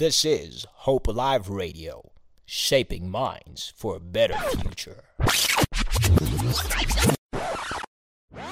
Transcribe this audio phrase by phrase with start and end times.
[0.00, 2.12] This is Hope Alive Radio,
[2.46, 5.04] shaping minds for a better future.
[8.32, 8.46] Nine,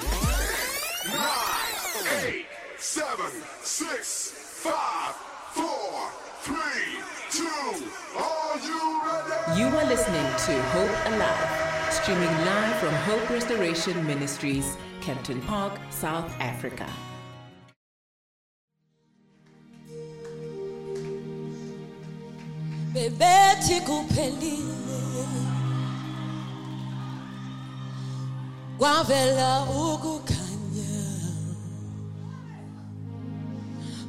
[2.26, 2.44] eight,
[2.76, 3.30] seven,
[3.62, 4.30] six,
[4.62, 5.14] five,
[5.54, 6.10] four,
[6.42, 7.00] three,
[7.30, 7.46] two.
[8.18, 9.58] Are you ready?
[9.58, 16.30] You are listening to Hope Alive, streaming live from Hope Restoration Ministries, Kempton Park, South
[16.40, 16.86] Africa.
[22.92, 25.26] Bebethi kuphelile.
[28.78, 30.48] Kwavela ukukhanya.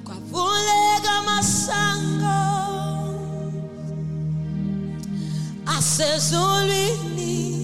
[0.04, 2.40] Kwavuleka masango
[5.66, 7.60] asezulwini.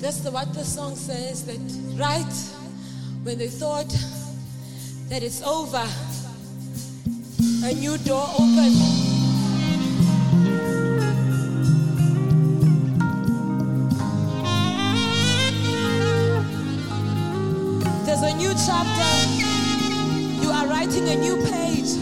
[0.00, 1.58] That's the, what the song says that
[1.96, 2.34] right
[3.24, 3.92] when they thought
[5.08, 5.84] that it's over
[7.64, 8.76] a new door opened.
[18.06, 19.10] There's a new chapter.
[20.42, 21.96] You are writing a new page.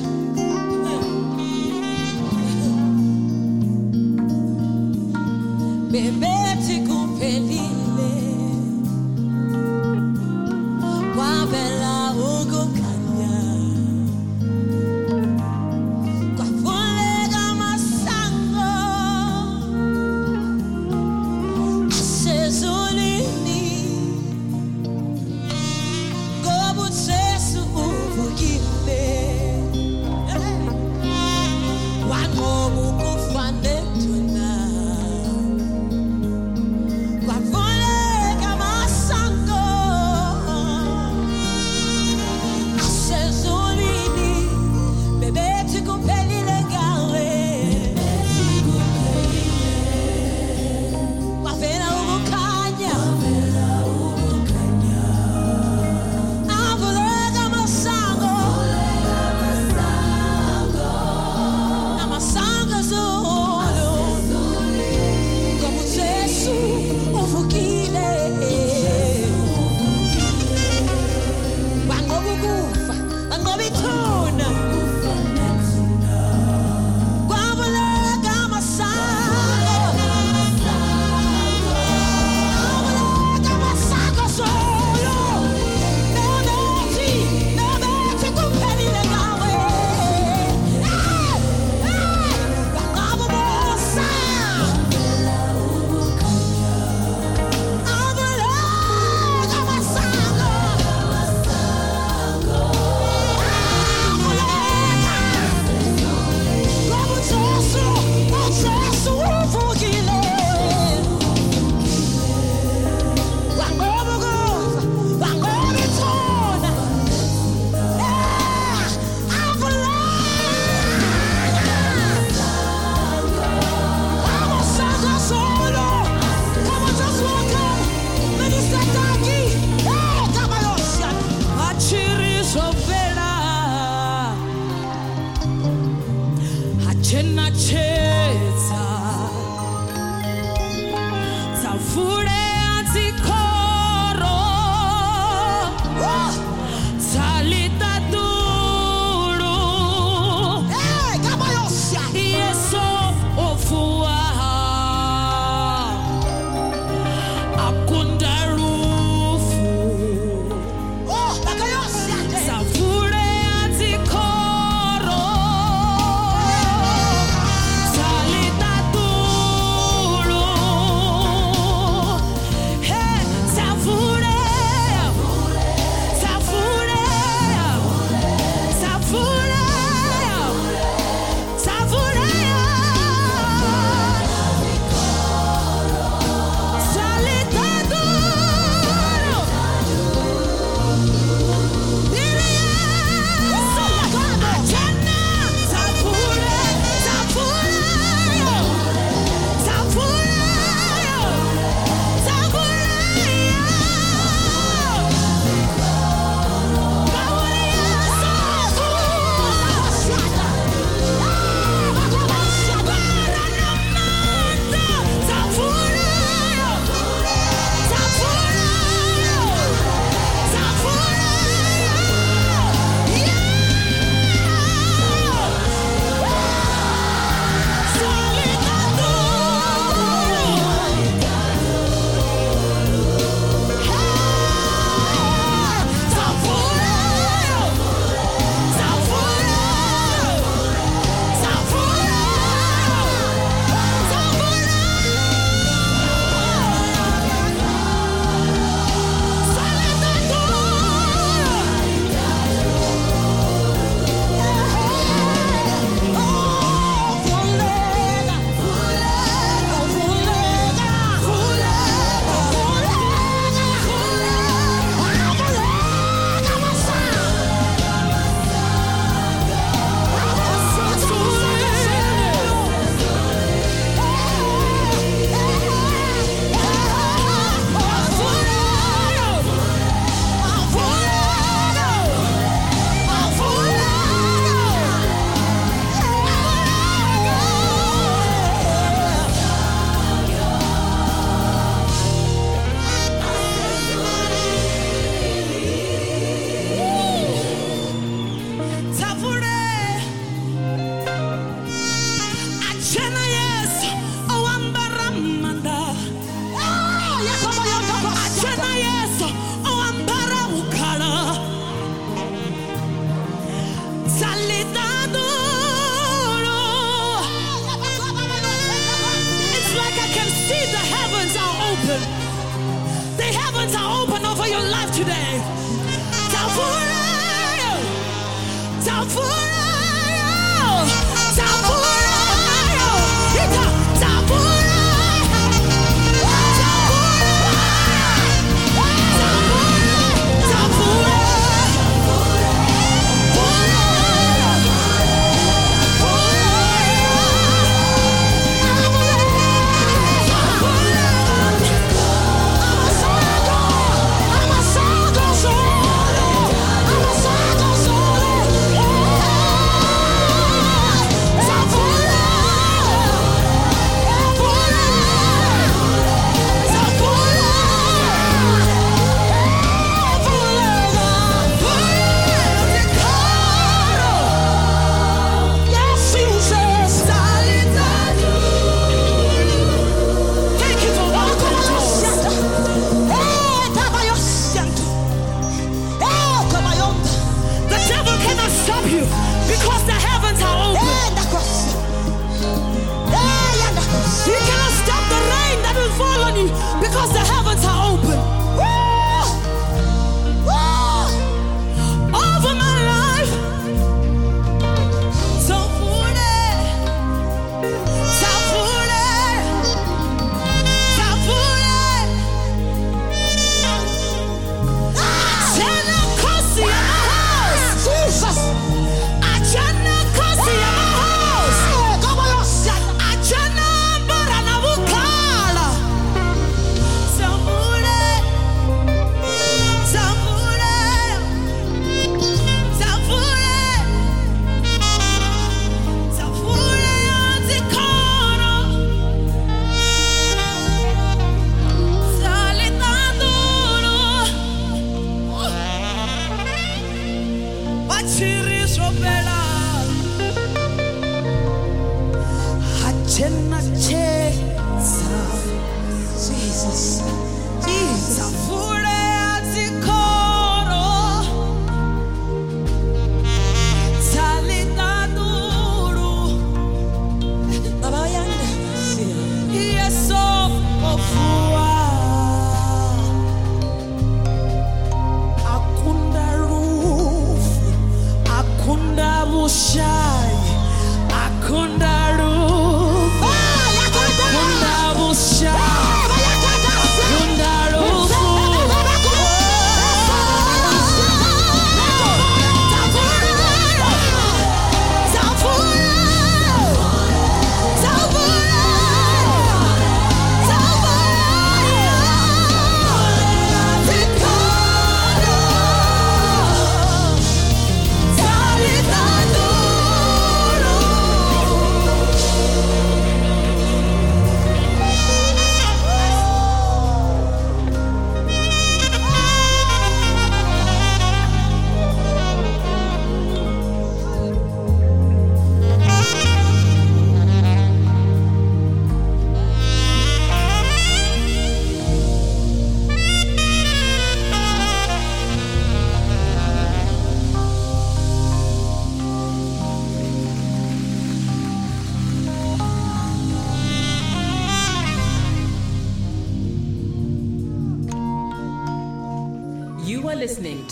[5.92, 6.35] Bebethi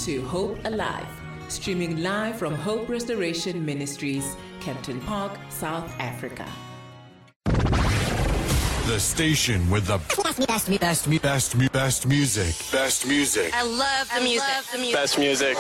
[0.05, 1.07] to Hope Alive,
[1.49, 6.47] streaming live from Hope Restoration Ministries, Kempton Park, South Africa.
[8.87, 12.55] The station with the best, best, best, best, best, best music.
[12.71, 13.55] Best music.
[13.55, 14.47] I love the music.
[14.73, 14.95] the music.
[14.95, 15.57] Best music.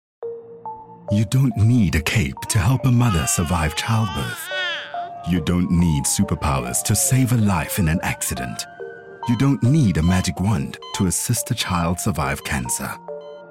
[1.11, 4.49] You don't need a cape to help a mother survive childbirth.
[5.29, 8.65] You don't need superpowers to save a life in an accident.
[9.29, 12.89] You don't need a magic wand to assist a child survive cancer.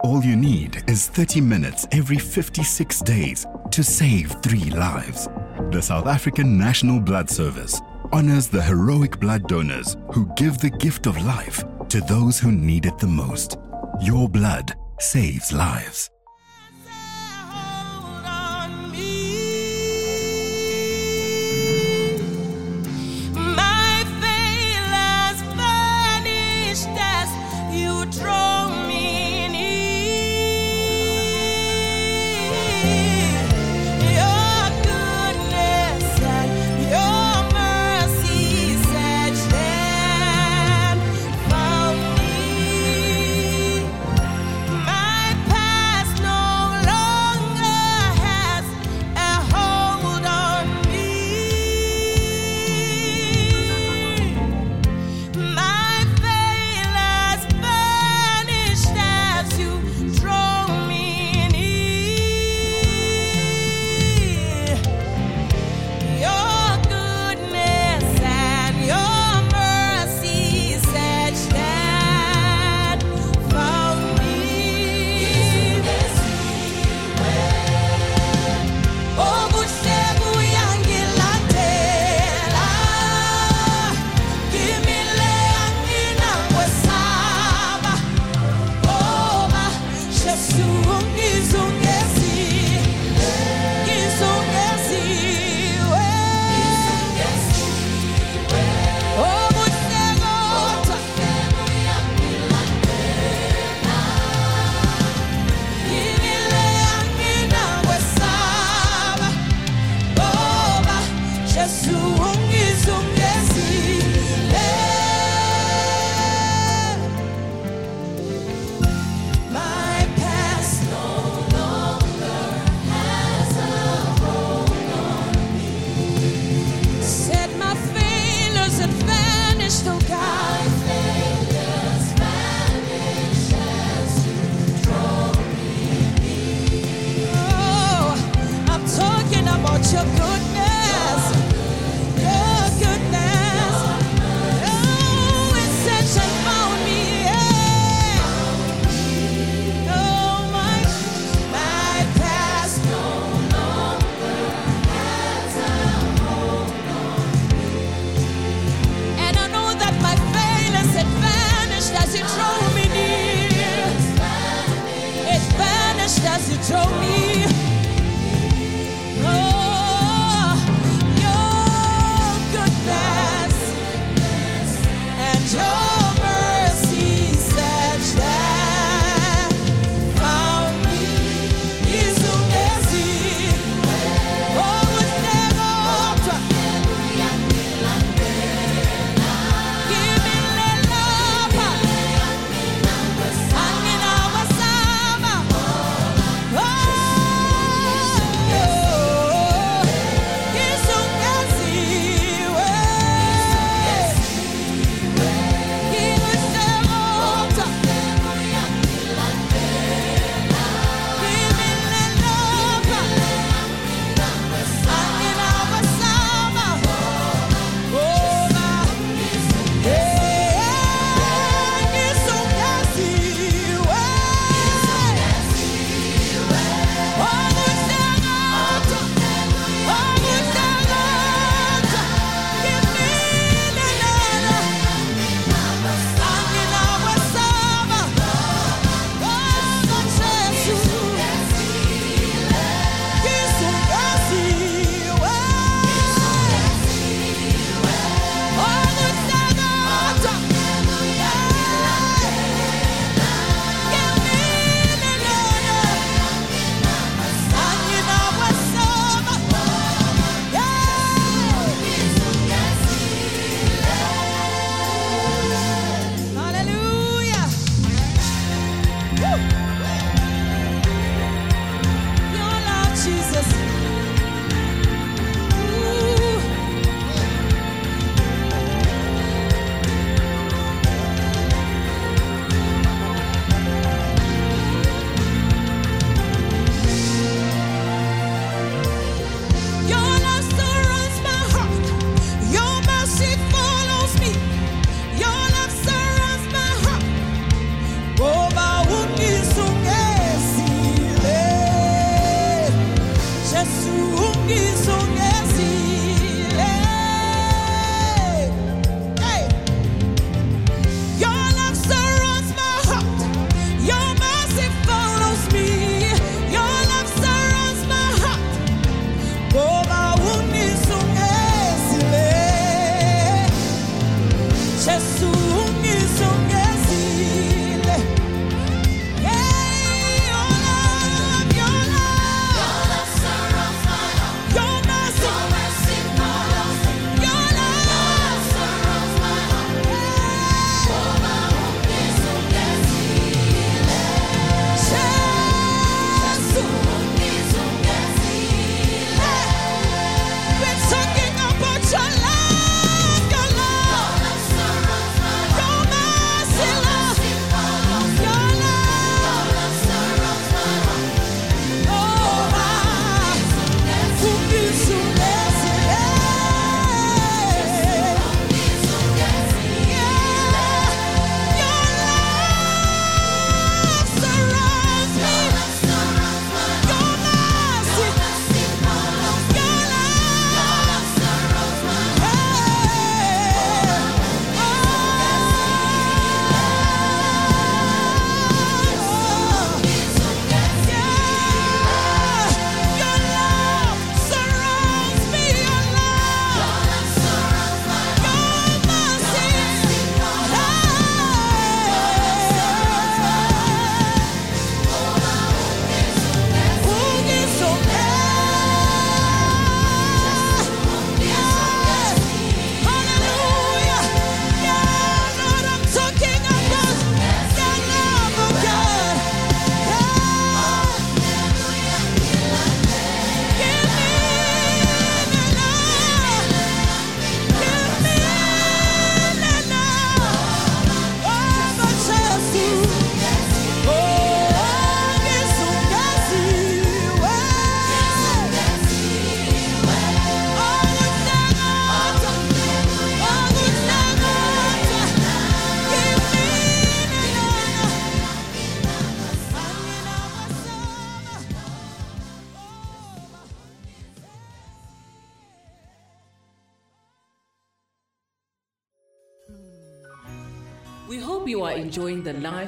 [0.04, 5.28] All you need is 30 minutes every 56 days to save three lives.
[5.70, 7.80] The South African National Blood Service
[8.12, 12.84] honors the heroic blood donors who give the gift of life to those who need
[12.84, 13.58] it the most.
[14.00, 16.10] Your blood saves lives.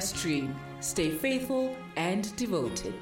[0.09, 0.55] Stream.
[0.79, 2.95] Stay faithful and devoted.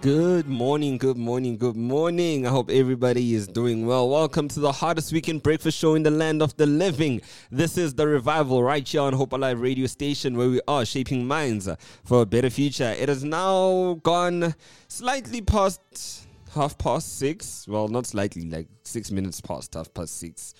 [0.00, 2.46] Good morning, good morning, good morning.
[2.46, 4.08] I hope everybody is doing well.
[4.08, 7.20] Welcome to the hottest weekend breakfast show in the land of the living.
[7.50, 11.26] This is the revival right here on Hope Alive radio station where we are shaping
[11.26, 11.68] minds
[12.04, 12.94] for a better future.
[12.98, 14.54] It has now gone
[14.88, 17.66] slightly past half past six.
[17.68, 20.54] Well, not slightly, like six minutes past half past six.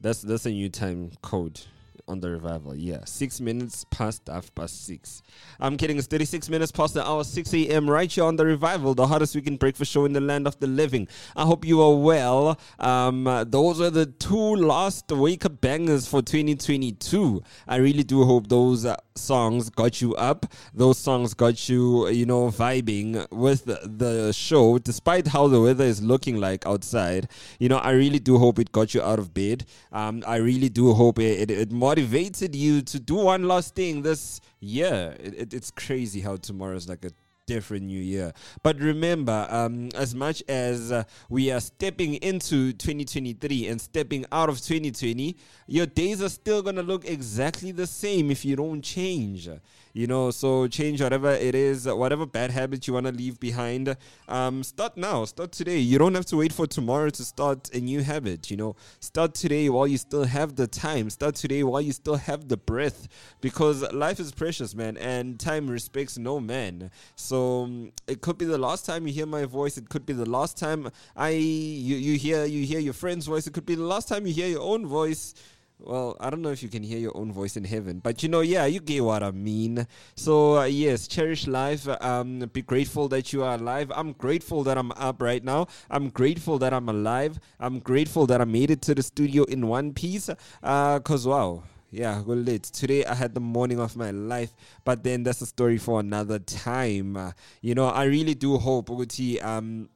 [0.00, 1.60] That's that's a new time code
[2.06, 2.74] on the revival.
[2.74, 5.22] Yeah, six minutes past half past six.
[5.60, 5.98] I'm kidding.
[5.98, 7.88] It's 36 minutes past the hour, 6 a.m.
[7.88, 10.66] right here on the revival, the hottest weekend breakfast show in the land of the
[10.66, 11.08] living.
[11.36, 12.58] I hope you are well.
[12.78, 17.42] Um, those are the two last wake up bangers for 2022.
[17.66, 20.46] I really do hope those uh, songs got you up.
[20.74, 26.02] Those songs got you, you know, vibing with the show, despite how the weather is
[26.02, 27.28] looking like outside.
[27.58, 29.64] You know, I really do hope it got you out of bed.
[29.92, 34.02] Um, I really do hope it, it, it motivated you to do one last thing
[34.02, 35.16] this year.
[35.20, 37.10] It, it, it's crazy how tomorrow is like a
[37.46, 38.32] different new year.
[38.62, 44.48] But remember, um, as much as uh, we are stepping into 2023 and stepping out
[44.48, 48.82] of 2020, your days are still going to look exactly the same if you don't
[48.82, 49.48] change.
[49.92, 53.96] You know, so change whatever it is, whatever bad habits you want to leave behind.
[54.26, 55.78] Um, start now, start today.
[55.78, 58.50] You don't have to wait for tomorrow to start a new habit.
[58.50, 61.10] You know, start today while you still have the time.
[61.10, 63.06] Start today while you still have the breath,
[63.40, 66.90] because life is precious, man, and time respects no man.
[67.14, 69.76] So um, it could be the last time you hear my voice.
[69.76, 73.46] It could be the last time I you you hear you hear your friend's voice.
[73.46, 75.34] It could be the last time you hear your own voice.
[75.80, 78.28] Well, I don't know if you can hear your own voice in heaven, but you
[78.28, 79.86] know, yeah, you get what I mean.
[80.14, 81.86] So uh, yes, cherish life.
[82.00, 83.90] Um, be grateful that you are alive.
[83.94, 85.66] I'm grateful that I'm up right now.
[85.90, 87.40] I'm grateful that I'm alive.
[87.58, 90.30] I'm grateful that I made it to the studio in one piece.
[90.62, 92.64] Uh, cause wow, yeah, well, lit.
[92.64, 94.52] Today I had the morning of my life,
[94.84, 97.16] but then that's a story for another time.
[97.16, 99.88] Uh, you know, I really do hope, Uguti, um,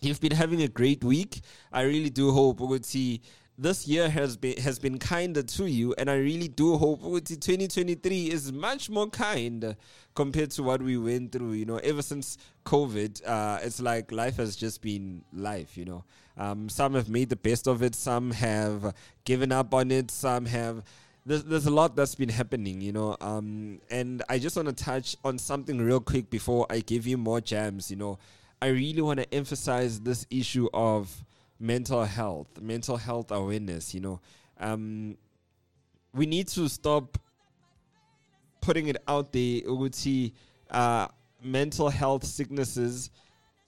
[0.00, 1.40] you've been having a great week.
[1.72, 3.20] I really do hope, Uguti,
[3.58, 8.30] this year has been has been kinder to you, and I really do hope 2023
[8.30, 9.76] is much more kind
[10.14, 11.52] compared to what we went through.
[11.52, 15.76] You know, ever since COVID, uh, it's like life has just been life.
[15.76, 16.04] You know,
[16.38, 20.46] um, some have made the best of it, some have given up on it, some
[20.46, 20.82] have.
[21.26, 24.84] There's, there's a lot that's been happening, you know, um, and I just want to
[24.84, 27.90] touch on something real quick before I give you more jams.
[27.90, 28.18] You know,
[28.62, 31.24] I really want to emphasize this issue of
[31.58, 33.94] mental health, mental health awareness.
[33.94, 34.20] You know,
[34.58, 35.18] um,
[36.14, 37.18] we need to stop
[38.62, 39.60] putting it out there.
[39.60, 40.32] Uguti,
[40.70, 41.08] uh,
[41.42, 43.10] mental health sicknesses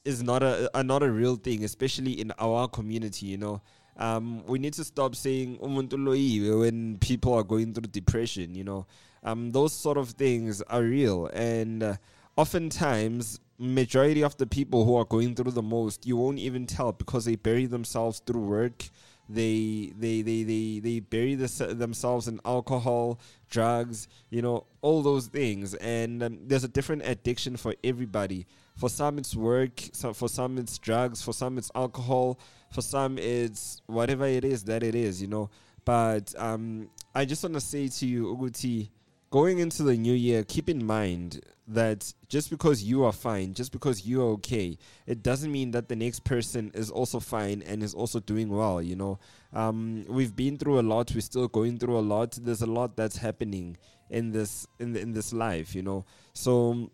[0.05, 3.27] is not a are not a real thing, especially in our community.
[3.27, 3.61] You know.
[3.97, 8.55] Um, we need to stop saying "Umuntu loyiwe" when people are going through depression.
[8.55, 8.87] You know,
[9.23, 11.97] um, those sort of things are real, and uh,
[12.37, 16.91] oftentimes majority of the people who are going through the most you won't even tell
[16.91, 18.85] because they bury themselves through work.
[19.29, 25.29] They they they they, they bury this, themselves in alcohol drugs you know all those
[25.29, 25.75] things.
[25.75, 28.47] And um, there's a different addiction for everybody.
[28.77, 32.41] For some it's work so for some it's drugs for some it's alcohol
[32.73, 35.49] for some it's whatever it is that it is you know
[35.85, 38.89] but um, i just want to say to you uguti
[39.31, 43.73] going into the new year keep in mind that just because you are fine, just
[43.73, 47.83] because you are okay, it doesn't mean that the next person is also fine and
[47.83, 48.83] is also doing well.
[48.83, 49.19] You know,
[49.53, 51.13] um, we've been through a lot.
[51.15, 52.39] We're still going through a lot.
[52.41, 53.77] There's a lot that's happening
[54.11, 55.75] in this in the, in this life.
[55.75, 56.05] You know,
[56.35, 56.91] so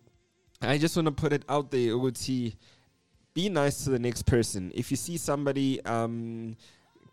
[0.60, 2.54] I just want to put it out there, Uguti.
[3.38, 4.72] Be nice to the next person.
[4.74, 6.56] If you see somebody um,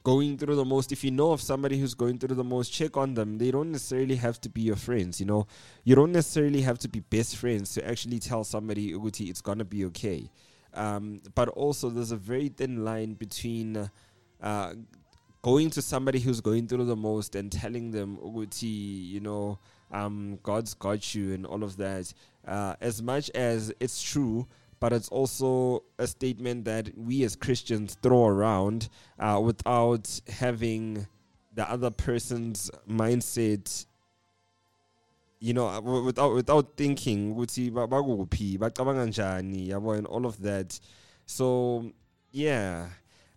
[0.03, 2.97] going through the most if you know of somebody who's going through the most check
[2.97, 3.38] on them.
[3.38, 5.45] They don't necessarily have to be your friends you know.
[5.83, 9.65] You don't necessarily have to be best friends to actually tell somebody uguti it's gonna
[9.65, 10.31] be okay.
[10.73, 13.88] Um, but also there's a very thin line between
[14.41, 14.73] uh,
[15.43, 19.59] going to somebody who's going through the most and telling them uguti you know
[19.91, 22.11] um, god's got you and all of that.
[22.47, 24.47] Uh, as much as it's true
[24.85, 31.07] but it's also a statement that we as Christians throw around uh, without having
[31.55, 33.87] the other person's mindset.
[35.39, 37.71] You know, uh, without without thinking, ukuthi
[39.97, 40.79] and all of that.
[41.25, 41.91] So,
[42.31, 42.89] yeah.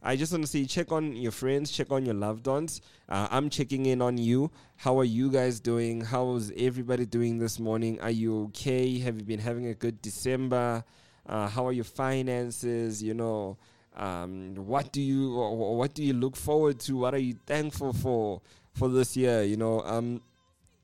[0.02, 2.82] I just want to say, check on your friends, check on your loved ones.
[3.08, 4.50] Uh, I'm checking in on you.
[4.76, 6.02] How are you guys doing?
[6.02, 7.98] How is everybody doing this morning?
[8.02, 8.98] Are you okay?
[8.98, 10.84] Have you been having a good December?
[11.28, 13.02] Uh, how are your finances?
[13.02, 13.56] You know,
[13.96, 16.96] um, what do you what do you look forward to?
[16.96, 18.40] What are you thankful for
[18.72, 19.42] for this year?
[19.42, 20.22] You know, um,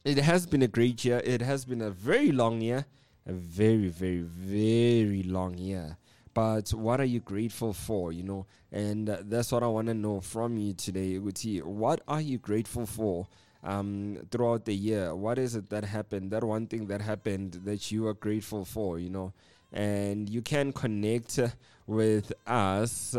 [0.04, 1.22] it has been a great year.
[1.24, 2.84] It has been a very long year,
[3.26, 5.96] a very, very, very long year.
[6.34, 8.12] But what are you grateful for?
[8.12, 11.60] You know, and uh, that's what I want to know from you today, Uti.
[11.62, 13.28] What are you grateful for?
[13.62, 16.32] Um, throughout the year, what is it that happened?
[16.32, 19.32] That one thing that happened that you are grateful for, you know,
[19.74, 21.40] and you can connect
[21.86, 23.16] with us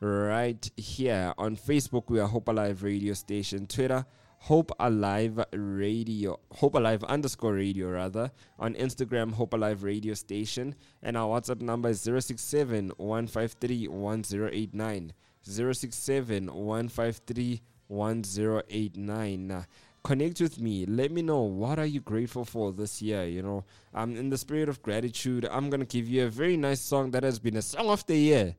[0.00, 2.04] right here on Facebook.
[2.08, 3.66] We are Hope Alive Radio Station.
[3.66, 4.04] Twitter,
[4.40, 8.30] Hope Alive Radio, Hope Alive underscore radio rather.
[8.58, 10.74] On Instagram, Hope Alive Radio Station.
[11.02, 15.12] And our WhatsApp number is 067 153 1089.
[15.42, 19.66] 067 153 1089
[20.04, 20.86] connect with me.
[20.86, 23.24] Let me know what are you grateful for this year?
[23.24, 23.64] You know
[23.94, 25.48] um in the spirit of gratitude.
[25.50, 28.16] I'm gonna give you a very nice song that has been a song of the
[28.16, 28.54] year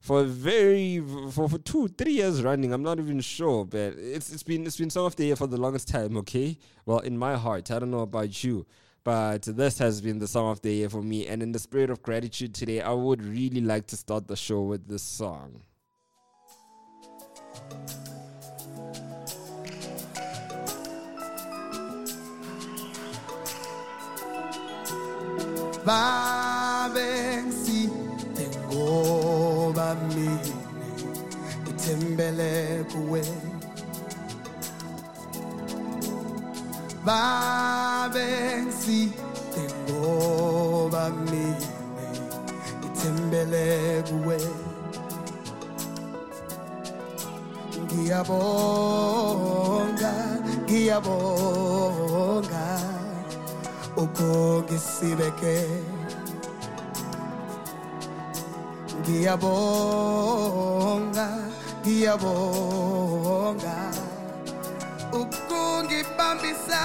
[0.00, 2.72] for very for, for two three years running.
[2.72, 5.46] I'm not even sure but it's it's been it's been song of the year for
[5.46, 6.58] the longest time okay?
[6.84, 8.66] Well in my heart i don't know about you
[9.04, 11.26] but this has been the song of the year for me.
[11.26, 14.62] And in the spirit of gratitude today i would really like to start the show
[14.62, 15.62] with this song
[25.86, 27.80] babensi
[28.68, 30.54] ngoba mina
[31.62, 32.52] ngithembele
[32.90, 33.22] kuwe
[37.06, 39.00] babensi
[39.88, 41.68] ngoba mina
[42.78, 43.64] ngithembele
[44.08, 44.38] kuwe
[47.84, 50.12] ngiyabonga
[50.64, 52.66] ngiyabonga
[54.02, 55.56] ukungisibeke
[59.00, 61.26] ngiyabonga
[61.82, 63.76] ngiyabonga.
[65.20, 66.80] Ukungibambisa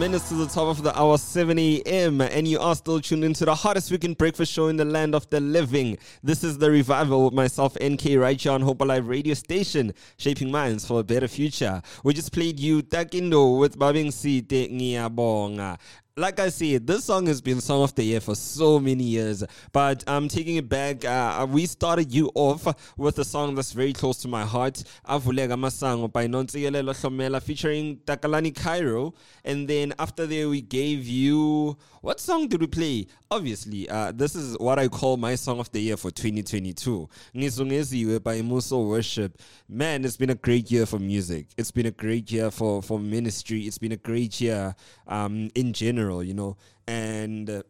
[0.00, 3.44] minutes to the top of the hour, 7 a.m., and you are still tuned into
[3.44, 5.98] the hottest weekend breakfast show in the land of the living.
[6.22, 10.50] This is the revival with myself, NK, right here on Hope Alive radio station, shaping
[10.50, 11.82] minds for a better future.
[12.02, 15.78] We just played you Takindo with Babing Site Ngiyabonga.
[16.20, 19.42] Like I said, this song has been Song of the Year for so many years,
[19.72, 21.02] but I'm taking it back.
[21.02, 22.66] Uh, we started you off
[22.98, 27.96] with a song that's very close to my heart, Avulega Masango by Nontsigelelo Hlomela featuring
[28.04, 29.14] Takalani Cairo.
[29.46, 31.78] And then after there, we gave you.
[32.02, 33.06] What song did we play?
[33.30, 37.08] Obviously, uh, this is what I call my Song of the Year for 2022.
[37.36, 39.38] Ngizungeziwe by Muso Worship.
[39.68, 41.48] Man, it's been a great year for music.
[41.58, 43.60] It's been a great year for, for ministry.
[43.62, 44.74] It's been a great year
[45.06, 46.56] um, in general, you know.
[46.88, 47.62] And.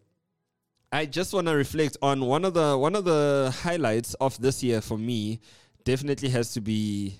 [0.92, 4.60] I just want to reflect on one of the one of the highlights of this
[4.60, 5.38] year for me.
[5.84, 7.14] Definitely has to be.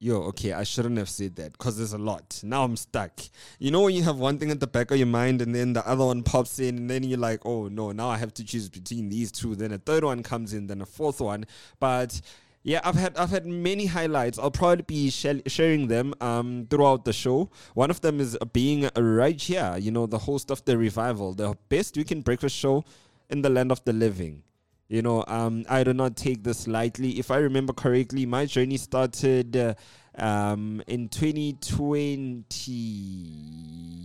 [0.00, 2.38] Yo, okay, I shouldn't have said that because there's a lot.
[2.42, 3.12] Now I'm stuck.
[3.58, 5.72] You know when you have one thing at the back of your mind and then
[5.72, 8.44] the other one pops in, and then you're like, oh no, now I have to
[8.44, 9.54] choose between these two.
[9.54, 11.46] Then a third one comes in, then a fourth one.
[11.78, 12.20] But
[12.62, 14.38] yeah, I've had I've had many highlights.
[14.38, 17.50] I'll probably be sh- sharing them um, throughout the show.
[17.74, 19.76] One of them is being right here.
[19.78, 22.84] You know, the host of the revival, the best weekend breakfast show
[23.30, 24.42] in the land of the living.
[24.88, 27.18] You know, um, I do not take this lightly.
[27.18, 29.74] If I remember correctly, my journey started uh,
[30.18, 32.72] um, in 2020.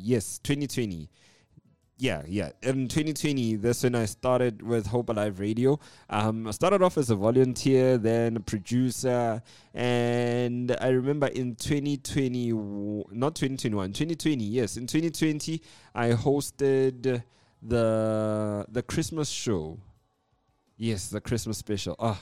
[0.01, 1.09] Yes, 2020
[1.97, 2.51] yeah, yeah.
[2.61, 5.79] In 2020, that's when I started with Hope Alive Radio.
[6.09, 9.41] Um, I started off as a volunteer, then a producer,
[9.73, 12.51] and I remember in 2020,
[13.11, 15.61] not 2021, 2020, yes, in 2020,
[15.93, 17.23] I hosted
[17.61, 19.79] the the Christmas show.
[20.77, 21.95] Yes, the Christmas special.
[21.97, 22.19] Ah,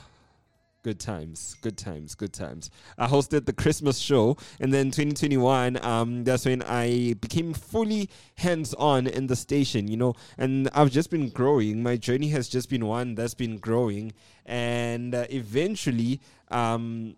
[0.84, 2.70] good times, good times, good times.
[2.98, 9.06] I hosted the Christmas show, and then 2021, um, that's when I became fully hands-on
[9.06, 10.14] in the station, you know.
[10.36, 11.82] And I've just been growing.
[11.82, 14.12] My journey has just been one that's been growing,
[14.44, 16.20] and uh, eventually,
[16.50, 17.16] um,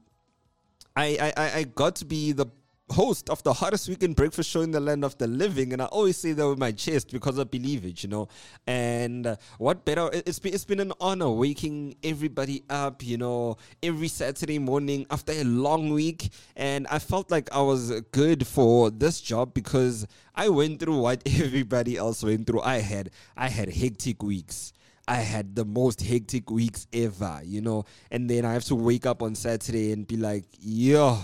[0.95, 2.47] I, I I got to be the
[2.91, 5.87] host of the hottest weekend breakfast show in the land of the living and i
[5.87, 8.29] always say that with my chest because i believe it you know.
[8.67, 13.17] And uh, what better it- it's been it's been an honor waking everybody up you
[13.17, 16.31] know every saturday morning after a long week.
[16.55, 21.23] And i felt like i was good for this job because i went through what
[21.27, 22.61] everybody else went through.
[22.63, 24.73] I had i had hectic weeks.
[25.09, 29.07] I had the most hectic weeks ever, you know, and then I have to wake
[29.07, 31.21] up on Saturday and be like, yo,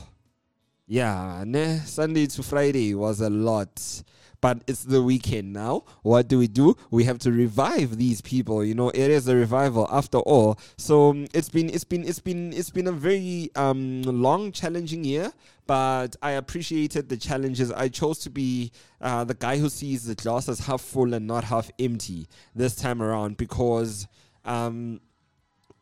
[0.92, 1.78] yeah, ne?
[1.86, 4.02] Sunday to Friday was a lot.
[4.42, 5.84] But it's the weekend now.
[6.02, 6.76] What do we do?
[6.90, 8.62] We have to revive these people.
[8.62, 10.58] You know, it is a revival after all.
[10.76, 15.02] So um, it's been it's been it's been it's been a very um long, challenging
[15.02, 15.32] year.
[15.66, 17.72] But I appreciated the challenges.
[17.72, 18.70] I chose to be
[19.00, 22.74] uh, the guy who sees the glass as half full and not half empty this
[22.74, 24.08] time around because
[24.44, 25.00] um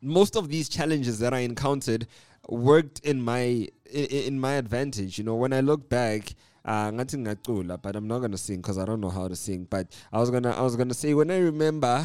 [0.03, 2.07] most of these challenges that I encountered
[2.49, 5.19] worked in my in, my advantage.
[5.19, 6.35] You know, when I look back,
[6.65, 9.67] uh, but I'm not gonna sing because I don't know how to sing.
[9.69, 12.05] But I was gonna I was gonna say when I remember.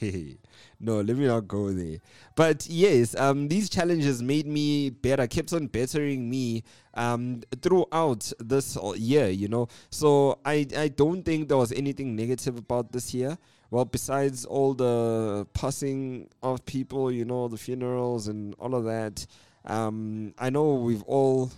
[0.80, 1.98] no, let me not go there.
[2.34, 6.64] But yes, um, these challenges made me better, kept on bettering me
[6.94, 9.68] um, throughout this year, you know.
[9.90, 13.36] So I, I don't think there was anything negative about this year.
[13.70, 19.24] Well, besides all the passing of people, you know, the funerals and all of that,
[19.64, 21.50] um, I know we've all,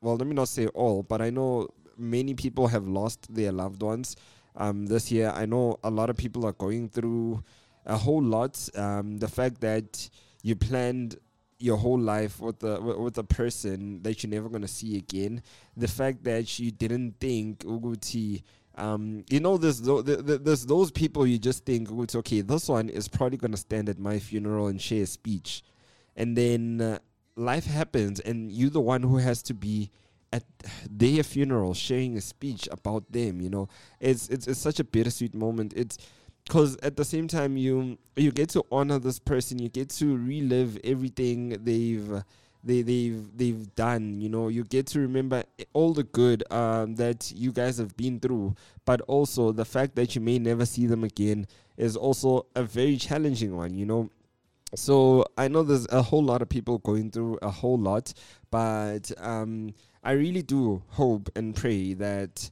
[0.00, 3.82] well, let me not say all, but I know many people have lost their loved
[3.82, 4.16] ones
[4.56, 5.32] um, this year.
[5.34, 7.42] I know a lot of people are going through
[7.86, 8.68] a whole lot.
[8.74, 10.08] Um, the fact that
[10.42, 11.16] you planned
[11.58, 15.42] your whole life with a with a person that you're never gonna see again.
[15.76, 18.42] The fact that you didn't think Uguti.
[18.74, 22.88] Um, you know, there's th- th- there's those people you just think, okay, this one
[22.88, 25.62] is probably gonna stand at my funeral and share a speech,
[26.16, 26.98] and then uh,
[27.36, 29.90] life happens, and you're the one who has to be
[30.32, 30.44] at
[30.90, 33.40] their funeral sharing a speech about them.
[33.40, 33.68] You know,
[34.00, 35.72] it's it's, it's such a bittersweet moment.
[35.76, 35.98] It's
[36.44, 40.16] because at the same time you you get to honor this person you get to
[40.16, 42.22] relive everything they've
[42.64, 47.32] they, they've they've done you know you get to remember all the good um, that
[47.34, 48.54] you guys have been through
[48.84, 52.96] but also the fact that you may never see them again is also a very
[52.96, 54.10] challenging one you know
[54.74, 58.12] so I know there's a whole lot of people going through a whole lot,
[58.50, 62.50] but um, I really do hope and pray that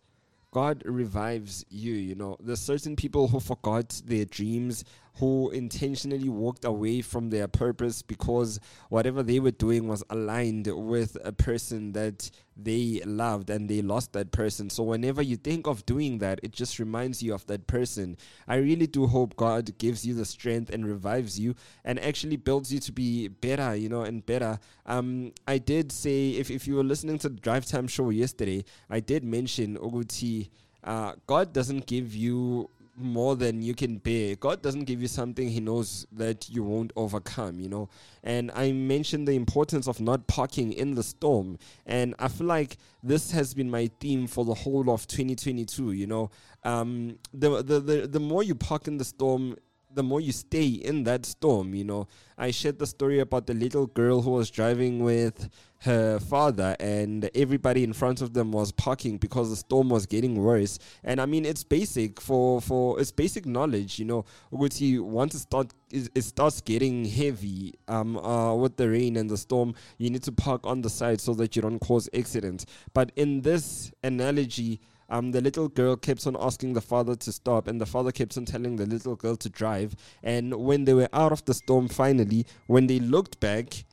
[0.53, 1.95] God revives you.
[1.95, 4.85] You know, there's certain people who forgot their dreams
[5.17, 11.17] who intentionally walked away from their purpose because whatever they were doing was aligned with
[11.25, 14.71] a person that they loved and they lost that person.
[14.71, 18.17] So whenever you think of doing that, it just reminds you of that person.
[18.47, 21.55] I really do hope God gives you the strength and revives you
[21.85, 24.59] and actually builds you to be better, you know, and better.
[24.87, 28.65] Um, I did say if, if you were listening to the Drive Time show yesterday,
[28.89, 30.51] I did mention Oguti.
[30.83, 32.71] Uh, God doesn't give you
[33.03, 34.37] more than you can bear.
[34.37, 37.89] God doesn't give you something He knows that you won't overcome, you know.
[38.23, 41.59] And I mentioned the importance of not parking in the storm.
[41.87, 46.07] And I feel like this has been my theme for the whole of 2022, you
[46.07, 46.31] know.
[46.65, 49.57] Um, the, the, the, the more you park in the storm,
[49.93, 52.07] the more you stay in that storm, you know.
[52.39, 55.49] I shared the story about the little girl who was driving with
[55.81, 60.37] her father, and everybody in front of them was parking because the storm was getting
[60.37, 60.79] worse.
[61.05, 64.25] And I mean, it's basic for for it's basic knowledge, you know.
[64.53, 69.39] Ukuthi once it start it starts getting heavy um uh with the rain and the
[69.39, 72.67] storm, you need to park on the side so that you don't cause accidents.
[72.93, 77.67] But in this analogy um, the little girl kept on asking the father to stop,
[77.67, 79.97] and the father kept on telling the little girl to drive.
[80.23, 83.85] And when they were out of the storm, finally, when they looked back,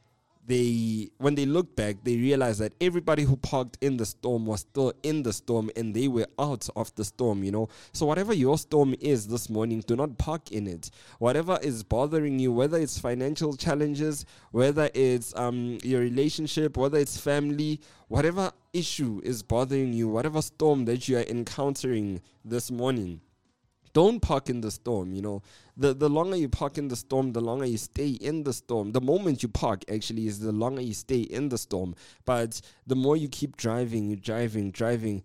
[0.48, 4.62] they when they looked back, they realized that everybody who parked in the storm was
[4.62, 7.44] still in the storm, and they were out of the storm.
[7.44, 10.90] You know, so whatever your storm is this morning, do not park in it.
[11.20, 17.18] Whatever is bothering you, whether it's financial challenges, whether it's um your relationship, whether it's
[17.20, 23.20] family, whatever issue is bothering you, whatever storm that you are encountering this morning,
[23.92, 25.42] don't park in the storm you know
[25.78, 28.92] the the longer you park in the storm the longer you stay in the storm.
[28.92, 31.96] The moment you park actually is the longer you stay in the storm.
[32.26, 35.24] But the more you keep driving driving driving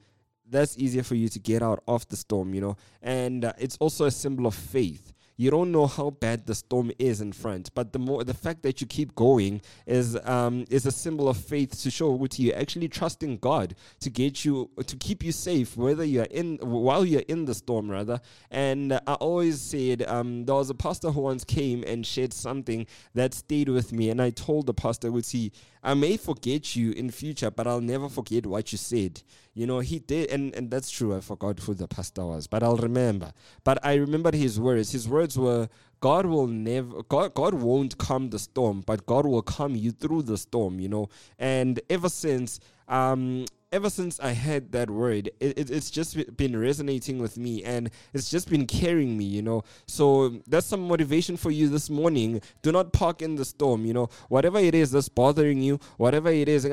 [0.49, 2.77] that's easier for you to get out of the storm you know?
[3.01, 6.93] And uh, it's also a symbol of faith you don't know how bad the storm
[6.99, 10.87] is in front, but the more the fact that you keep going is um, is
[10.87, 14.97] a symbol of faith to show what you actually trusting God to get you to
[14.97, 18.20] keep you safe, whether you're in while you're in the storm rather.
[18.51, 22.87] And I always said um, there was a pastor who once came and shared something
[23.14, 25.53] that stayed with me, and I told the pastor, "Would he?"
[25.83, 29.22] I may forget you in future, but I'll never forget what you said.
[29.55, 31.15] You know, he did, and, and that's true.
[31.15, 33.33] I forgot who the pastor was, but I'll remember.
[33.65, 34.93] But I remembered his words.
[34.93, 35.69] His words were,
[36.01, 40.23] God will never, God, God won't calm the storm, but God will calm you through
[40.23, 41.11] the storm, you know.
[41.39, 46.59] And ever since, um, ever since I heard that word, it, it, it's just been
[46.59, 49.65] resonating with me and it's just been carrying me, you know.
[49.87, 52.41] So that's some motivation for you this morning.
[52.63, 54.09] Do not park in the storm, you know.
[54.29, 56.65] Whatever it is that's bothering you, whatever it is,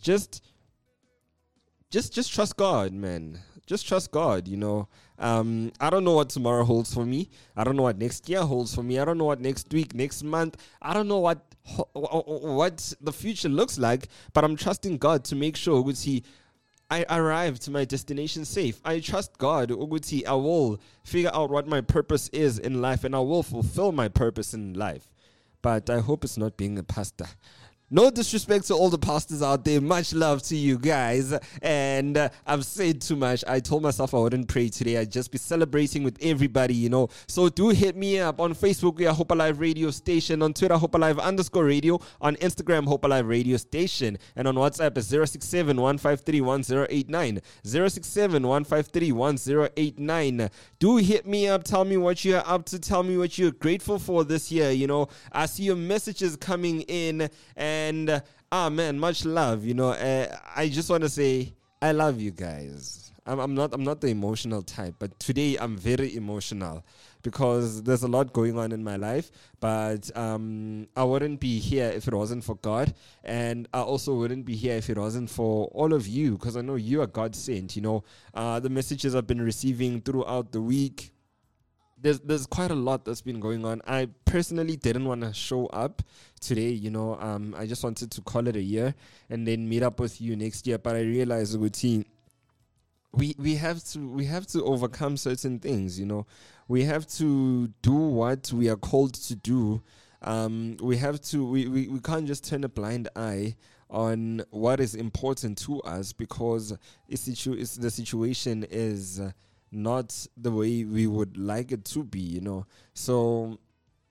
[0.00, 0.42] just
[1.90, 3.40] just just trust God, man.
[3.66, 4.88] Just trust God, you know.
[5.18, 7.28] Um, I don't know what tomorrow holds for me.
[7.56, 8.98] I don't know what next year holds for me.
[8.98, 10.56] I don't know what next week, next month.
[10.80, 11.44] I don't know what
[11.92, 14.08] what the future looks like.
[14.32, 16.22] But I'm trusting God to make sure ukuthi
[16.90, 18.80] I arrive to my destination safe.
[18.84, 23.14] I trust God ukuthi I will figure out what my purpose is in life, and
[23.14, 25.08] I will fulfill my purpose in life.
[25.62, 27.26] But I hope it's not being a pastor.
[27.92, 29.80] No disrespect to all the pastors out there.
[29.80, 31.36] Much love to you guys.
[31.60, 33.42] And uh, I've said too much.
[33.48, 34.98] I told myself I wouldn't pray today.
[34.98, 37.08] I'd just be celebrating with everybody, you know.
[37.26, 38.94] So do hit me up on Facebook.
[38.94, 40.40] We are Hope Alive Radio Station.
[40.40, 41.98] On Twitter, Hope Alive underscore radio.
[42.20, 44.18] On Instagram, Hope Alive Radio Station.
[44.36, 47.40] And on WhatsApp, it's 067 153 1089.
[47.64, 50.50] 067 153 1089.
[50.78, 51.64] Do hit me up.
[51.64, 52.78] Tell me what you're up to.
[52.78, 54.70] Tell me what you're grateful for this year.
[54.70, 57.28] You know, I see your messages coming in.
[57.56, 57.79] And
[58.10, 58.20] uh,
[58.52, 59.64] ah, man, much love.
[59.64, 63.12] You know, uh, I just want to say I love you guys.
[63.26, 66.84] I'm, I'm not I'm not the emotional type, but today I'm very emotional
[67.22, 69.30] because there's a lot going on in my life.
[69.60, 74.46] But um, I wouldn't be here if it wasn't for God, and I also wouldn't
[74.46, 77.36] be here if it wasn't for all of you because I know you are God
[77.36, 77.76] sent.
[77.76, 78.04] You know,
[78.34, 81.12] uh, the messages I've been receiving throughout the week
[82.00, 83.82] there's there's quite a lot that's been going on.
[83.86, 86.02] I personally didn't want to show up
[86.40, 87.18] today, you know.
[87.20, 88.94] Um, I just wanted to call it a year
[89.28, 90.78] and then meet up with you next year.
[90.78, 92.04] But I realized, routine,
[93.12, 96.26] we we have to we have to overcome certain things, you know.
[96.68, 99.82] We have to do what we are called to do.
[100.22, 103.56] Um, we have to we, we, we can't just turn a blind eye
[103.88, 106.76] on what is important to us because
[107.08, 109.20] it's, situ- it's the situation is.
[109.20, 109.32] Uh,
[109.72, 112.66] not the way we would like it to be, you know.
[112.94, 113.58] So,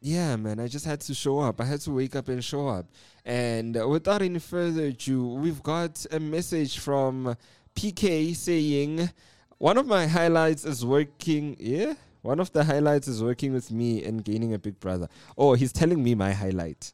[0.02, 1.60] yeah, man, I just had to show up.
[1.60, 2.86] I had to wake up and show up.
[3.26, 7.36] And without any further ado, we've got a message from
[7.76, 9.10] PK saying,
[9.58, 11.58] one of my highlights is working.
[11.60, 11.96] Yeah?
[12.22, 15.08] One of the highlights is working with me and gaining a big brother.
[15.38, 16.94] Oh, he's telling me my highlight.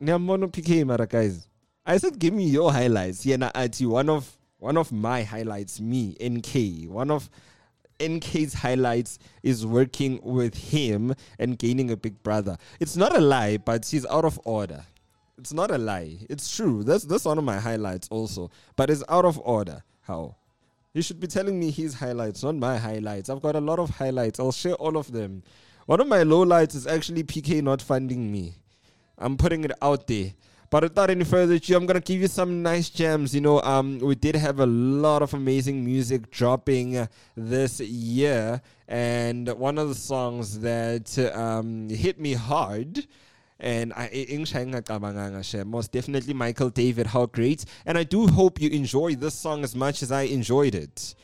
[0.00, 1.48] Guys.
[1.86, 3.24] I said give me your highlights.
[3.24, 4.36] Yena ati one of
[4.66, 6.90] one of my highlights, me, NK.
[6.90, 7.30] One of
[8.00, 12.58] NK's highlights is working with him and gaining a big brother.
[12.80, 14.84] It's not a lie, but he's out of order.
[15.38, 16.18] It's not a lie.
[16.28, 16.82] It's true.
[16.82, 18.50] That's that's one of my highlights also.
[18.74, 19.84] But it's out of order.
[20.00, 20.34] How?
[20.94, 23.30] You should be telling me his highlights, not my highlights.
[23.30, 24.40] I've got a lot of highlights.
[24.40, 25.44] I'll share all of them.
[25.84, 28.56] One of my lowlights is actually PK not funding me.
[29.16, 30.32] I'm putting it out there.
[30.70, 33.34] But without any further ado, I'm gonna give you some nice gems.
[33.34, 37.06] You know, um, we did have a lot of amazing music dropping uh,
[37.36, 43.06] this year, and one of the songs that um, hit me hard.
[43.58, 44.10] And I
[45.64, 47.64] most definitely Michael David, how great.
[47.86, 51.14] And I do hope you enjoy this song as much as I enjoyed it.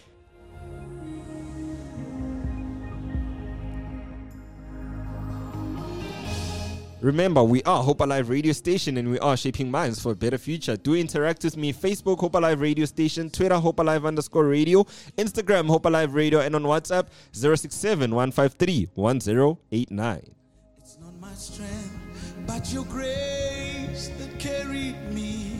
[7.02, 10.38] Remember, we are Hope Alive Radio Station and we are shaping minds for a better
[10.38, 10.76] future.
[10.76, 11.72] Do interact with me.
[11.72, 13.28] Facebook, Hope Alive Radio Station.
[13.28, 14.84] Twitter, Hope Alive underscore radio.
[15.18, 16.38] Instagram, Hope Alive Radio.
[16.38, 20.34] And on WhatsApp, 067 153 1089.
[20.78, 25.56] It's not my strength, but your grace that carried me.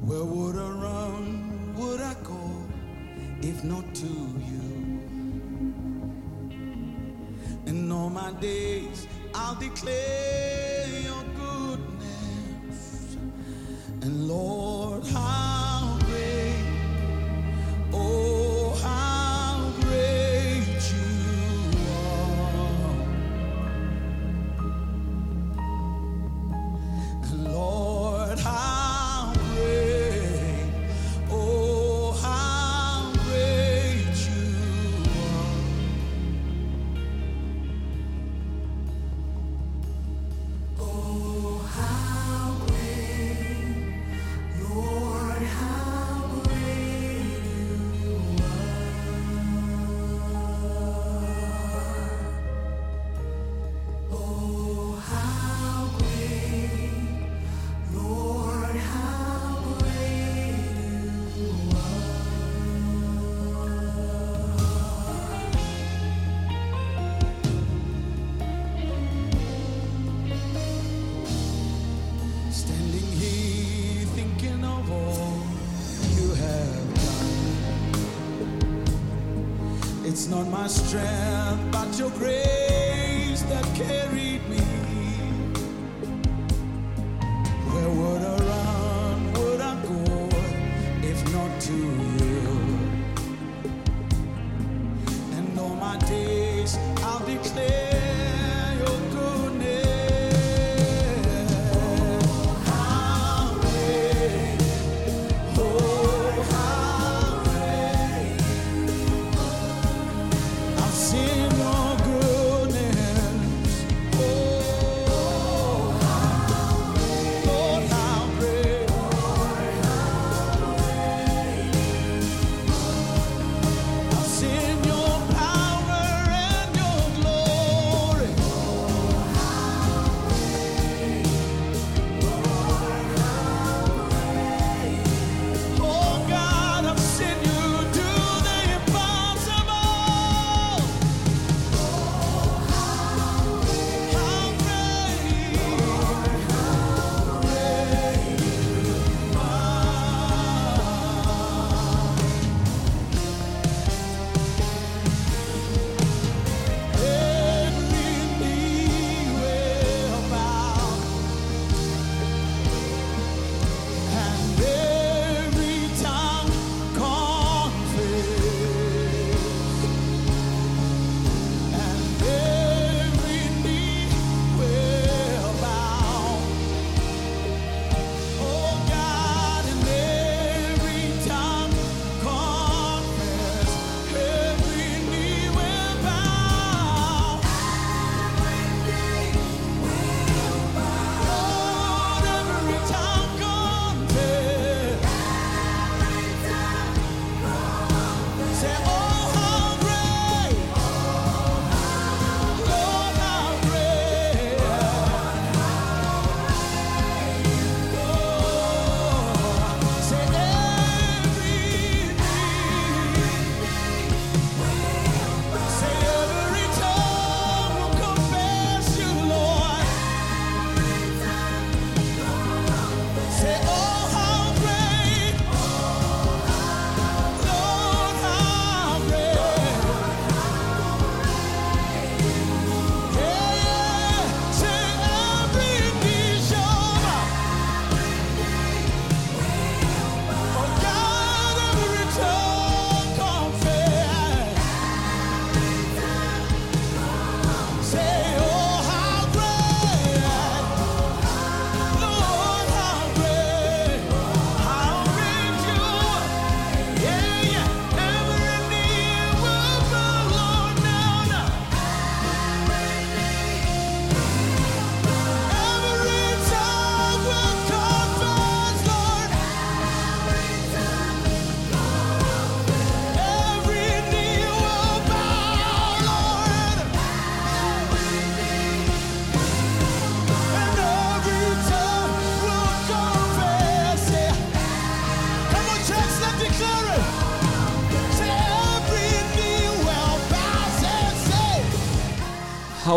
[0.00, 1.74] Where would I run?
[1.74, 2.38] Would I go
[3.42, 4.69] if not to you?
[7.66, 13.16] In all my days, I'll declare your goodness.
[14.02, 16.64] And Lord, how great,
[17.92, 23.04] oh, how great you are.
[27.24, 28.99] And Lord, how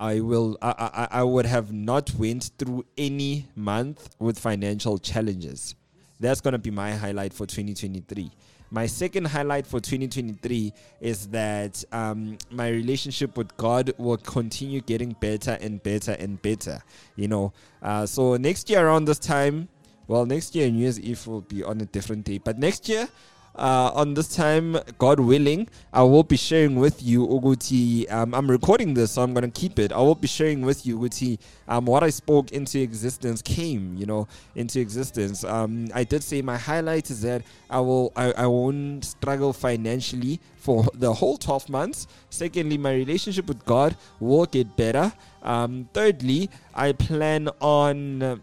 [0.00, 0.74] I will, I,
[1.12, 5.74] I, I would have not went through any month with financial challenges.
[6.18, 8.30] That's going to be my highlight for 2023.
[8.74, 15.14] My second highlight for 2023 is that um, my relationship with God will continue getting
[15.20, 16.82] better and better and better.
[17.14, 17.52] You know,
[17.82, 19.68] uh, so next year around this time,
[20.08, 23.10] well, next year New Year's Eve will be on a different day, but next year
[23.54, 28.10] uh, on this time, God willing, I will be sharing with you, Uguti.
[28.10, 29.92] Um, I'm recording this, so I'm going to keep it.
[29.92, 31.38] I will be sharing with you, Uguti,
[31.68, 35.44] um, what I spoke into existence came, you know, into existence.
[35.44, 40.40] Um, I did say my highlight is that I will, I, I won't struggle financially
[40.56, 42.06] for the whole 12 months.
[42.30, 45.12] Secondly, my relationship with God will get better.
[45.42, 48.22] Um, thirdly, I plan on.
[48.22, 48.36] Uh,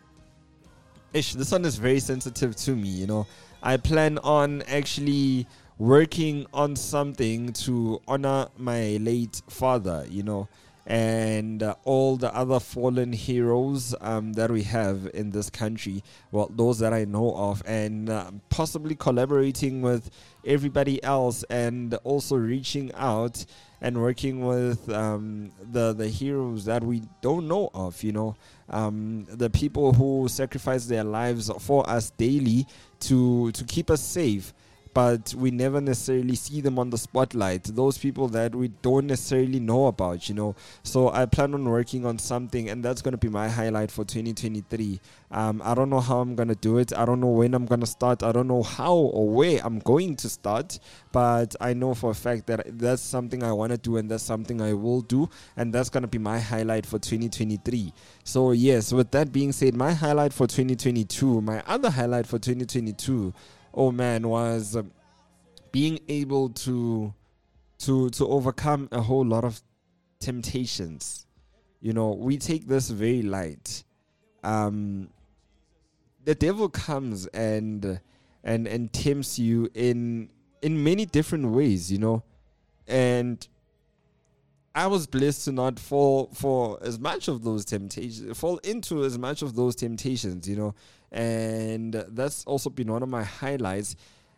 [1.14, 3.26] ish, this one is very sensitive to me, you know.
[3.62, 5.46] I plan on actually
[5.78, 10.48] working on something to honor my late father, you know,
[10.86, 16.04] and uh, all the other fallen heroes um, that we have in this country.
[16.32, 20.10] Well, those that I know of, and uh, possibly collaborating with
[20.46, 23.46] everybody else, and also reaching out
[23.82, 28.02] and working with um, the the heroes that we don't know of.
[28.04, 28.36] You know,
[28.70, 32.68] um, the people who sacrifice their lives for us daily
[33.02, 34.54] to to keep us safe
[35.00, 37.64] but we never necessarily see them on the spotlight.
[37.64, 40.58] Those people that we don't necessarily know about, you know.
[40.84, 44.04] So I plan on working on something, and that's going to be my highlight for
[44.04, 45.00] 2023.
[45.32, 46.92] Um, I don't know how I'm going to do it.
[46.92, 48.24] I don't know when I'm going to start.
[48.24, 50.80] I don't know how or where I'm going to start,
[51.14, 54.24] but I know for a fact that that's something I want to do, and that's
[54.24, 57.94] something I will do, and that's going to be my highlight for 2023.
[58.26, 63.34] So, yes, with that being said, my highlight for 2022, my other highlight for 2022
[63.80, 64.92] oh man was um,
[65.72, 67.14] being able to
[67.80, 69.62] to to overcome a whole lot of
[70.20, 71.26] temptations.
[71.82, 73.84] You know we take this very light.
[74.44, 75.10] Um
[76.26, 78.02] the devil comes and
[78.44, 80.30] and and tempts you in
[80.62, 82.22] in many different ways you know.
[82.86, 83.48] And
[84.76, 89.18] I was blessed to not fall for as much of those temptations, fall into as
[89.18, 90.76] much of those temptations, you know,
[91.12, 93.96] and that's also been one of my highlights.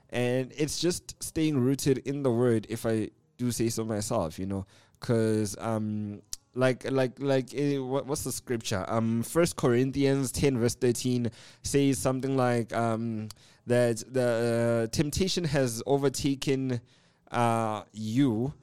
[0.09, 4.45] And it's just staying rooted in the word, if I do say so myself, you
[4.45, 4.65] know,
[4.99, 6.21] because um,
[6.53, 8.83] like like like uh, what, what's the scripture?
[8.87, 11.31] Um, First Corinthians ten verse thirteen
[11.63, 13.29] says something like um
[13.67, 16.81] that the uh, temptation has overtaken
[17.31, 18.53] uh you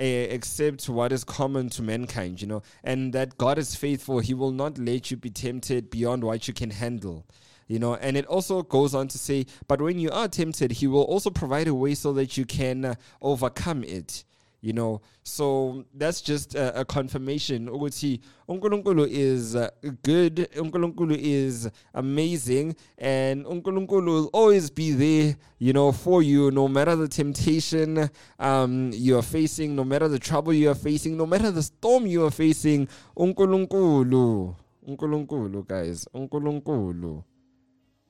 [0.00, 4.20] except what is common to mankind, you know, and that God is faithful.
[4.20, 7.26] He will not let you be tempted beyond what you can handle,
[7.68, 7.94] you know.
[7.94, 11.30] And it also goes on to say, but when you are tempted, He will also
[11.30, 14.24] provide a way so that you can uh, overcome it.
[14.60, 17.68] You know so that's just a, confirmation.
[17.68, 19.68] Ukuthi uNkulunkulu is uh,
[20.02, 26.66] good uNkulunkulu is amazing and uNkulunkulu will always be there you know for you no
[26.66, 31.26] matter the temptation um you are facing no matter the trouble you are facing no
[31.26, 32.88] matter the storm you are facing.
[33.16, 34.54] uNkulunkulu
[34.88, 37.22] uNkulunkulu guys uNkulunkulu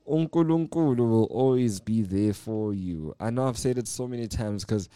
[0.09, 4.65] uNkulunkulu will always be there for you i know i've said it so many times
[4.65, 4.89] because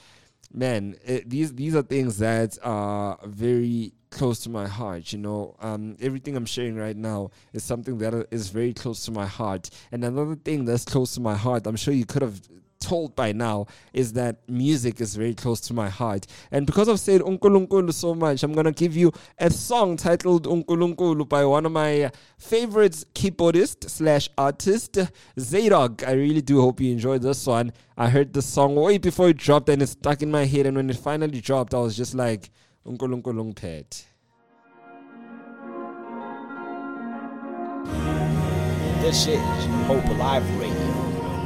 [0.54, 5.12] man, it, these these are things that are very close to my heart.
[5.12, 9.12] You know, um, everything I'm sharing right now is something that is very close to
[9.12, 9.70] my heart.
[9.92, 12.40] And another thing that's close to my heart, I'm sure you could have
[12.84, 16.28] told by now is that music is very close to my heart.
[16.52, 20.46] And because I've said Unkulunkulu so much, I'm going to give you a song titled
[20.46, 24.98] Unkulunkulu by one of my favorite keyboardist slash artist,
[25.38, 26.08] Zaydog.
[26.08, 27.72] I really do hope you enjoyed this one.
[27.98, 30.66] I heard the song way before it dropped and it stuck in my head.
[30.66, 32.50] And when it finally dropped, I was just like,
[32.86, 33.56] Unkulunkulu.
[39.02, 39.40] This is
[39.86, 40.73] Hope Alive Radio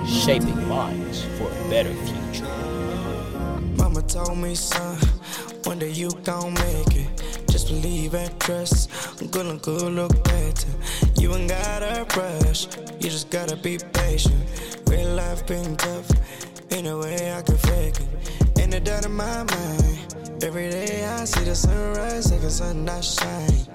[0.08, 2.48] shaping minds for a better future.
[3.76, 4.98] Mama told me, son,
[5.66, 7.44] one day you gon' make it.
[7.50, 8.90] Just believe and trust.
[9.22, 10.70] I'm gonna go look better.
[11.20, 12.68] You ain't gotta rush,
[13.00, 14.42] you just gotta be patient.
[14.88, 16.10] Real life been tough,
[16.72, 18.60] ain't no way I can fake it.
[18.60, 22.86] In the doubt of my mind, every day I see the sunrise like a sun
[22.86, 23.68] not shine.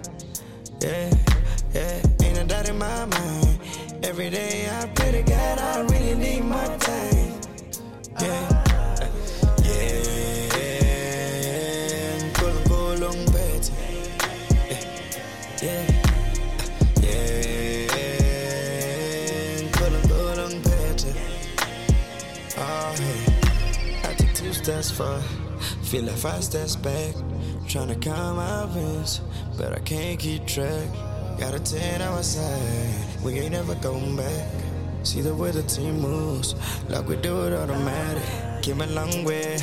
[0.80, 1.12] Yeah,
[1.74, 3.58] yeah, ain't a doubt in my mind.
[4.04, 7.40] Every day I pray to God, I really need my time.
[8.20, 8.48] Yeah,
[9.62, 10.02] yeah.
[12.34, 13.72] Kulong kulong better.
[15.62, 15.86] Yeah,
[17.00, 17.86] yeah.
[19.70, 21.14] Kulong kulong better.
[22.58, 23.20] Oh, hey.
[24.08, 25.22] I take two steps forward,
[25.84, 27.14] feel like five steps back.
[27.66, 29.20] Tryna count my wins,
[29.56, 30.88] but I can't keep track.
[31.42, 34.46] Got a 10 hour side, we ain't never going back.
[35.02, 36.54] See the way the team moves,
[36.88, 38.62] like we do it automatic.
[38.62, 39.58] Came a long way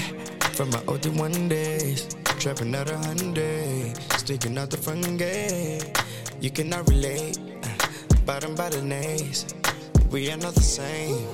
[0.55, 2.13] from my OT one days.
[2.37, 5.97] Trapping out a hundred, sneaking out the front gate.
[6.41, 7.39] You cannot relate,
[8.25, 9.45] bottom by the nays.
[10.11, 11.29] We are not the same,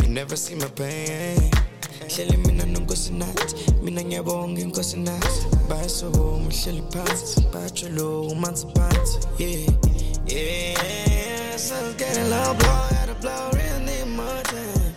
[0.00, 1.50] you never see my pain.
[2.08, 9.87] hleli mina nonkosinati mina ngiyabonga inkosinati bayisobo mhleli phansi batsho lo umanzi phansi yeah
[10.28, 14.94] yeah so getting low blow had a blow really need more time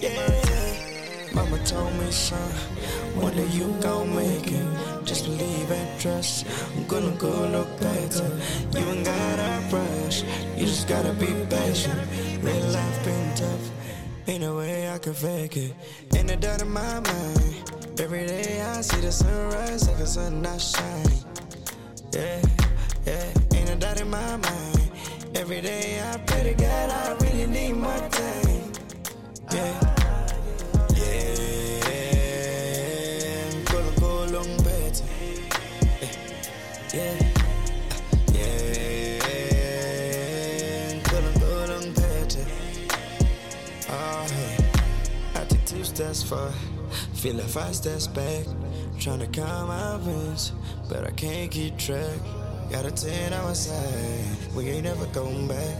[0.00, 2.50] yeah mama told me son
[3.14, 4.66] one day you gon' make it
[5.04, 8.30] just believe and trust i'm gonna go look better
[8.72, 10.22] you ain't gotta rush
[10.56, 12.00] you just gotta be patient
[12.42, 13.70] real life been tough
[14.28, 15.74] Ain't no way I can fake it.
[16.14, 17.72] Ain't a doubt in my mind.
[17.98, 21.06] Every day I see the sunrise like sun not shine.
[22.12, 22.40] Yeah,
[23.04, 23.41] yeah.
[24.02, 24.90] In my mind.
[25.36, 28.72] Every day I pray to God, I really need my time.
[29.52, 29.92] Yeah,
[45.84, 46.54] steps forward,
[47.14, 48.46] feel like five steps back.
[48.96, 50.52] Tryna count my wins,
[50.88, 52.18] but I can't keep track.
[52.72, 54.24] Got a 10 hour side,
[54.56, 55.76] we ain't never going back.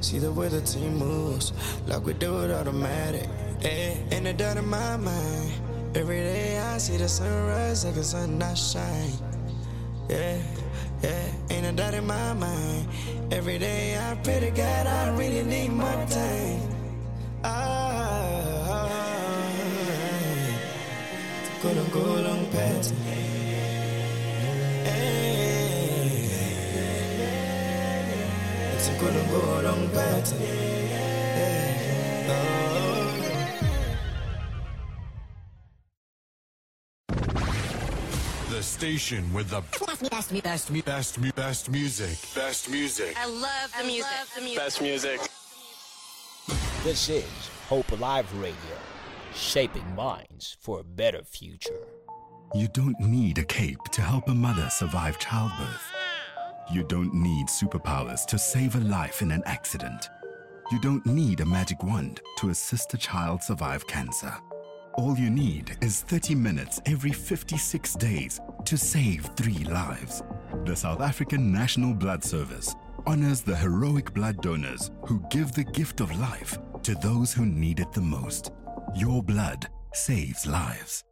[0.00, 1.52] See the way the team moves,
[1.88, 3.28] like we do it automatic.
[3.58, 5.52] Hey, ain't a doubt in my mind.
[5.96, 9.18] Every day I see the sunrise like a sun not shine.
[10.08, 10.38] Yeah,
[11.02, 12.86] yeah, ain't a doubt in my mind.
[13.32, 16.60] Every day I pray to God, I really need my time.
[17.42, 17.50] Ah,
[18.70, 19.28] ah, ah.
[21.62, 22.48] kulong kulong
[28.98, 29.14] pet.
[29.14, 30.34] It's a kulong kulong pet.
[38.50, 42.18] The station with the best, best, best, best, best music.
[42.34, 43.16] Best music.
[43.16, 44.10] I love the music.
[44.34, 44.58] the music.
[44.58, 45.20] Best music.
[46.84, 48.78] This is Hope Alive Radio,
[49.34, 51.86] shaping minds for a better future.
[52.54, 55.97] You don't need a cape to help a mother survive childbirth.
[56.70, 60.10] You don't need superpowers to save a life in an accident.
[60.70, 64.34] You don't need a magic wand to assist a child survive cancer.
[64.98, 70.22] All you need is 30 minutes every 56 days to save three lives.
[70.66, 72.74] The South African National Blood Service
[73.06, 77.80] honors the heroic blood donors who give the gift of life to those who need
[77.80, 78.52] it the most.
[78.94, 81.02] Your blood saves lives.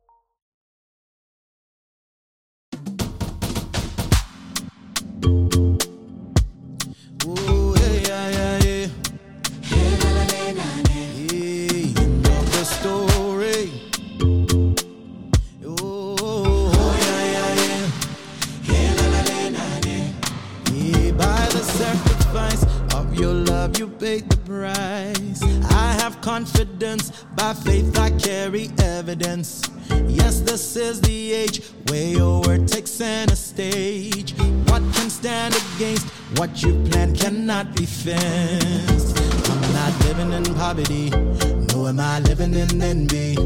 [26.26, 29.62] Confidence, by faith I carry evidence.
[30.08, 34.32] Yes, this is the age where your word takes center stage.
[34.68, 36.06] What can stand against
[36.38, 39.18] what you plan cannot be fenced.
[39.48, 43.36] I'm not living in poverty, no, am I living in envy?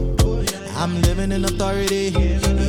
[0.77, 2.13] I'm living in authority.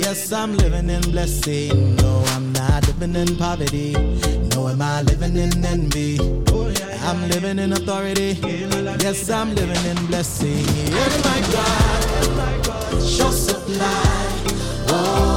[0.03, 1.95] Yes, I'm living in blessing.
[1.95, 3.93] No, I'm not living in poverty.
[4.53, 6.19] No, am I living in envy?
[7.03, 8.38] I'm living in authority.
[8.99, 10.65] Yes, I'm living in blessing.
[10.91, 12.00] Yes, my God
[13.12, 14.32] shall supply.
[14.89, 15.30] All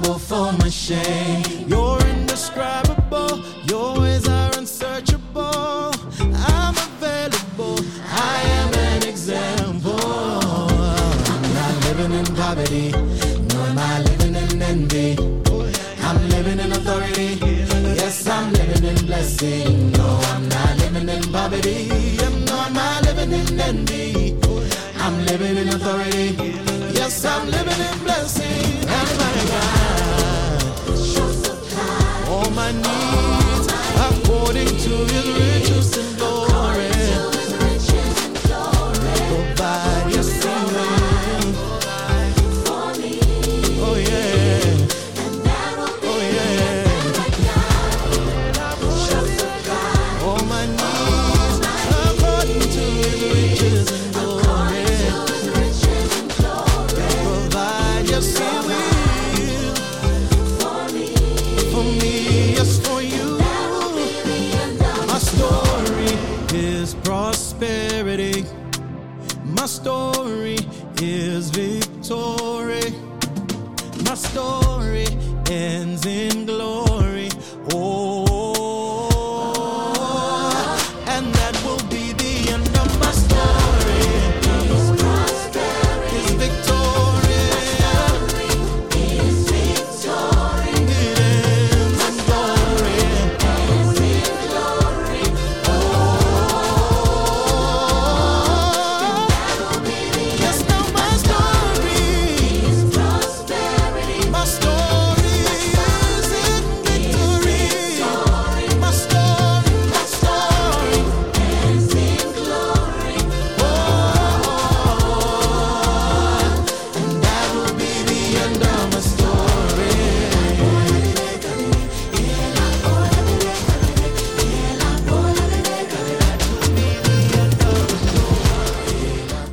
[0.00, 1.68] for my shame.
[1.68, 5.92] You're indescribable, your ways are unsearchable.
[6.48, 7.76] I'm available,
[8.08, 10.00] I am an example.
[11.28, 12.90] I'm not living in poverty,
[13.52, 15.18] nor am I living in envy.
[16.00, 17.38] I'm living in authority.
[18.00, 19.92] Yes, I'm living in blessing.
[19.92, 22.16] No, I'm not living in poverty.
[22.20, 24.38] I'm not my living in envy.
[24.96, 26.71] I'm living in authority.
[27.04, 28.78] Yes, I'm living in blessing.
[28.86, 30.62] And my God
[32.28, 33.66] all my needs
[34.08, 35.61] according to His riches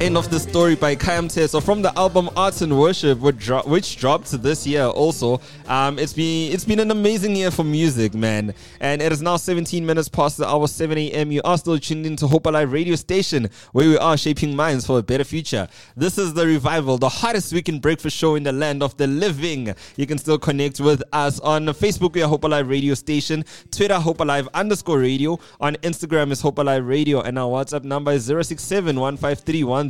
[0.10, 3.62] End of the story by Kayam So from the album Arts and Worship, which, dro-
[3.62, 5.40] which dropped this year also.
[5.68, 8.56] Um, it's been it's been an amazing year for music, man.
[8.80, 11.32] And it is now 17 minutes past the hour 7 a.m.
[11.32, 14.98] You are still tuned into Hope Alive radio station, where we are shaping minds for
[14.98, 15.68] a better future.
[15.96, 19.76] This is the revival, the hottest weekend breakfast show in the land of the living.
[19.96, 22.16] You can still connect with us on Facebook.
[22.16, 23.46] We are Hope Alive radio station.
[23.70, 25.38] Twitter Hope Alive underscore radio.
[25.62, 28.96] On Instagram is Hope Alive radio, and our WhatsApp number is 067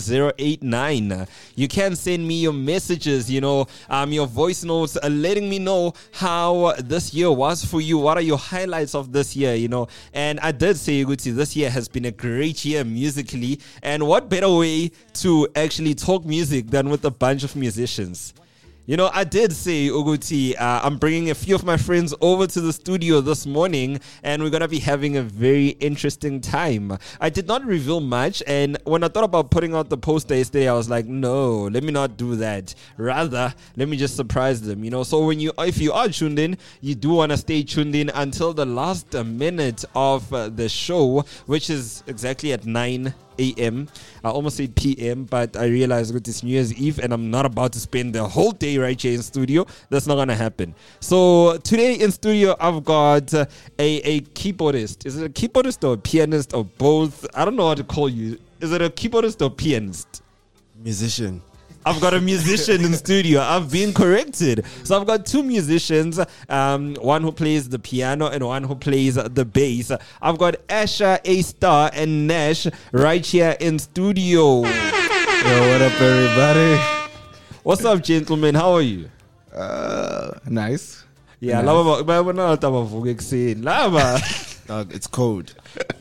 [0.10, 1.28] 1089.
[1.56, 5.60] You can send me your messages, you know, um, your voice notes, uh, letting me
[5.60, 7.98] know how this year was for you.
[7.98, 9.88] What are your highlights of this year, you know?
[10.14, 13.60] And I did say, Guti, this year has been a great year musically.
[13.84, 18.34] And what better way to actually talk music than with a bunch of musicians?
[18.90, 22.48] You know, I did say, Uguti, uh, I'm bringing a few of my friends over
[22.48, 26.98] to the studio this morning, and we're going to be having a very interesting time.
[27.22, 30.68] I did not reveal much, and when I thought about putting out the poster yesterday,
[30.68, 32.74] I was like, no, let me not do that.
[32.98, 35.04] Rather, let me just surprise them, you know.
[35.04, 38.10] So when you, if you are tuned in, you do want to stay tuned in
[38.10, 43.88] until the last minute of uh, the show, which is exactly at 9 a.m.
[44.24, 47.46] I almost said p.m., but I realized with this New Year's Eve, and I'm not
[47.46, 49.66] about to spend the whole day right here in studio.
[49.90, 50.76] That's not gonna happen.
[51.00, 53.48] So today in studio, I've got a
[53.80, 55.06] a keyboardist.
[55.06, 57.26] Is it a keyboardist or a pianist or both?
[57.34, 58.38] I don't know how to call you.
[58.60, 60.22] Is it a keyboardist or pianist?
[60.84, 61.42] Musician.
[61.86, 63.42] I've got a musician in studio.
[63.42, 64.66] I've been corrected.
[64.84, 66.20] So I've got two musicians,
[66.50, 69.92] um, one who plays the piano and one who plays the bass.
[70.22, 74.62] I've got Asha, A Star, and Nash right here in studio.
[74.64, 76.82] Yo, what up, everybody?
[77.64, 78.56] What's up, gentlemen?
[78.56, 79.10] How are you?
[79.56, 81.04] Uh, nice.
[81.40, 81.66] Yeah, Nice.
[81.66, 83.64] lava abavuka ekuseni.
[83.64, 84.22] Lava
[84.70, 85.56] Dog, it's cold.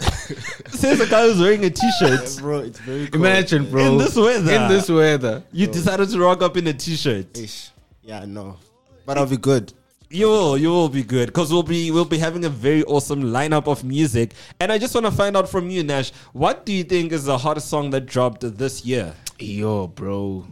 [0.68, 2.36] says the guy who's wearing a t-shirt.
[2.38, 3.14] bro, it's very cold.
[3.14, 3.92] Imagine, bro.
[3.92, 4.52] In this weather.
[4.52, 5.42] In this weather.
[5.52, 7.38] You decided to rock up in a t-shirt.
[7.38, 7.70] Ish.
[8.02, 8.58] Yeah, no.
[9.06, 9.72] But I'll be good.
[10.10, 13.22] You will, you will be good because we'll be we'll be having a very awesome
[13.22, 14.34] lineup of music.
[14.60, 17.24] And I just want to find out from you, Nash, what do you think is
[17.24, 19.14] the hottest song that dropped this year?
[19.38, 20.46] Yo, bro.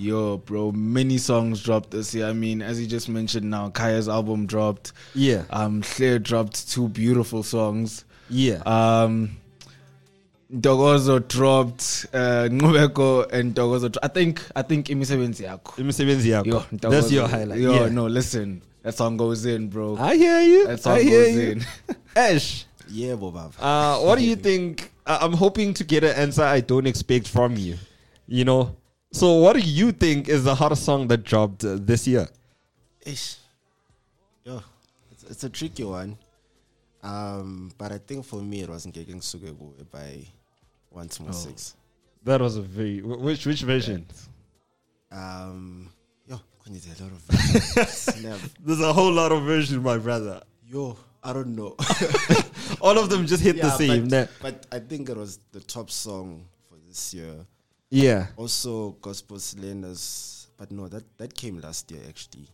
[0.00, 0.72] Yo, bro.
[0.72, 2.26] Many songs dropped this year.
[2.26, 4.92] I mean, as you just mentioned now, Kaya's album dropped.
[5.14, 5.42] Yeah.
[5.50, 8.06] Um, Claire dropped two beautiful songs.
[8.30, 8.62] Yeah.
[8.64, 9.36] Um,
[10.50, 13.94] Dogozo dropped uh, Ngubeko and Dogozo.
[14.02, 15.76] I think I think imisebenzi yakho.
[15.76, 16.46] Imisebenzi yakho.
[16.46, 17.60] Yo, That's your highlight.
[17.60, 17.88] Yo, Yeah.
[17.90, 18.62] no, listen.
[18.82, 19.96] That song goes in, bro.
[19.98, 20.66] I hear you.
[20.66, 21.50] That song I hear goes you.
[21.50, 21.66] in.
[22.16, 23.52] Ash, Yeah, Bob.
[23.60, 24.90] uh, what do you think?
[25.06, 27.76] I- I'm hoping to get an answer I don't expect from you.
[28.26, 28.76] You know?
[29.12, 32.28] So, what do you think is the hottest song that dropped uh, this year?
[33.04, 33.36] Ish.
[34.44, 34.62] Yo,
[35.10, 36.16] it's, it's a tricky one.
[37.02, 40.24] Um, but I think for me it was Ngeke Sugegu by
[40.90, 41.74] One Small Six.
[42.24, 43.00] That was a very.
[43.00, 44.06] Which, which version?
[45.10, 45.90] Um,
[46.28, 48.54] yo, there's a lot of versions.
[48.60, 50.42] There's a whole lot of versions, my brother.
[50.68, 51.74] Yo, I don't know.
[52.80, 54.08] All of them just hit the same.
[54.08, 57.34] But, but I think it was the top song for this year.
[57.90, 58.28] Yeah.
[58.36, 60.48] Also, Gospel Slanders.
[60.56, 62.48] But no, that, that came last year actually.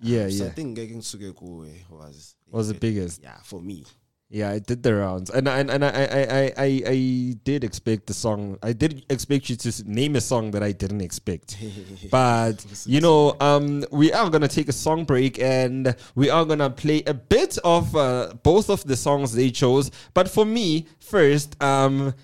[0.00, 0.50] Yeah, so yeah.
[0.50, 3.22] I think Ngeke Ngisuke Kuwe was Was the biggest.
[3.22, 3.84] Yeah, for me.
[4.30, 8.06] Yeah, I did the rounds, and and and I I I I, I did expect
[8.06, 8.58] the song.
[8.62, 11.56] I did expect you to name a song that I didn't expect,
[12.10, 16.70] but you know, um, we are gonna take a song break, and we are gonna
[16.70, 19.90] play a bit of uh, both of the songs they chose.
[20.14, 22.14] But for me, first, um,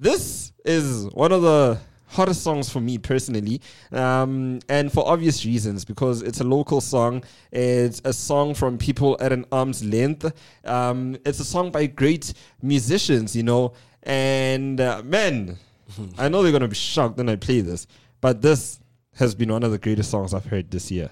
[0.00, 3.60] this is one of the hottest songs for me personally
[3.92, 7.22] um, and for obvious reasons because it's a local song
[7.52, 10.32] it's a song from people at an arm's length
[10.64, 12.32] um, it's a song by great
[12.62, 13.72] musicians you know
[14.02, 15.56] and uh, man
[16.18, 17.86] i know they're gonna be shocked when i play this
[18.20, 18.80] but this
[19.14, 21.10] has been one of the greatest songs i've heard this year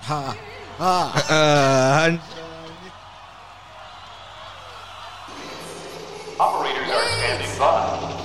[0.00, 0.36] Ha!
[0.78, 2.18] Ha!
[2.20, 2.33] Uh,
[7.60, 8.23] are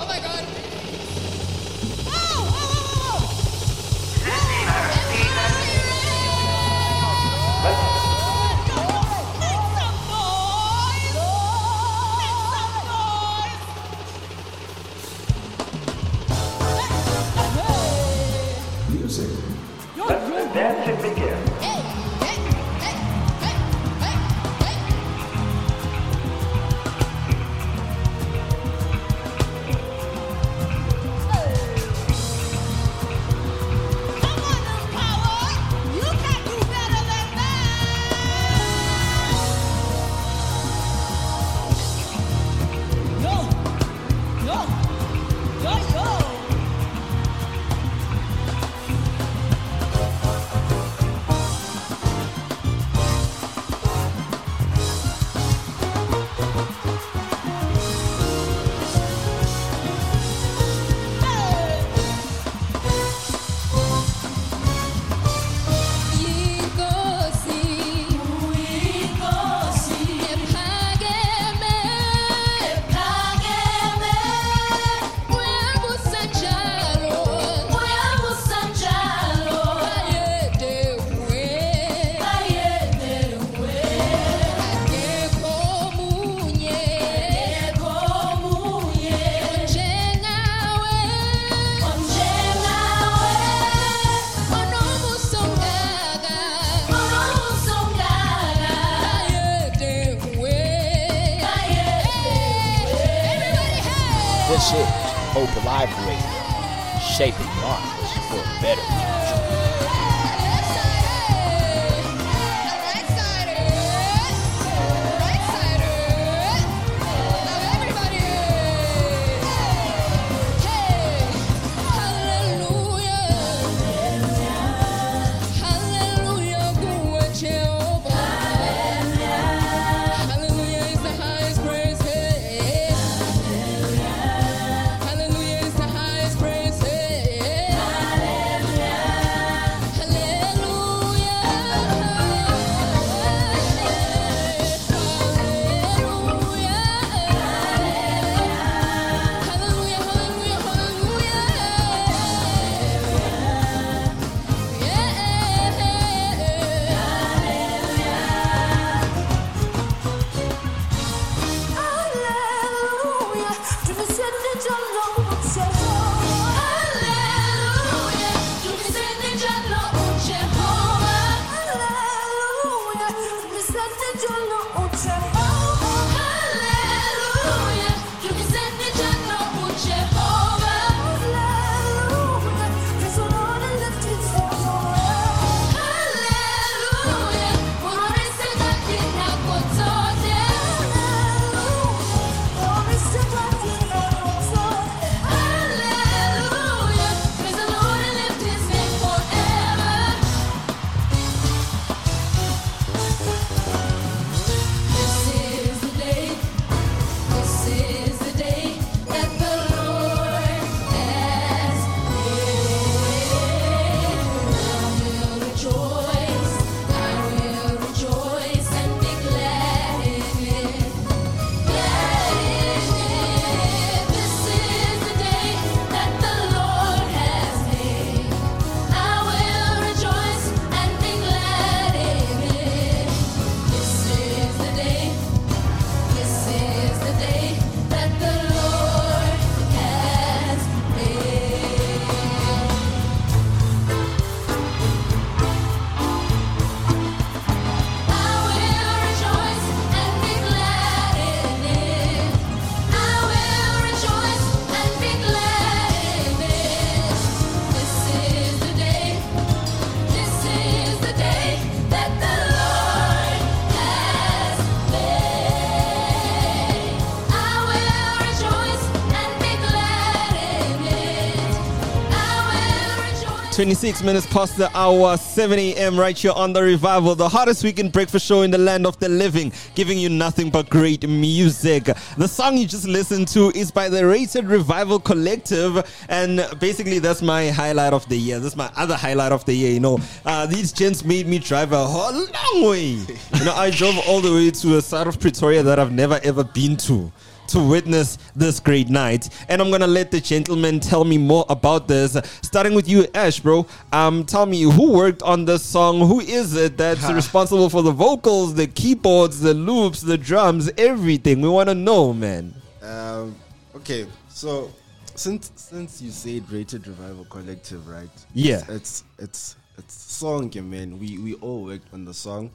[273.60, 276.00] 26 minutes past the hour, 7 a.m.
[276.00, 279.08] right here on the revival, the hottest weekend breakfast show in the land of the
[279.10, 281.84] living, giving you nothing but great music.
[282.16, 287.20] The song you just listened to is by the Rated Revival Collective, and basically that's
[287.20, 288.38] my highlight of the year.
[288.38, 289.72] That's my other highlight of the year.
[289.72, 292.92] You know, uh, these gents made me drive a whole long way.
[292.92, 296.18] You know, I drove all the way to a side of Pretoria that I've never
[296.24, 297.12] ever been to
[297.50, 299.28] to witness this great night.
[299.48, 302.16] And I'm gonna let the gentleman tell me more about this.
[302.42, 303.66] Starting with you, Ash, bro.
[303.92, 306.00] Um, tell me who worked on this song.
[306.00, 311.40] Who is it that's responsible for the vocals, the keyboards, the loops, the drums, everything?
[311.40, 312.54] We wanna know, man.
[312.82, 313.36] Um,
[313.74, 314.70] okay, so
[315.14, 318.10] since since you said Rated Revival Collective, right?
[318.32, 318.62] Yeah.
[318.68, 320.98] It's it's it's song, man.
[320.98, 322.50] We we all worked on the song.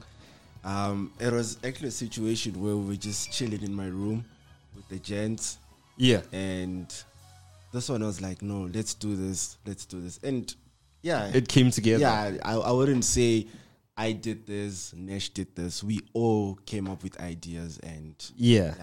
[0.64, 4.24] Um, it was actually a situation where we were just chilling in my room
[4.88, 5.58] the gents.
[5.96, 6.22] Yeah.
[6.32, 6.92] And
[7.72, 10.18] this one was like, no, let's do this, let's do this.
[10.22, 10.54] And
[11.02, 11.30] yeah.
[11.32, 12.00] It came together.
[12.00, 13.46] Yeah, I, I wouldn't say
[13.96, 15.82] I did this, Nesh did this.
[15.82, 18.74] We all came up with ideas and Yeah.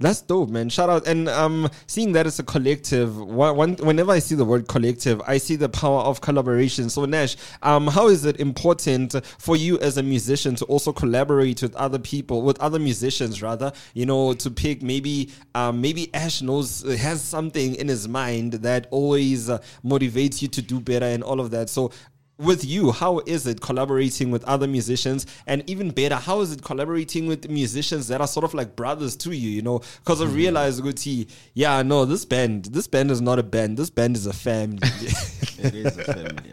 [0.00, 0.68] That's dope, man.
[0.68, 1.08] Shout out.
[1.08, 5.38] And um, seeing that it's a collective, one, whenever I see the word collective, I
[5.38, 6.88] see the power of collaboration.
[6.88, 11.62] So, Nash, um, how is it important for you as a musician to also collaborate
[11.62, 16.42] with other people, with other musicians, rather, you know, to pick maybe, um, maybe Ash
[16.42, 21.24] knows, has something in his mind that always uh, motivates you to do better and
[21.24, 21.68] all of that.
[21.68, 21.90] So,
[22.38, 25.26] with you, how is it collaborating with other musicians?
[25.46, 29.16] And even better, how is it collaborating with musicians that are sort of like brothers
[29.16, 29.80] to you, you know?
[29.98, 33.76] Because I realized, Guti, yeah, no, this band, this band is not a band.
[33.76, 34.78] This band is a family.
[34.82, 36.52] it is a family.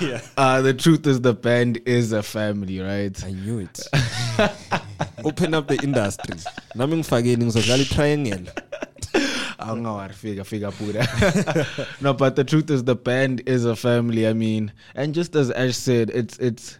[0.10, 0.20] yeah.
[0.36, 3.24] Uh, the truth is, the band is a family, right?
[3.24, 3.80] I knew it.
[5.24, 6.36] Open up the industry.
[6.76, 7.88] Ngizodlala
[9.64, 9.92] i-triangle.
[9.92, 11.06] Angawari fika fika pura.
[12.00, 14.26] no, but the truth is the band is a family.
[14.26, 16.78] I mean, and just as Ash said, it's it's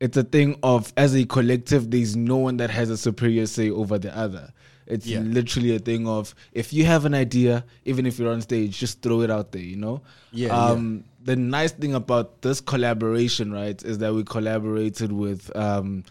[0.00, 3.70] it's a thing of as a collective, there's no one that has a superior say
[3.70, 4.52] over the other.
[4.86, 5.20] It's Yeah.
[5.20, 9.02] literally a thing of if you have an idea, even if you're on stage, just
[9.02, 10.00] throw it out there, you know?
[10.32, 16.04] Yeah, Um the nice thing about this collaboration, right, is that we collaborated with um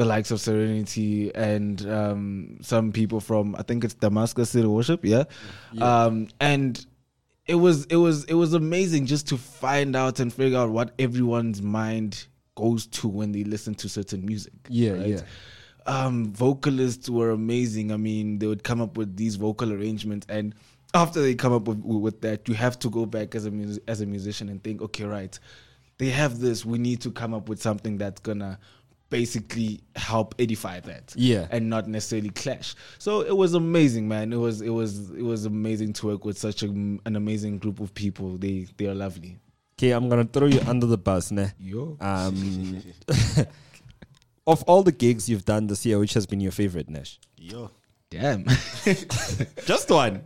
[0.00, 5.04] the likes of Serenity and um, some people from I think it's Damascus City Worship,
[5.04, 5.24] yeah.
[5.72, 6.04] Yeah.
[6.04, 6.82] Um, and
[7.44, 10.94] it was it was it was amazing just to find out and figure out what
[10.98, 14.54] everyone's mind goes to when they listen to certain music.
[14.70, 15.06] Yeah, right?
[15.06, 15.20] yeah.
[15.84, 17.92] Um, vocalists were amazing.
[17.92, 20.54] I mean, they would come up with these vocal arrangements, and
[20.94, 23.80] after they come up with, with that, you have to go back as a mus-
[23.86, 25.38] as a musician and think, okay, right,
[25.98, 26.64] they have this.
[26.64, 28.58] We need to come up with something that's gonna
[29.10, 31.46] basically help edify that Yeah.
[31.50, 35.44] and not necessarily clash so it was amazing man it was it was it was
[35.46, 39.38] amazing to work with such a, an amazing group of people they they are lovely
[39.78, 41.52] Okay, I'm gonna throw you under the bus, ne?
[41.58, 41.96] Yo.
[42.02, 42.82] Um,
[44.46, 47.18] of all the gigs you've done this year, which has been your favorite, Nash?
[47.38, 47.70] Yo.
[48.10, 48.44] damn
[49.64, 50.22] Just one.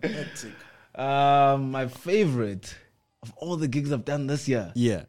[0.96, 2.74] um my favorite
[3.22, 5.04] of all the gigs i've done this year Yeah.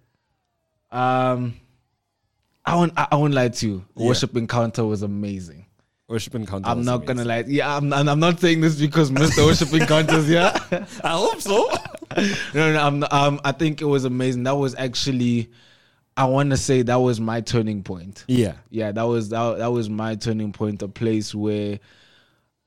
[0.91, 1.55] um
[2.65, 4.07] i won't i, I won't lie to you Yeah.
[4.07, 5.65] worship encounter was amazing
[6.07, 6.69] Worship Encounter.
[6.69, 7.45] I'm not gonna lie.
[7.47, 9.43] Yeah, I'm, I'm I'm not saying this because Mr.
[9.43, 10.29] Worship Encounters.
[10.29, 10.55] Yeah,
[11.03, 11.67] I hope so.
[12.53, 14.43] no, no, I'm, um, I think it was amazing.
[14.43, 15.49] That was actually,
[16.15, 18.23] I want to say that was my turning point.
[18.27, 18.53] Yeah.
[18.69, 20.83] yeah, that was that, that was my turning point.
[20.83, 21.79] A place where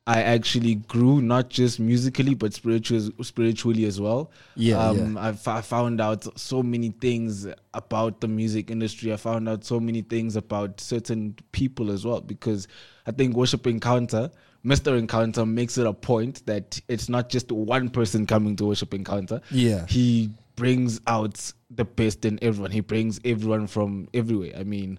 [0.09, 4.31] I actually grew, not just musically, but spiritually, spiritually as well.
[4.57, 5.35] Yeah, um, yeah.
[5.47, 9.13] I, found out so many things about the music industry.
[9.13, 12.69] I found out so many things about certain people as well because
[13.07, 14.31] I think Worship Encounter,
[14.65, 14.99] Mr.
[14.99, 19.43] Encounter, makes it a point that it's not just one person coming to Worship Encounter.
[19.51, 19.85] Yeah.
[19.89, 22.71] he brings out the best in everyone.
[22.71, 24.55] He brings everyone from everywhere.
[24.59, 24.99] I mean,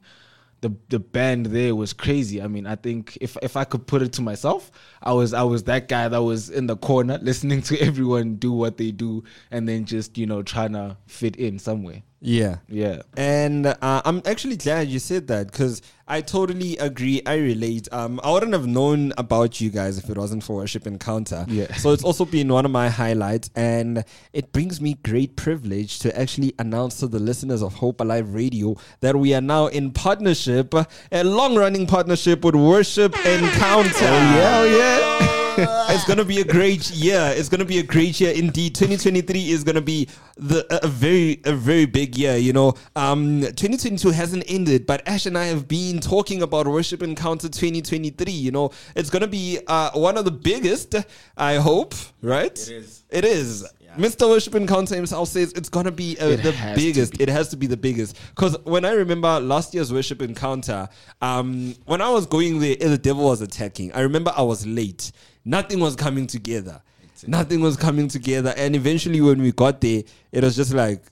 [0.61, 2.41] the the band there was crazy.
[2.41, 4.71] I mean, I think if if I could put it to myself,
[5.01, 8.51] I was I was that guy that was in the corner listening to everyone do
[8.51, 12.03] what they do and then just, you know, trying to fit in somewhere.
[12.21, 12.57] Yeah.
[12.67, 13.01] Yeah.
[13.15, 17.21] And uh, I'm actually glad you said that because I totally agree.
[17.25, 17.87] I relate.
[17.91, 21.45] Um, I wouldn't have known about you guys if it wasn't for Worship Encounter.
[21.47, 21.73] Yeah.
[21.75, 26.19] So it's also been one of my highlights, and it brings me great privilege to
[26.19, 30.73] actually announce to the listeners of Hope Alive Radio that we are now in partnership,
[31.11, 33.89] a long-running partnership with Worship Encounter.
[34.01, 35.28] Oh yeah, oh yeah.
[35.89, 37.33] it's gonna be a great year.
[37.35, 38.75] It's gonna be a great year indeed.
[38.75, 40.07] 2023 is gonna be
[40.37, 42.37] the a very a very big year.
[42.37, 47.03] You know, um, 2022 hasn't ended, but Ash and I have been talking about Worship
[47.03, 48.31] Encounter 2023.
[48.31, 50.95] You know, it's gonna be uh, one of the biggest.
[51.37, 52.51] I hope, right?
[52.51, 53.03] It is.
[53.09, 53.65] It is.
[53.97, 54.29] Mr.
[54.29, 57.19] Worship Encounter himself says it's gonna be uh, It the has to biggest.
[57.19, 58.17] It has to be the biggest.
[58.29, 60.87] Because when I remember last year's Worship Encounter,
[61.21, 63.91] um, when I was going there, the devil was attacking.
[63.93, 65.11] I remember I was late.
[65.45, 66.81] Nothing was coming together.
[67.27, 68.53] Nothing was coming together.
[68.55, 71.03] And eventually, when we got there, it was just like,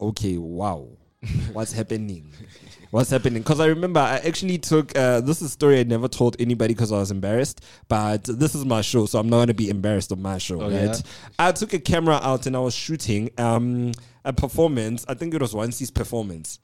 [0.00, 0.88] okay, wow,
[1.52, 2.32] what's happening?
[2.90, 3.42] What's happening?
[3.42, 6.74] Because I remember I actually took uh, this is a story I never told anybody
[6.74, 7.62] because I was embarrassed.
[7.88, 10.70] But this is my show, so I'm not gonna be embarrassed on my show, Oh,
[10.70, 10.72] right?
[10.88, 10.96] yeah?
[11.38, 13.92] I took a camera out and I was shooting um,
[14.24, 15.04] a performance.
[15.08, 16.58] I think it was One's performance.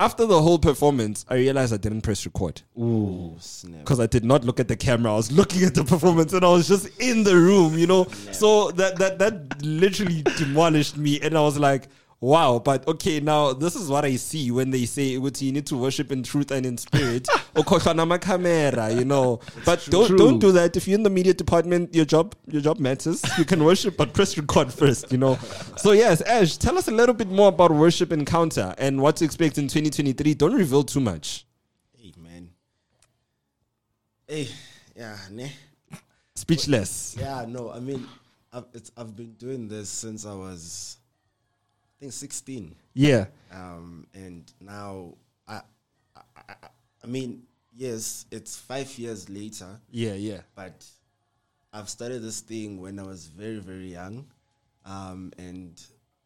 [0.00, 2.62] After the whole performance, I realized I didn't press record.
[2.78, 3.80] Ooh, snap.
[3.80, 5.12] Because I did not look at the camera.
[5.12, 8.04] I was looking at the performance and I was just in the room, you know?
[8.30, 11.18] So that that that literally demolished me.
[11.20, 11.88] And I was like,
[12.20, 15.66] wow, but okay, now this is what I see when they say "Uthi, you need
[15.66, 17.24] to worship in truth and in spirit.
[17.54, 19.40] Ukhohlwa nama camera, you know.
[19.64, 20.18] But don't True.
[20.18, 20.76] don't do that.
[20.76, 23.22] If you're in the media department, your job your job matters.
[23.38, 25.36] You can worship, but press record first, you know.
[25.76, 29.24] So yes, Ash, tell us a little bit more about worship encounter and what to
[29.24, 30.34] expect in 2023.
[30.34, 31.44] Don't reveal too much.
[31.96, 32.50] Hey, man.
[34.26, 34.48] Hey,
[34.96, 35.52] yeah, ne?
[36.34, 37.16] Speechless.
[37.18, 38.06] Yeah, no, I mean,
[38.52, 40.96] I've, it's, I've been doing this since I was,
[41.98, 42.76] I think, 16.
[42.94, 43.26] Yeah.
[43.52, 45.14] Um, and now,
[45.48, 45.62] I,
[46.16, 46.54] I,
[47.02, 47.42] I, mean,
[47.74, 49.80] yes, it's five years later.
[49.90, 50.42] Yeah, yeah.
[50.54, 50.84] But
[51.72, 54.26] I've started this thing when I was very, very young.
[54.84, 55.80] Um, and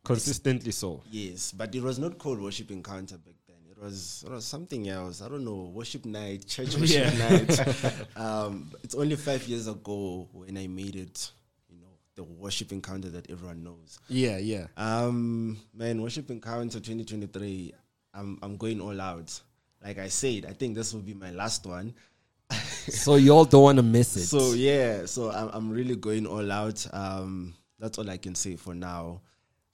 [0.05, 1.03] Consistently so.
[1.11, 3.57] Yes, but it was not called worship encounter back then.
[3.71, 5.23] It was it was something else.
[5.23, 8.07] I don't know, worship night, church worship night.
[8.17, 11.31] um, it's only five years ago when I made it.
[12.17, 13.99] You know, the worship encounter that everyone knows.
[14.09, 14.67] Yeah, yeah.
[14.77, 17.73] Um, man, worship encounter 2023.
[18.15, 19.41] I'm I'm going all out.
[19.85, 21.95] Like I said, I think this will be my last one.
[22.51, 24.27] So y'all don't want to miss it.
[24.27, 26.87] So yeah, so I'm I'm really going all out.
[26.93, 29.23] Um, that's all I can say for now.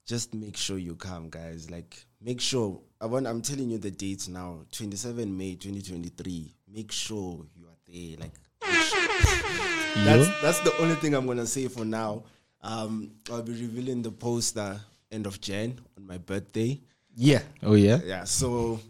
[0.07, 1.71] Just make sure you come, guys.
[1.71, 2.81] Like make sure.
[3.01, 3.27] I want.
[3.27, 4.61] I'm telling you the dates now.
[4.73, 6.55] 27 May 2023.
[6.73, 8.17] Make sure you are there.
[8.19, 8.33] Like
[8.67, 9.78] make sure.
[9.97, 12.23] That's that's the only thing I'm gonna say for now.
[12.63, 16.81] Um, I'll be revealing the poster end of Jan on my birthday.
[17.15, 17.43] Yeah.
[17.63, 18.01] Oh yeah.
[18.05, 18.25] Yeah.
[18.25, 18.81] So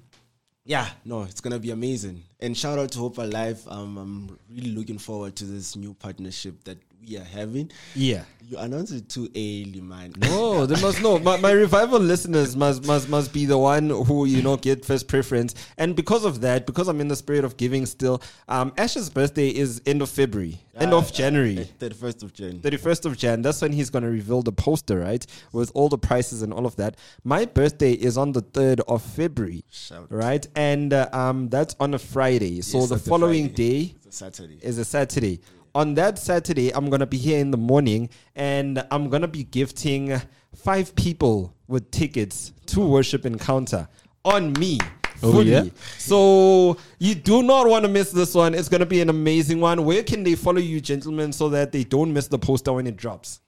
[0.64, 2.22] yeah, no, it's gonna be amazing.
[2.40, 3.62] And shout out to Hope Alive.
[3.68, 7.70] Um, I'm really looking forward to this new partnership that we are having.
[7.94, 8.22] Yeah.
[8.48, 10.14] You announced it too early, man.
[10.16, 11.18] No, they must know.
[11.18, 15.06] My, my revival listeners must must must be the one who you know get first
[15.06, 15.54] preference.
[15.76, 19.48] And because of that, because I'm in the spirit of giving still, um, Ash's birthday
[19.50, 21.68] is end of February, end of January.
[21.78, 22.60] Thirty first of Jan.
[22.60, 25.26] 31st of Jan, that's when he's going to reveal the poster, right?
[25.52, 26.96] With all the prices and all of that.
[27.24, 30.06] My birthday is on the 3rd of February, Shout.
[30.10, 30.46] right?
[30.56, 32.62] And uh, um, that's on a Friday.
[32.62, 33.84] So Yes, the following Friday.
[33.88, 34.58] day Saturday.
[34.62, 35.40] is a Saturday.
[35.74, 39.28] On that Saturday, I'm going to be here in the morning and I'm going to
[39.28, 40.20] be gifting
[40.54, 43.88] five people with tickets to Worship Encounter
[44.24, 44.78] on me.
[45.22, 45.50] Oh, fully.
[45.50, 45.64] yeah?
[45.96, 48.54] So you do not want to miss this one.
[48.54, 49.84] It's going to be an amazing one.
[49.84, 52.96] Where can they follow you, gentlemen, so that they don't miss the poster when it
[52.96, 53.40] drops?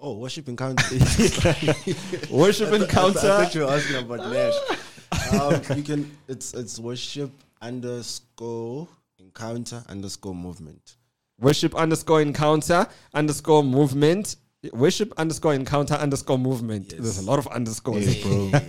[0.00, 0.82] Oh, worship encounter.
[0.98, 3.18] Worship I thought- I Encounter.
[3.18, 5.40] I thought you were asking about Nash.
[5.70, 6.10] um, you can.
[6.26, 7.30] It's it's worship
[7.62, 8.88] underscore
[9.30, 10.96] encounter underscore movement.
[11.38, 14.36] Worship underscore encounter underscore movement.
[14.72, 16.90] Worship underscore encounter underscore movement.
[16.90, 18.50] There's a lot of underscores, bro.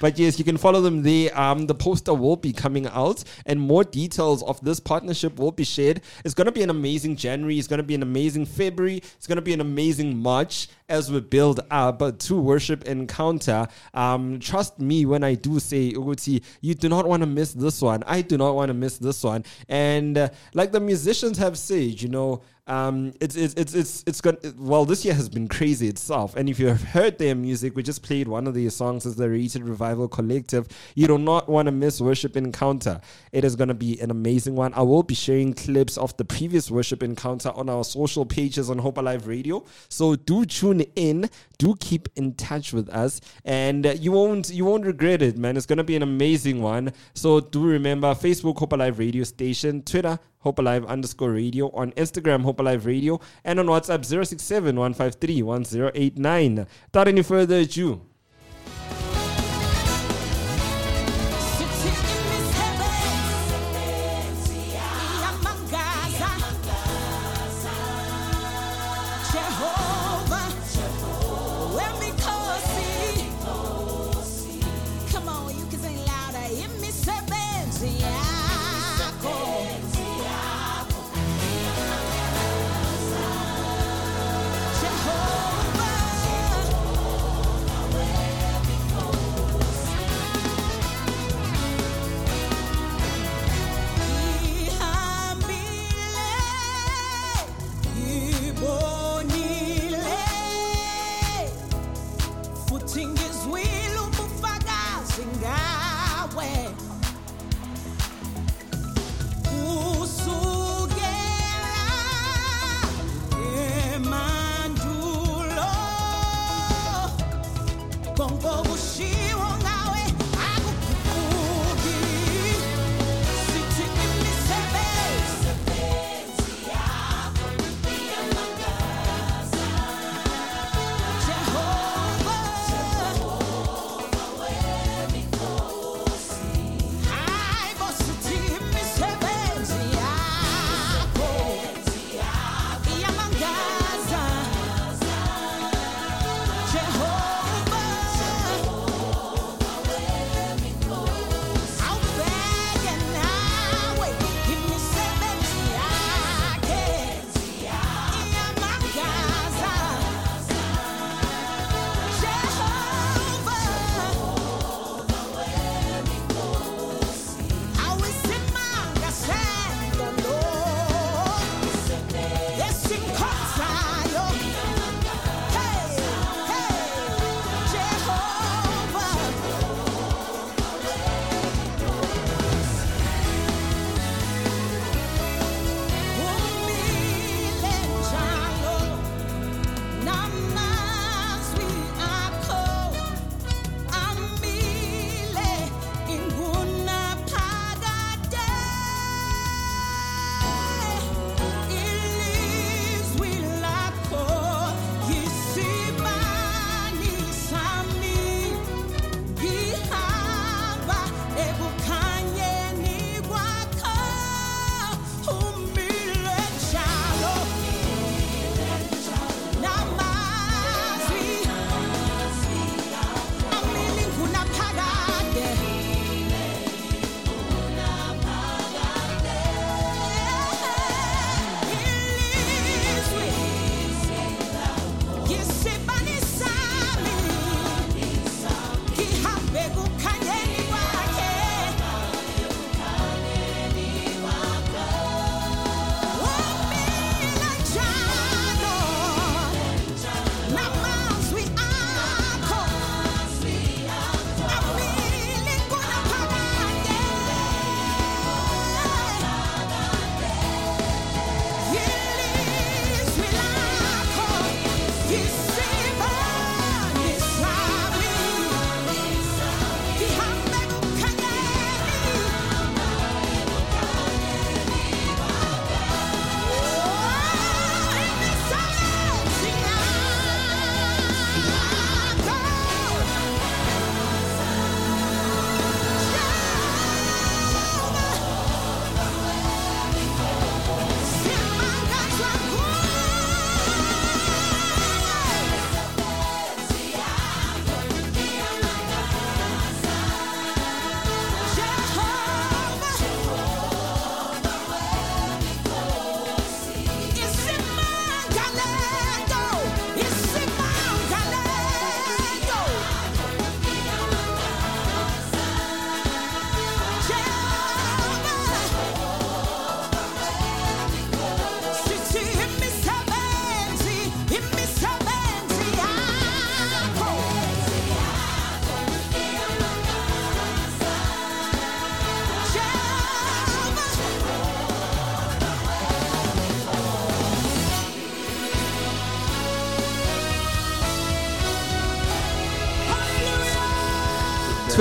[0.00, 1.38] But yes, you can follow them there.
[1.38, 5.64] Um, the poster will be coming out, and more details of this partnership will be
[5.64, 6.00] shared.
[6.24, 7.58] It's going to be an amazing January.
[7.58, 8.96] It's going to be an amazing February.
[8.96, 13.66] It's going to be an amazing March as we build up to worship encounter.
[13.94, 17.80] Um, trust me when I do say, Uguti, you do not want to miss this
[17.80, 18.02] one.
[18.06, 19.44] I do not want to miss this one.
[19.68, 24.20] And uh, like the musicians have said, you know, um, it's it's it's it's it's
[24.20, 24.84] going well.
[24.84, 28.00] This year has been crazy itself, and if you have heard their music, we just
[28.00, 30.68] played one of their songs as the Rated Revival Collective.
[30.94, 33.00] You do not want to miss Worship Encounter.
[33.32, 34.72] It is going to be an amazing one.
[34.74, 38.78] I will be sharing clips of the previous Worship Encounter on our social pages on
[38.78, 39.64] Hope Alive Radio.
[39.88, 41.30] So do tune in.
[41.58, 45.56] Do keep in touch with us, and uh, you won't you won't regret it, man.
[45.56, 46.92] It's to be an amazing one.
[47.14, 52.42] So do remember Facebook Hope Alive Radio Station, Twitter Hope Alive underscore radio, on Instagram,
[52.42, 56.66] Hope Alive Radio, and on WhatsApp 067 153 1089.
[56.86, 58.00] Without any further ado,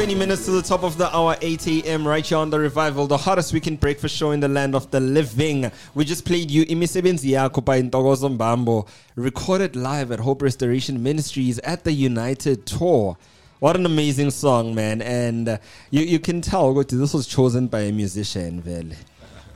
[0.10, 2.08] 20 minutes to the top of the hour, 8 a.m.
[2.08, 5.00] right here on the revival, the hottest weekend breakfast show in the land of the
[5.00, 5.72] living.
[5.94, 11.60] We just played you Imisebenzi Yakho by Ntokozo Mbambo, recorded live at Hope Restoration Ministries
[11.60, 13.18] at the United Tour.
[13.60, 15.04] What an amazing song, man.
[15.04, 15.58] And uh,
[15.92, 18.96] you, you can tell this was chosen by a musician, vele.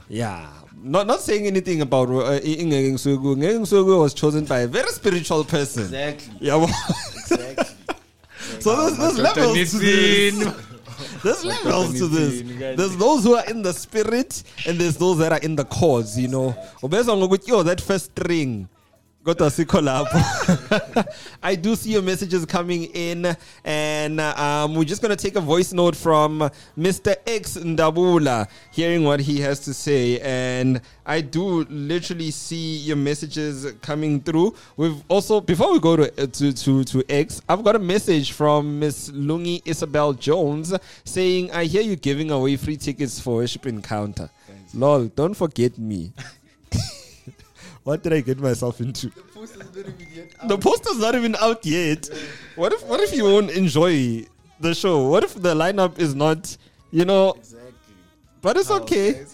[0.08, 0.48] Yeah.
[0.84, 3.38] Not not saying anything about uh, Ingeke Ngisuku.
[3.38, 5.86] Ngeke Ngisuku was chosen by a very spiritual person.
[5.86, 6.32] Exactly.
[6.42, 6.58] Yeah.
[6.58, 6.70] well-.
[8.64, 10.56] so there's, there's levels to this.
[11.24, 12.78] There's levels to this.
[12.78, 16.20] There's those who are in the spirit and there's those that are in the chords,
[16.20, 16.56] you know.
[16.82, 18.68] Ngokuthi yo that first string
[19.24, 21.06] Kodwa sikho lapho.
[21.44, 25.72] I do see your messages coming in, and um, we're just gonna take a voice
[25.72, 27.16] note from Mr.
[27.26, 30.20] X Ndabula, hearing what he has to say.
[30.20, 34.56] And I do literally see your messages coming through.
[34.76, 38.34] We've also, before we go to uh, to to, to X, I've got a message
[38.34, 40.74] from Miss Lungi Isabel Jones
[41.06, 44.30] saying, "I hear you giving away free tickets for Worship Encounter."
[44.74, 46.12] Lol, don't forget me.
[47.84, 49.10] what did I get myself into?
[49.10, 52.10] The poster's not even out yet.
[52.56, 54.26] What if what if you won't enjoy
[54.60, 55.08] the show?
[55.08, 56.56] What if the lineup is not,
[56.92, 57.32] you know?
[57.34, 57.70] Exactly.
[58.42, 59.26] But it's okay.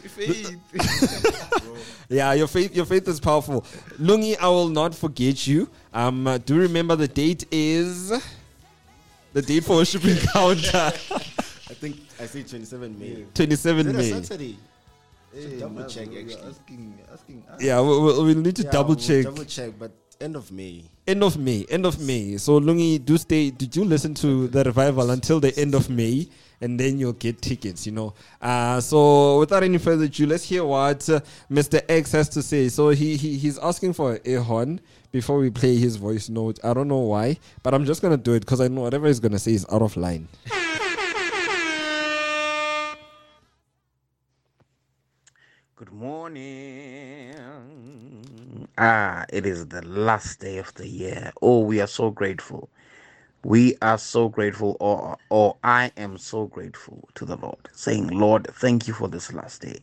[2.09, 3.61] yeah, your faith, your faith is powerful.
[3.99, 5.67] Lungi, I will not forget you.
[5.93, 8.09] Um, uh, do remember the date is
[9.33, 10.91] the date for worship encounter.
[11.69, 13.25] I think I say 27 May.
[13.33, 14.21] 27 Is a May.
[14.21, 14.57] Saturday?
[15.33, 16.49] Should double check actually.
[16.49, 19.23] Asking, asking, Yeah, we'll, we'll, we'll need to Yeah, double we'll check.
[19.25, 20.83] Double check, but end of May.
[21.07, 21.65] End of May.
[21.69, 22.37] End of May.
[22.37, 23.51] So Lungi, do stay.
[23.51, 26.27] Did you listen to the revival until the end of May,
[26.61, 27.85] and then you'll get tickets.
[27.85, 28.13] You know.
[28.41, 31.19] Uh, so without any further ado, let's hear what uh,
[31.49, 31.81] Mr.
[31.87, 32.69] X has to say.
[32.69, 34.81] So he, he he's asking for a horn
[35.11, 36.59] before we play his voice note.
[36.63, 39.19] I don't know why, but I'm just gonna do it because I know whatever he's
[39.19, 40.27] gonna say is out of line.
[45.79, 47.33] Good morning.
[48.77, 51.31] Ah, it is the last day of the year.
[51.41, 52.67] Oh, we are so grateful.
[53.45, 58.47] We are so grateful, or, or I am so grateful to the Lord, saying, Lord,
[58.55, 59.79] thank you for this last day.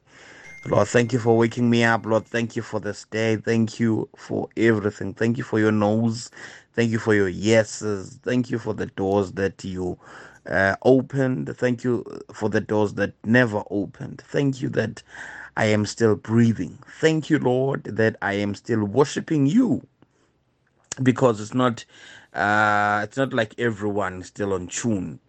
[0.66, 2.04] Lord, thank you for waking me up.
[2.04, 3.36] Lord, thank you for this day.
[3.36, 5.14] Thank you for everything.
[5.14, 6.30] Thank you for your no's.
[6.74, 8.18] Thank you for your yeses.
[8.22, 9.98] Thank you for the doors that you
[10.46, 11.56] uh, opened.
[11.56, 12.04] Thank you
[12.34, 14.22] for the doors that never opened.
[14.28, 15.02] Thank you that
[15.56, 16.78] I am still breathing.
[17.00, 19.86] Thank you, Lord, that I am still worshiping you.
[21.02, 21.84] Because it's not
[22.34, 25.20] uh it's not like everyone is still on tune.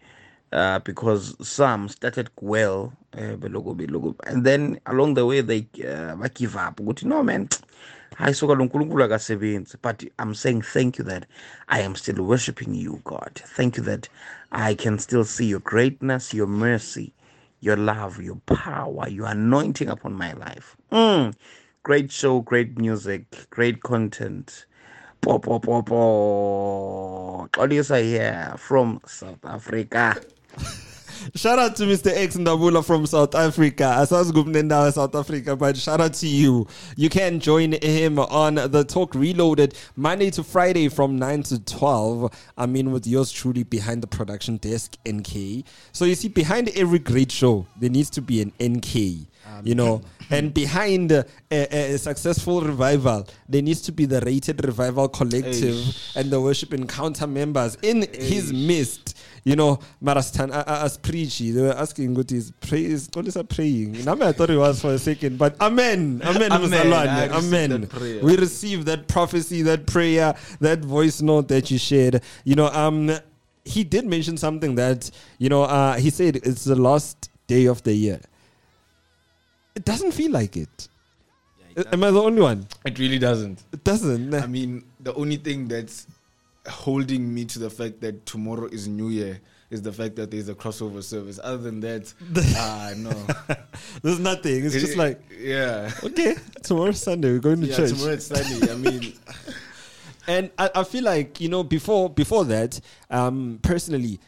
[0.52, 3.38] Uh because some started well uh,
[4.26, 6.78] and then along the way they uh, give up.
[6.78, 7.50] Ukuthi no man
[9.82, 11.26] but i'm saying thank you that
[11.70, 13.32] i am still worshiping you god.
[13.46, 14.10] Thank you that
[14.52, 17.14] i can still see your greatness your mercy
[17.60, 20.76] your love your power your anointing upon my life.
[20.92, 21.34] Mm.
[21.84, 24.66] great show great music great content.
[25.22, 27.48] Po po po po.
[27.58, 30.16] Here from south africa
[31.36, 32.12] Shout out to Mr.
[32.16, 33.84] X Ndabula from South Africa.
[34.00, 36.68] Asazi kumnendawo South Africa, but shout out to you.
[36.96, 42.34] You can join him on the Talk Reloaded Monday to Friday from 9 to 12.
[42.58, 45.66] I mean, with yours truly behind the production desk, NK.
[45.92, 49.28] So you see, behind every great show, there needs to be an NK.
[49.64, 54.64] You know, and behind a, a, a successful revival, there needs to be the Rated
[54.66, 56.16] Revival Collective Eish.
[56.18, 59.18] and the Worship Encounter members in his midst.
[59.44, 64.04] You know, Marastan as preachy, they were asking what is praise, what is praying?
[64.04, 67.32] Now I thought it was for a second, but amen, amen, Amen.
[67.32, 67.82] Amen.
[67.82, 68.24] that prayer.
[68.24, 72.22] We received that prophecy, that prayer, that voice note that you shared.
[72.44, 73.12] You know, um,
[73.64, 75.64] he did mention something that you know.
[75.64, 78.20] Uh, he said it's the last day of the year.
[79.76, 80.88] It doesn't feel like it.
[81.92, 82.66] Am I the only one?
[82.86, 83.62] It really doesn't.
[83.72, 84.34] It doesn't.
[84.34, 86.08] I mean, the only thing that's
[86.68, 89.40] holding me to the fact that tomorrow is New Year
[89.70, 91.40] is the fact that there's a crossover service.
[91.44, 92.14] Other than that,
[92.56, 93.12] ah, no.
[94.02, 94.64] There's nothing.
[94.64, 95.92] It's just like, yeah.
[96.04, 97.32] Okay, tomorrow's Sunday.
[97.34, 97.90] We're going to Yeah, church.
[97.92, 98.72] tomorrow it's Sunday.
[98.72, 99.14] I mean,
[100.28, 102.80] and I, I feel like you know before before that,
[103.10, 104.20] um, personally,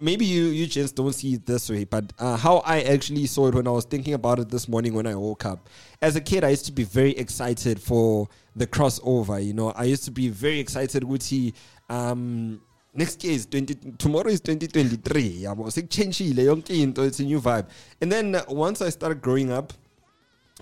[0.00, 3.46] maybe you you just don't see it this way, but uh, how I actually saw
[3.46, 5.68] it when I was thinking about it this morning when I woke up.
[6.02, 8.26] As a kid, I used to be very excited for
[8.56, 9.44] the crossover.
[9.44, 11.04] You know, I used to be very excited.
[11.04, 11.54] Would he?
[11.90, 12.60] Um,
[12.94, 17.66] next year is 20 tomorrow is 2023 yabo sekuchangile yonke into it's a new vibe
[18.00, 19.72] and then uh, once i started growing up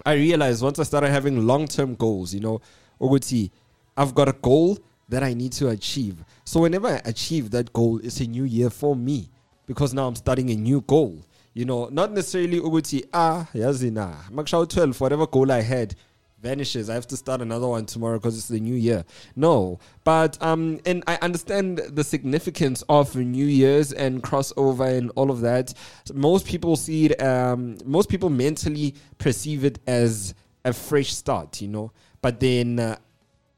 [0.04, 2.60] I realized once I started having long term goals, you know,
[3.00, 3.50] Oguti,
[3.96, 4.78] I've got a goal
[5.08, 6.24] that I need to achieve.
[6.44, 9.28] So whenever I achieve that goal, it's a new year for me
[9.66, 11.18] because now I'm starting a new goal.
[11.54, 15.94] You know, not necessarily Uguti, ah, yazina, Makshaw 12, whatever goal I had
[16.40, 16.88] vanishes.
[16.88, 19.04] I have to start another one tomorrow because it's the new year.
[19.36, 25.30] No, but um, and I understand the significance of New Year's and crossover and all
[25.30, 25.74] of that.
[26.14, 27.22] Most people see it.
[27.22, 30.34] Um, most people mentally perceive it as
[30.64, 31.92] a fresh start, you know.
[32.22, 32.78] But then.
[32.78, 32.96] Uh,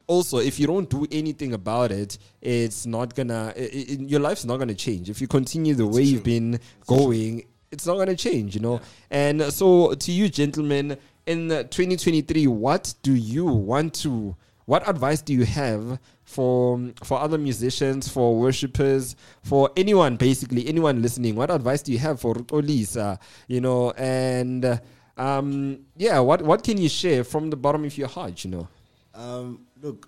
[0.07, 4.43] also if you don't do anything about it it's not gonna i i your life's
[4.43, 8.53] not gonna change if you continue the way you've been going it's not gonna change
[8.53, 14.35] you know and so to you gentlemen in uh, 2023 what do you want to
[14.65, 21.01] what advice do you have for for other musicians, for worshippers, for anyone basically, anyone
[21.01, 21.35] listening?
[21.35, 23.19] What advice do you have for Olisa?
[23.47, 24.79] You know, and
[25.17, 28.45] um, yeah, what what can you share from the bottom of your heart?
[28.45, 28.67] You know,
[29.13, 30.07] Um, look,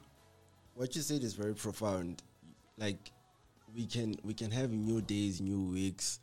[0.75, 2.23] what you said is very profound.
[2.77, 3.11] Like,
[3.75, 6.19] we can we can have new days, new weeks,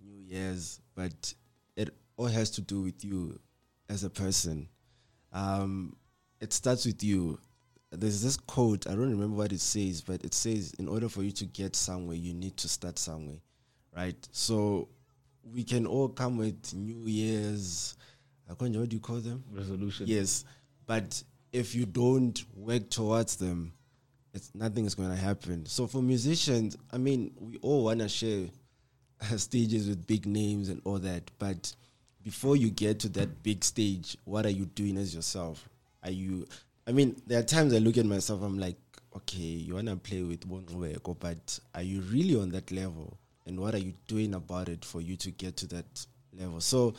[0.00, 1.34] new years, but
[1.76, 3.38] it all has to do with you
[3.88, 4.68] as a person.
[5.32, 5.96] Um,
[6.40, 7.38] it starts with you.
[7.90, 8.86] There's this quote.
[8.86, 11.76] I don't remember what it says, but it says, "In order for you to get
[11.76, 13.38] somewhere, you need to start somewhere."
[13.94, 14.16] Right.
[14.32, 14.88] So
[15.44, 17.96] we can all come with New Year's.
[18.50, 19.44] I can't- What do you call them?
[19.50, 20.06] Resolution.
[20.06, 20.44] Yes,
[20.86, 21.22] but
[21.52, 23.72] if you don't work towards them,
[24.32, 25.66] it's nothing is going to happen.
[25.66, 28.48] So for musicians, I mean, we all want to share
[29.36, 31.74] stages with big names and all that, but
[32.22, 35.68] before you get to that big stage, what are you doing as yourself?
[36.02, 36.46] Are you?
[36.86, 38.42] I mean, there are times I look at myself.
[38.42, 38.76] I'm like,
[39.16, 43.16] okay, you want to play with Bonweko, but are you really on that level?
[43.46, 46.06] And what are you doing about it for you to get to that
[46.38, 46.60] level?
[46.60, 46.94] So,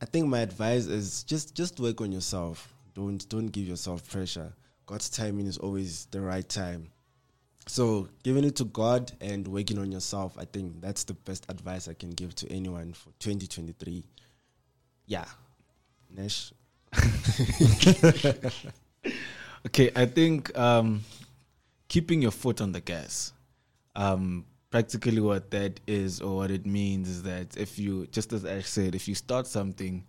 [0.00, 2.72] I think my advice is just just work on yourself.
[2.94, 4.52] Don't don't give yourself pressure.
[4.86, 6.90] God's timing is always the right time.
[7.66, 11.86] So giving it to God and working on yourself, I think that's the best advice
[11.86, 14.02] I can give to anyone for 2023.
[15.10, 15.24] Yeah.
[16.08, 16.52] Nesh.
[19.66, 21.02] okay, I think um,
[21.88, 23.32] keeping your foot on the gas.
[23.96, 28.44] Um, practically, what that is or what it means is that if you, just as
[28.44, 30.04] Ash said, if you start something,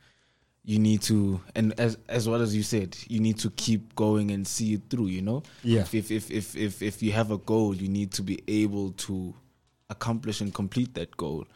[0.63, 4.29] you need to, and as as well as you said, you need to keep going
[4.29, 5.07] and see it through.
[5.07, 5.81] You know, Yeah.
[5.81, 8.91] If if if if if, if you have a goal, you need to be able
[8.91, 9.33] to
[9.89, 11.47] accomplish and complete that goal.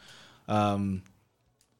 [0.48, 1.04] Um,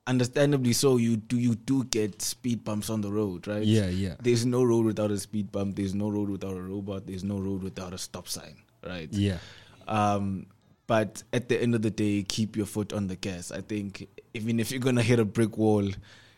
[0.07, 3.65] understandably so you do you do get speed bumps on the road right?
[3.65, 4.15] Yeah, yeah.
[4.21, 5.77] there's no road without a speed bump.
[5.77, 7.07] There's no road without a robot.
[7.07, 9.09] There's no road without a stop sign right?
[9.13, 9.39] Yeah.
[9.89, 10.47] um
[10.87, 13.51] but at the end of the day keep your foot on the gas.
[13.51, 15.91] I think even if you're gonna hit a brick wall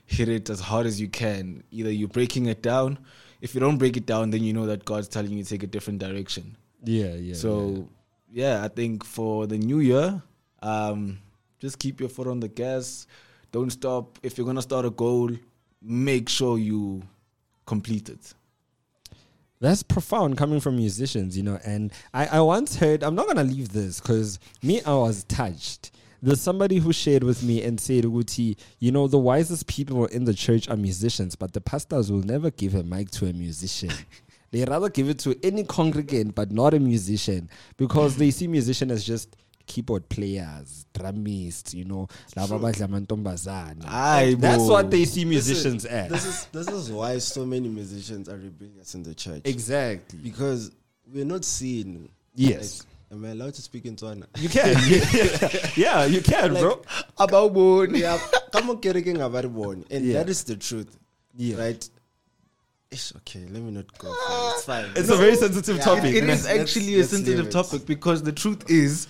[0.09, 1.62] hit it as hard as you can.
[1.70, 2.99] Either you're breaking it down.
[3.43, 5.62] If you don't break it down then you know that god's telling you to take
[5.62, 6.57] a different direction.
[6.82, 7.89] Yeah, yeah, so
[8.32, 10.23] yeah, I think for the new year,
[10.62, 11.19] um,
[11.59, 13.07] just keep your foot on the gas.
[13.52, 14.18] Don't stop.
[14.22, 15.30] If you're gonna start a goal,
[15.82, 17.02] make sure you
[17.66, 18.34] complete it.
[19.60, 21.58] That's profound coming from musicians, you know.
[21.64, 25.24] And I, I once heard, I'm not going to leave this because me, I was
[25.24, 25.90] touched.
[26.22, 30.24] There's somebody who shared with me and said, Uti, you know, the wisest people in
[30.24, 33.90] the church are musicians, but the pastors will never give a mic to a musician.
[34.50, 38.90] they rather give it to any congregant, but not a musician, because they see musician
[38.90, 39.36] as just
[39.69, 43.85] keyboard players, drummists, you know, laba badla amantombazane.
[43.86, 44.69] Aye, That's bo.
[44.73, 46.11] what they see This is- musicians as.
[46.11, 49.43] This is this is why so many musicians are rebellious in the church.
[49.45, 50.19] Exactly.
[50.20, 50.73] Because
[51.12, 52.09] we're not seen.
[52.35, 52.82] Yes.
[53.11, 54.24] Like, am I allowed to speak in Tswana?
[54.39, 54.74] You can.
[55.77, 56.82] yeah, you can, bro.
[57.19, 57.95] About bone.
[57.95, 58.19] Yeah.
[58.53, 59.85] Come on, kerekeng about bone.
[59.90, 60.15] And Yeah.
[60.19, 60.99] that is the truth.
[61.36, 61.57] Yeah.
[61.57, 61.89] Right?
[62.90, 63.40] It's okay.
[63.51, 64.09] Let me not go.
[64.09, 64.53] for it.
[64.55, 64.90] It's fine.
[64.97, 66.15] It's a very sensitive topic.
[66.15, 69.09] It Let's- let's- actually a sensitive topic because the truth is,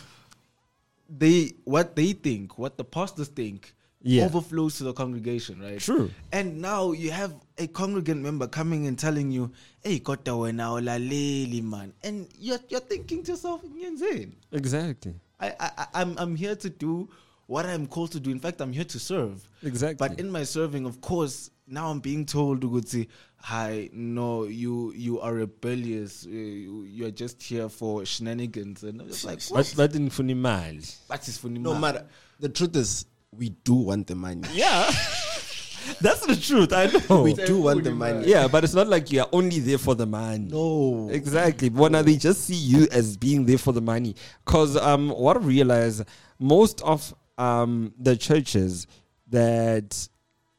[1.09, 4.27] they what they think, what the pastors think, Yeah.
[4.27, 5.81] overflows to the congregation, right?
[5.81, 6.11] True.
[6.33, 9.51] And now you have a congregant member coming and telling you,
[9.83, 15.15] "Hey, kota wena olaleli man," and you're you're thinking to yourself, "Nyenzeni." Exactly.
[15.41, 17.09] I, I I'm I'm here to do
[17.47, 18.31] what I'm called to do.
[18.31, 19.49] In fact, I'm here to serve.
[19.63, 19.97] Exactly.
[20.09, 23.09] But in my serving, of course, now I'm being told say,
[23.41, 26.27] "Hi, no, you you are rebellious.
[26.27, 29.75] Uh, You, you are just here for shenanigans." And I'm just like, But what?
[29.77, 30.97] but in Funimali.
[31.07, 32.05] What is for No matter.
[32.41, 34.47] The truth is, we do want the money.
[34.55, 34.91] Yeah.
[36.03, 36.73] That's the truth.
[36.73, 37.23] I know.
[37.23, 38.29] We do want the money.
[38.29, 40.49] Yeah, but it's not like you are only there for the money.
[40.51, 41.09] No.
[41.11, 41.71] Exactly.
[41.71, 44.15] But now they just see you as being there for the money.
[44.45, 46.05] Because um, what I realize,
[46.39, 48.87] most of um, the churches
[49.31, 50.09] that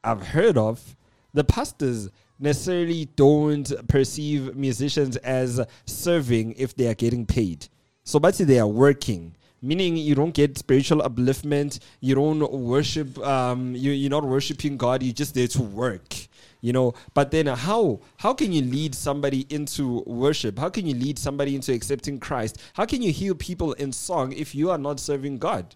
[0.04, 0.96] I've heard of,
[1.34, 2.10] the pastors
[2.40, 7.68] necessarily don't perceive musicians as serving if they are getting paid.
[8.04, 9.36] So, but they are working.
[9.62, 15.04] Meaning you don't get spiritual upliftment, you don't worship, um, you, you're not worshiping God,
[15.04, 16.16] you're just there to work
[16.62, 20.94] you know but then how how can you lead somebody into worship how can you
[20.94, 24.78] lead somebody into accepting christ how can you heal people in song if you are
[24.78, 25.74] not serving god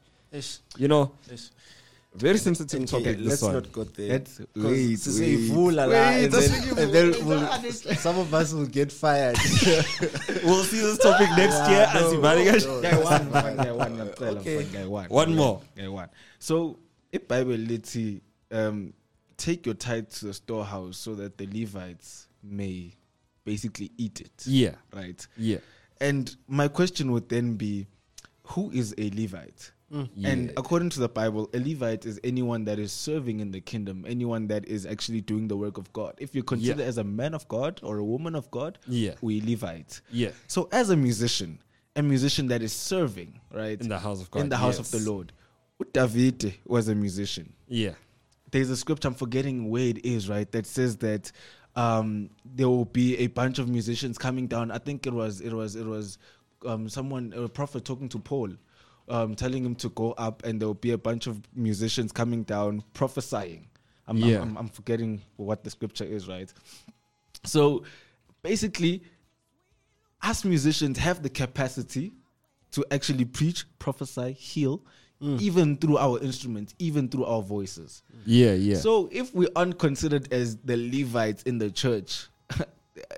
[0.77, 1.11] you know.
[2.15, 4.09] Very sensitive Okay, topic let's one not go there.
[4.09, 5.51] Let's- 'Cause wait, wait.
[5.51, 9.35] vula Wait, and then, and then we'll, some of us will get fired.
[10.43, 12.81] we'll see this topic next year as no, Ibariga- no.
[12.81, 14.63] Guy one, one, guy one, ngiyacela, Okay.
[14.65, 15.07] guy one.
[15.09, 15.61] One more.
[15.75, 16.09] Guy one.
[16.39, 16.79] So,
[17.11, 18.21] iBhayibheli lithi
[18.51, 18.93] um
[19.37, 22.95] take your tithe to the storehouse so that the Levites may
[23.45, 24.43] basically eat it.
[24.45, 24.75] Yeah.
[24.93, 25.25] Right.
[25.37, 25.57] Yeah.
[25.99, 27.87] And my question would then be,
[28.43, 29.71] who is a Levite?
[29.93, 30.09] Mm.
[30.23, 30.53] And Yeah.
[30.57, 34.47] according to the Bible, a Levite is anyone that is serving in the kingdom, anyone
[34.47, 36.15] that is actually doing the work of God.
[36.17, 36.87] If you consider Yeah.
[36.89, 39.13] as a man of God or a woman of God, Yeah.
[39.21, 40.01] we Levite.
[40.11, 40.31] Yeah.
[40.47, 41.59] So as a musician,
[41.95, 43.79] a musician that is serving, right?
[43.79, 45.31] In the house of God, In the house of the Lord.
[45.91, 47.53] David was a musician.
[47.67, 47.93] Yeah.
[48.51, 50.49] There's a scripture, I'm forgetting where it is, right?
[50.51, 51.31] That says that
[51.75, 54.71] um, there will be a bunch of musicians coming down.
[54.71, 56.19] I think it was it was it was
[56.65, 58.51] um, someone a prophet talking to Paul,
[59.09, 62.43] um, telling him to go up, and there will be a bunch of musicians coming
[62.43, 63.67] down prophesying.
[64.07, 64.41] I'm, Yeah.
[64.41, 66.51] I'm, I'm forgetting what the scripture is, right?
[67.45, 67.83] So
[68.41, 69.03] basically,
[70.21, 72.13] us musicians have the capacity
[72.71, 74.81] to actually preach, prophesy, heal,
[75.39, 78.03] even through our instruments, even through our voices.
[78.25, 78.75] Yeah, yeah.
[78.75, 82.27] So if we aren't considered as the Levites in the church,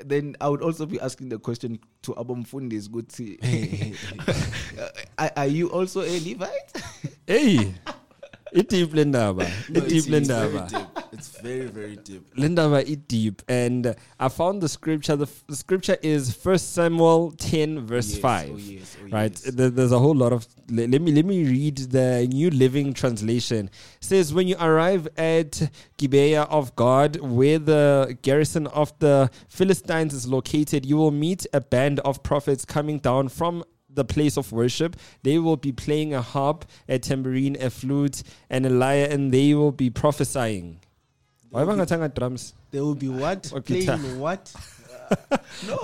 [0.05, 3.39] then I would also be asking the question to Abamfundis Guti.
[5.17, 6.81] are, are you also a Levite?
[7.27, 7.73] hey,
[8.51, 9.49] it deep lendaba.
[9.69, 12.35] No, It it's, deep it's very It's very, very deep.
[12.35, 15.15] Lindaba it deep, and uh, I found the scripture.
[15.15, 18.51] The, f- the scripture is First Samuel ten verse Yes, five.
[18.53, 19.53] oh yes, oh right, yes.
[19.53, 20.45] There- there's a whole lot of.
[20.69, 23.67] le- Let me let me read the New Living Translation.
[24.01, 30.13] It says when you arrive at Gibeah of God, where the garrison of the Philistines
[30.13, 33.63] is located, you will meet a band of prophets coming down from
[33.95, 34.95] the place of worship.
[35.23, 39.53] They will be playing a harp, a tambourine, a flute, and a lyre, and they
[39.53, 40.79] will be prophesying.
[41.49, 42.53] Why bangathanga drums?
[42.71, 43.43] There will be what?
[43.65, 43.97] Playing guitar.
[44.17, 44.53] what?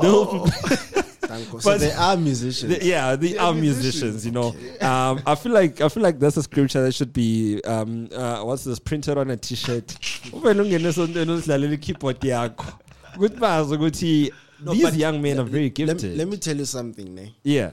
[0.01, 0.51] They will be-
[1.31, 2.77] So But- they are musicians.
[2.79, 4.25] The- yeah, they They're are musicians.
[4.25, 4.47] You know,
[4.81, 8.41] um, I feel like I feel like that's a scripture that should be um, uh,
[8.43, 9.95] what's this printed on a T-shirt.
[10.33, 12.73] Ube nungene sonto i-keyboard yakho.
[13.15, 14.31] Ukuthi bazi ukuthi
[14.63, 16.17] No, these but young men are very let- gifted.
[16.17, 17.33] Let, me tell you something, ne?
[17.43, 17.71] Yeah.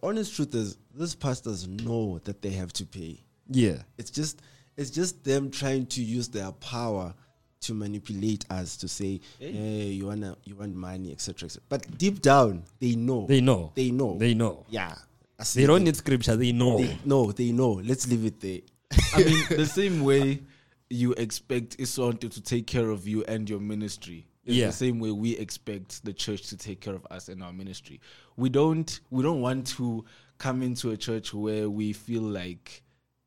[0.00, 3.20] The honest truth is, these pastors know that they have to pay.
[3.50, 3.82] Yeah.
[3.96, 4.42] It's just,
[4.76, 7.14] it's just them trying to use their power
[7.62, 11.62] to manipulate us to say, "Hey, you wanna, you want money, etc." etc.
[11.68, 13.26] But deep down, they know.
[13.26, 13.72] They know.
[13.74, 14.16] They know.
[14.16, 14.64] They know.
[14.68, 14.94] Yeah.
[15.38, 16.36] I They don't need scripture.
[16.36, 16.78] They know.
[16.78, 17.72] They, no, they know.
[17.72, 18.60] Let's leave it there.
[19.14, 20.42] I mean, the same way
[20.88, 24.27] you expect Isonto to take care of you and your ministry.
[24.48, 24.66] Is Yeah.
[24.66, 28.00] the same way we expect the church to take care of us and our ministry.
[28.36, 30.04] We don't we don't want to
[30.38, 32.82] come into a church where we feel like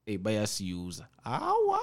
[0.07, 1.02] a bias use.
[1.26, 1.80] Our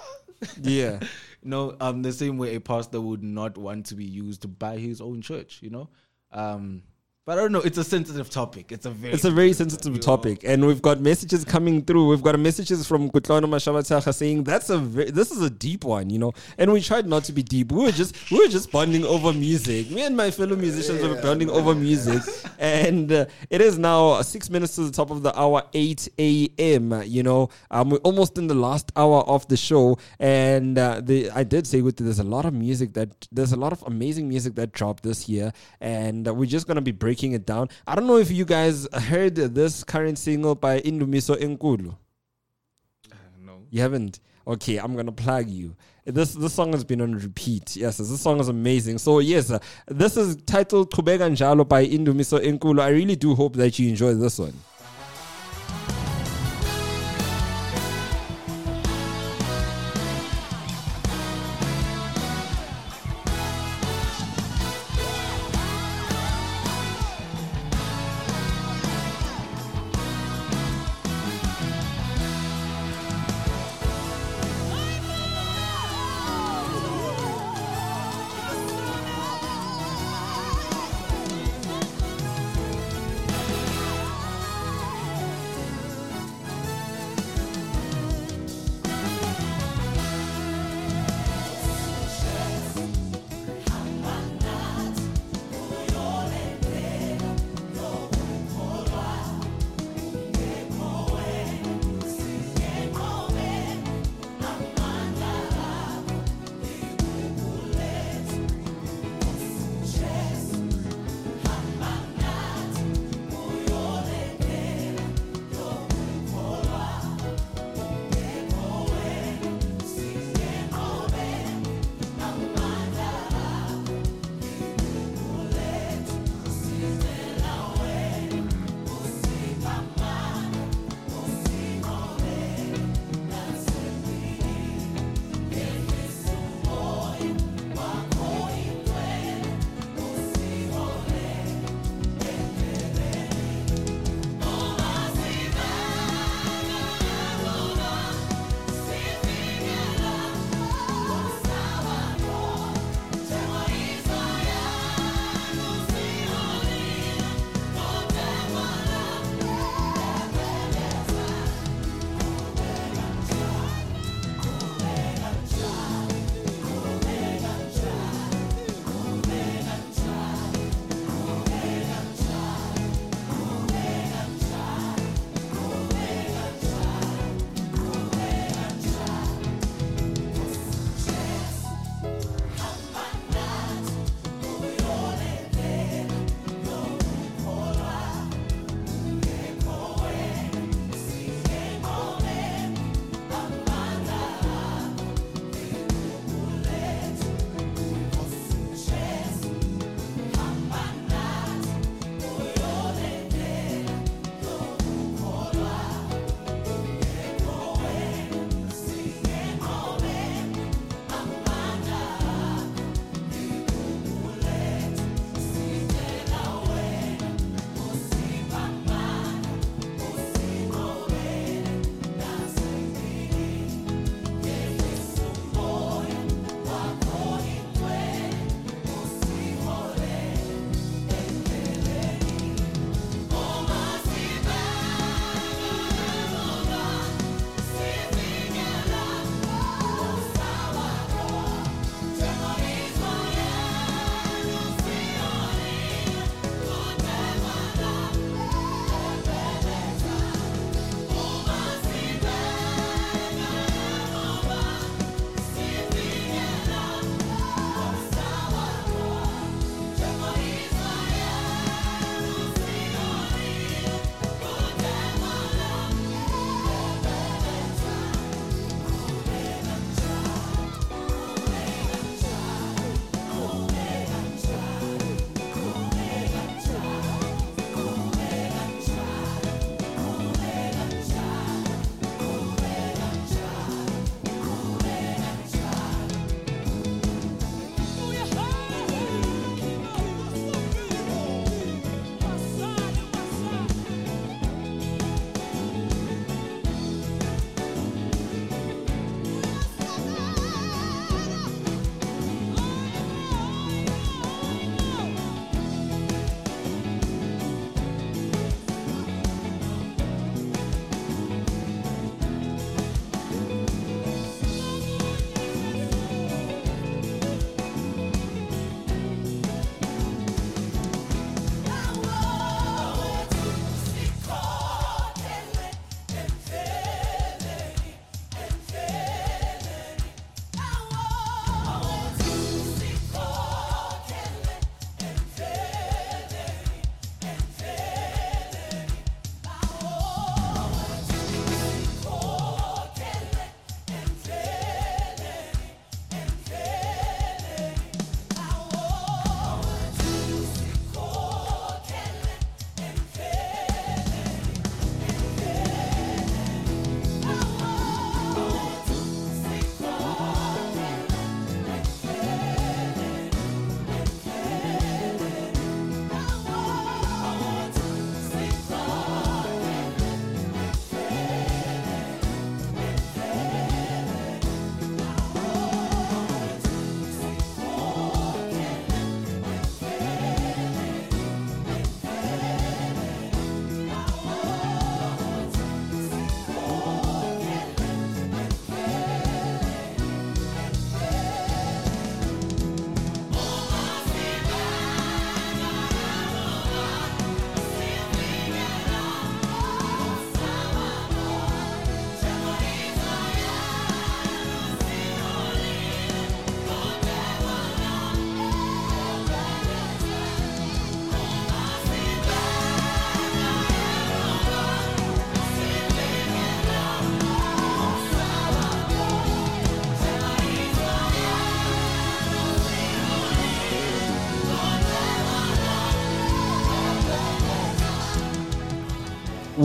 [0.63, 1.01] Yeah.
[1.43, 5.01] no, um the same way a pastor would not want to be used by his
[5.01, 5.89] own church, you know?
[6.33, 6.83] Um
[7.29, 8.73] but I don't know, it's a sensitive topic.
[8.73, 12.09] It's a very It's a very sensitive topic, and we've got messages coming through.
[12.09, 16.09] We've got messages from Kutlano Mashavataka saying that's a ve- this is a deep one,
[16.09, 16.33] you know.
[16.57, 17.71] And we tried not to be deep.
[17.71, 19.91] We were just we were just bonding over music.
[19.91, 22.23] Me and my fellow musicians were bonding over music,
[22.59, 27.03] and uh, it is now six minutes to the top of the hour, eight a.m.
[27.05, 31.31] You know, um, we're almost in the last hour of the show, and uh, the
[31.33, 34.31] I did say with there's a lot of music that there's a lot of amazing
[34.31, 37.69] music that dropped this year, and uh, we're just gonna be breaking it down.
[37.87, 41.97] I don't know if you guys heard this current single by Indumiso Enkulu.
[43.41, 43.59] no.
[43.71, 44.21] You haven't?
[44.47, 45.77] Okay, I'm gonna plug you.
[46.07, 47.77] This this song has been on repeat.
[47.77, 48.97] Yes, this song is amazing.
[48.97, 52.81] So yes, uh, this is titled Kubega Njalo by Indumiso Enkulu.
[52.81, 54.55] I really do hope that you enjoy this one.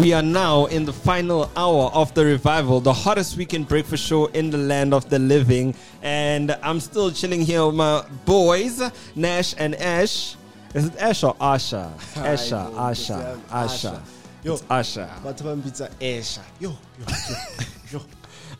[0.03, 4.25] We are now in the final hour of the revival, the hottest weekend breakfast show
[4.25, 5.75] in the land of the living.
[6.01, 8.81] And I'm still chilling here with my boys,
[9.15, 10.35] Nash and Ash.
[10.73, 11.89] Is it Ash or Asha?
[12.15, 14.01] Asha, Asha, Asha.
[14.43, 15.63] Yo, It's Asha.
[15.63, 16.41] Pizza Asha.
[16.59, 18.01] Yo, yo, yo, yo.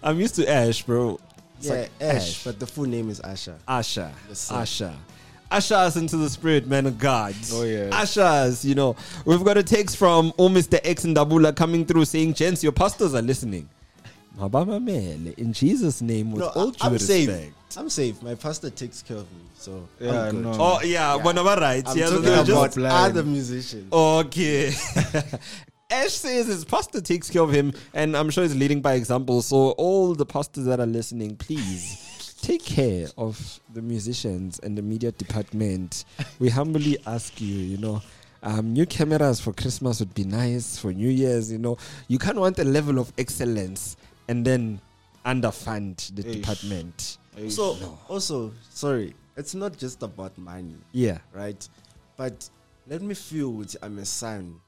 [0.02, 1.20] I'm used to Ash, bro.
[1.57, 3.56] It's Yeah, like Ash, but the full name is Asha.
[3.68, 4.14] Asha.
[4.30, 4.56] Yes, sir.
[4.56, 4.94] Asha.
[5.53, 7.35] Usher us into the spirit, man of God.
[7.53, 7.89] Oh, yeah.
[7.91, 8.95] Usher us, you know.
[9.25, 10.80] We've got a text from oh, Mr.
[10.84, 13.69] X and Dabula coming through saying, Gents, your pastors are listening.
[14.38, 17.25] Mabama mele, In Jesus' name, with No, all due I'm respect.
[17.30, 17.53] safe.
[17.77, 18.21] I'm safe.
[18.23, 20.43] My pastor takes care of me, so Yeah, I'm good.
[20.43, 20.51] no.
[20.59, 21.23] Oh, yeah, yeah.
[21.23, 21.84] whenever right.
[21.88, 23.93] I'm yeah, talking they're about just- other musicians.
[23.93, 24.73] Okay.
[25.91, 29.43] Ash says his pastor takes care of him, and I'm sure he's leading by example.
[29.43, 32.12] So, all the pastors that are listening, please
[32.44, 36.03] take care of the musicians and the media department.
[36.40, 38.02] We humbly ask you, you know.
[38.44, 41.49] Um, new cameras for Christmas would be nice for New Year's.
[41.49, 41.78] You know,
[42.10, 43.95] you can't want a level of excellence
[44.28, 44.82] and then
[45.26, 46.34] underfund the Eish.
[46.34, 47.18] department.
[47.48, 50.76] So also, sorry, it's not just about money.
[50.91, 51.20] Yeah.
[51.34, 51.68] Right?
[52.18, 52.49] But
[52.88, 54.60] let me feel with I'm a son.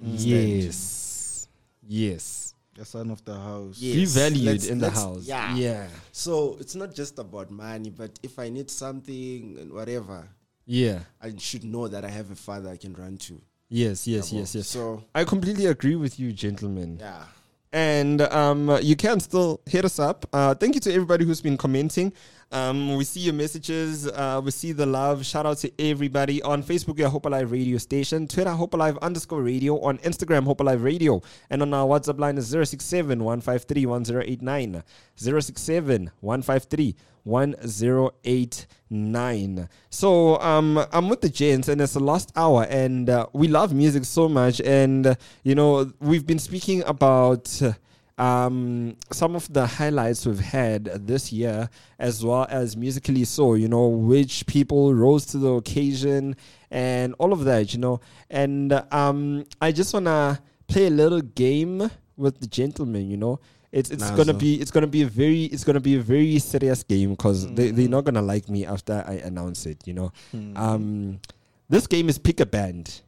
[0.00, 0.28] instead.
[0.28, 1.48] Yes.
[1.88, 2.47] Yes.
[2.78, 3.80] The son of the house.
[3.80, 5.24] Be valued Let's- in the let's- house.
[5.24, 5.56] Yeah.
[5.56, 5.88] Yeah.
[6.12, 10.28] So it's not just about money, but if I need something and whatever,
[10.64, 11.00] Yeah.
[11.20, 13.40] I should know that I have a father I can run to.
[13.68, 14.68] Yes, yes, yes, yes.
[14.68, 16.98] so- I completely agree with you, gentlemen.
[17.00, 17.24] Yeah.
[17.72, 20.24] And um, you can still hit us up.
[20.32, 22.12] Uh, thank you to everybody who's been commenting.
[22.50, 24.06] Um, we see your messages.
[24.06, 25.26] Uh, we see the love.
[25.26, 26.98] Shout out to everybody on Facebook.
[27.04, 28.26] Are Hope Alive Radio Station.
[28.26, 29.78] Twitter Hope Alive underscore Radio.
[29.80, 31.20] On Instagram Hope Alive Radio.
[31.50, 34.82] And on our WhatsApp line is 067 153 1089.
[35.16, 39.68] 067 153 1089.
[39.90, 43.74] So um, I'm with the gents, and it's the last hour, and uh, we love
[43.74, 44.62] music so much.
[44.62, 47.60] And, uh, you know, we've been speaking about.
[47.62, 47.72] uh,
[48.18, 51.68] um, some of the highlights we've had this year,
[51.98, 56.36] as well as musically so, you know, which people rose to the occasion
[56.70, 58.00] and all of that, you know.
[58.30, 63.40] And um, I just wanna play a little game with the gentlemen, you know.
[63.70, 66.00] It's it's Nah, gonna so- be it's gonna be a very it's gonna be a
[66.00, 69.92] very serious game because they they're not gonna like me after I announce it, you
[69.94, 70.10] know.
[70.56, 71.20] Um,
[71.68, 73.02] this game is pick a band.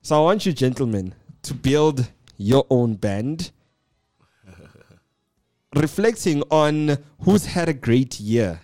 [0.00, 2.08] So I want you gentlemen to build
[2.38, 3.52] your own band
[5.74, 8.60] reflecting on who's had a great year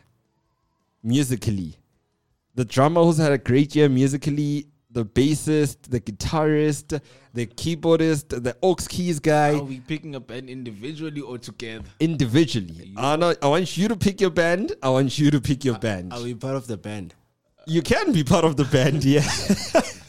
[1.02, 1.76] musically.
[2.54, 7.00] The drummer who's had a great year musically, the bassist, the guitarist,
[7.32, 9.54] the keyboardist, the aux keys guy.
[9.54, 11.84] Are we picking a band individually or together?
[12.00, 12.94] individually.
[12.96, 14.72] I, know, I want you to pick your band.
[14.82, 16.12] I want you to pick your band.
[16.12, 17.14] Are we part of the band?
[17.66, 19.28] You can be part of the band, yeah.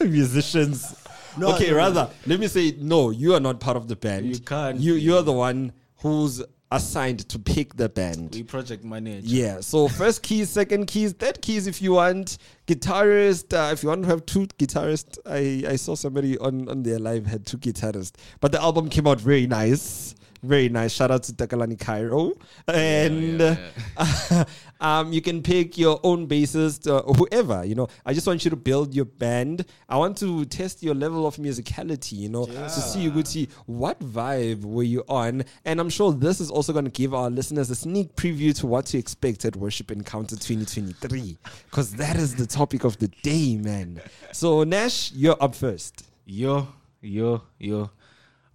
[0.00, 0.96] Musicians.
[1.36, 4.26] No, okay, rather, let me say no, you are not part of the band.
[4.26, 8.34] You can't You you're the one who's assigned to pick the band.
[8.34, 9.26] We project manager.
[9.26, 12.38] Yeah, so first keys, second keys, third keys if you want.
[12.66, 15.18] Guitarist, uh, if you want to have two guitarists.
[15.26, 18.12] I, I saw somebody on, on their live had two guitarists.
[18.40, 20.14] But the album came out very nice.
[20.42, 20.92] Very nice.
[20.92, 22.32] Shout out to Takalani Cairo.
[22.66, 24.44] And uh,
[24.80, 27.88] um, you can pick your own bassist, uh, whoever, you know.
[28.06, 29.66] I just want you to build your band.
[29.88, 33.48] I want to test your level of musicality, you know, to see you could see
[33.66, 35.44] what vibe were you on.
[35.66, 38.66] And I'm sure this is also going to give our listeners a sneak preview to
[38.66, 41.36] what to expect at Worship Encounter 2023.
[41.70, 44.00] Because that is the topic of the day, man.
[44.32, 46.06] So, Nash, you're up first.
[46.24, 46.66] Yo,
[47.02, 47.90] yo, yo.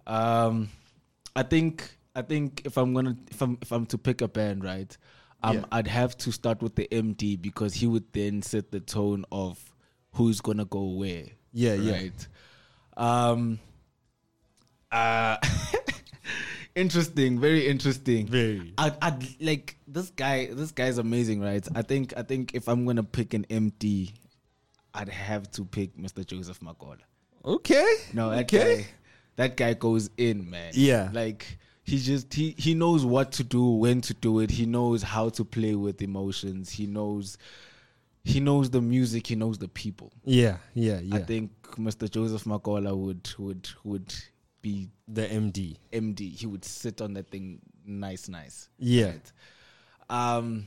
[0.06, 0.68] Um,
[1.36, 4.64] I think I think if I'm gonna if I'm if I'm to pick a band,
[4.64, 4.96] right,
[5.42, 5.64] um, Yeah.
[5.70, 9.62] I'd have to start with the MD because he would then set the tone of
[10.12, 11.26] who's gonna go where.
[11.52, 11.92] Yeah, yeah.
[11.92, 12.28] right.
[12.96, 13.58] Um.
[14.90, 15.36] Uh.
[16.74, 18.26] interesting, very interesting.
[18.26, 18.72] Very.
[18.78, 20.48] I'd, I'd like this guy.
[20.52, 21.66] This guy's amazing, right?
[21.74, 24.12] I think I think if I'm gonna pick an MD,
[24.94, 26.24] I'd have to pick Mr.
[26.24, 26.98] Joseph Makola.
[27.44, 27.94] Okay.
[28.12, 28.86] No, Okay.
[29.36, 30.72] That guy goes in, man.
[30.74, 31.10] Yeah.
[31.12, 34.50] like he just he he knows what to do, when to do it.
[34.50, 36.70] He knows how to play with emotions.
[36.70, 37.38] He knows
[38.24, 39.28] he knows the music.
[39.28, 40.12] He knows the people.
[40.24, 41.16] Yeah, yeah, yeah.
[41.16, 42.10] I think Mr.
[42.10, 44.12] Joseph Makola would would would
[44.62, 45.76] be the MD.
[45.92, 46.34] MD.
[46.34, 48.68] He would sit on that thing, nice, nice.
[48.78, 49.12] Yeah.
[49.12, 49.32] Right?
[50.10, 50.66] Um.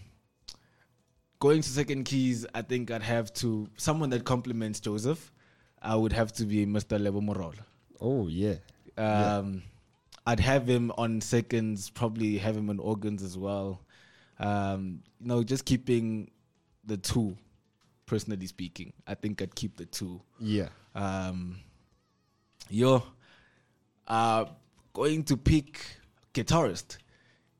[1.40, 5.32] Going to second keys, I think I'd have to someone that complements Joseph.
[5.82, 7.02] I would have to be Mr.
[7.02, 7.64] Lebo Morola.
[8.02, 8.56] Oh, yeah.
[8.98, 9.64] Um,
[10.26, 13.82] I'd have him on seconds, probably have him on organs as well.
[14.40, 16.30] Um, you know, just keeping
[16.86, 17.36] the two,
[18.06, 18.94] personally speaking.
[19.08, 20.22] I think I'd keep the two.
[20.40, 20.70] Yeah.
[20.96, 21.60] Um,
[22.70, 23.04] yo,
[24.08, 24.46] Uh,
[24.94, 25.80] going to pick
[26.34, 26.98] guitarist.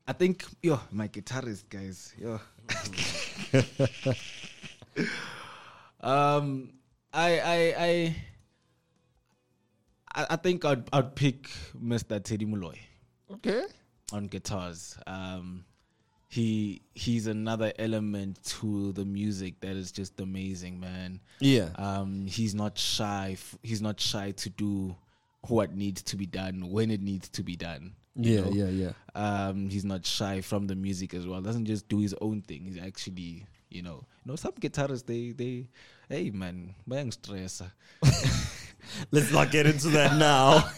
[0.06, 2.40] I think yo, my guitarist guys, yo.
[6.00, 6.72] um,
[7.12, 8.16] I I I
[10.14, 11.48] I, I think I'd I'd pick
[11.82, 12.22] Mr.
[12.22, 12.78] Teddy Mulloy.
[13.32, 13.64] Okay.
[14.12, 14.96] On guitars.
[15.06, 15.64] Um
[16.28, 21.20] he he's another element to the music that is just amazing, man.
[21.40, 21.70] Yeah.
[21.76, 24.96] Um he's not shy f- he's not shy to do
[25.48, 27.94] what needs to be done when it needs to be done.
[28.16, 28.50] Yeah, know?
[28.50, 28.92] yeah, yeah.
[29.14, 31.40] Um he's not shy from the music as well.
[31.40, 32.64] Doesn't just do his own thing.
[32.64, 35.68] He's actually, you know, you know some guitarists they they
[36.08, 37.62] hey man, bang stress.
[39.10, 40.70] Let's not get into that now.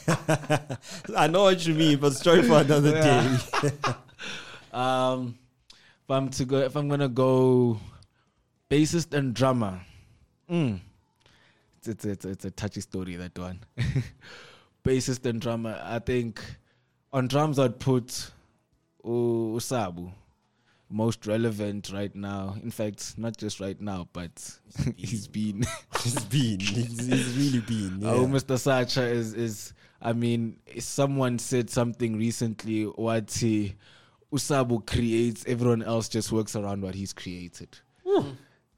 [1.17, 3.39] I know what you mean, but story for another Yeah.
[3.63, 3.71] day.
[4.73, 5.39] um,
[6.05, 7.79] if I'm to go, if I'm gonna go,
[8.71, 9.81] bassist and drummer.
[10.51, 10.81] Mm.
[11.79, 13.61] It's, it's, it's, it's a touchy story that one.
[14.85, 15.81] bassist and drummer.
[15.85, 16.43] I think
[17.13, 18.31] on drums I'd put
[19.05, 20.13] U- Usabu.
[20.95, 22.55] Most relevant right now.
[22.63, 24.31] In fact, not just right now, but
[24.97, 25.65] he's been.
[26.03, 26.61] he's been.
[26.61, 28.01] He's, he's really been.
[28.07, 28.27] Oh.
[28.27, 28.59] Mr.
[28.59, 29.73] Sacha is is.
[30.03, 32.85] I mean, someone said something recently.
[32.85, 33.75] What he
[34.33, 37.79] Usabu creates, everyone else just works around what he's created.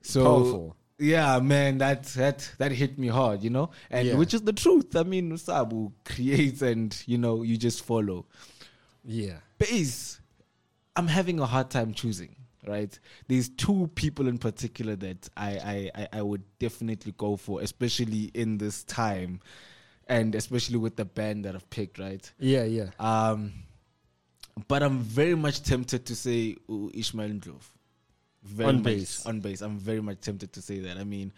[0.02, 0.76] So Powerful.
[0.98, 4.14] yeah, man, that that that hit me hard, you know, and Yeah.
[4.16, 4.94] which is the truth.
[4.94, 8.26] I mean, Usabu creates, and you know, you just follow.
[9.04, 9.38] Yeah.
[9.58, 10.20] Bass,
[10.96, 12.36] I'm having a hard time choosing.
[12.66, 12.98] Right,
[13.28, 18.56] there's two people in particular that I, I I would definitely go for, especially in
[18.56, 19.40] this time,
[20.08, 21.98] and especially with the band that I've picked.
[21.98, 22.32] Right.
[22.38, 22.88] Yeah, yeah.
[22.98, 23.52] Um,
[24.66, 27.68] but I'm very much tempted to say uh, Ishmael Ndlovu.
[28.44, 29.26] Very On much, bass.
[29.26, 29.60] On bass.
[29.60, 30.96] I'm very much tempted to say that.
[30.96, 31.32] I mean,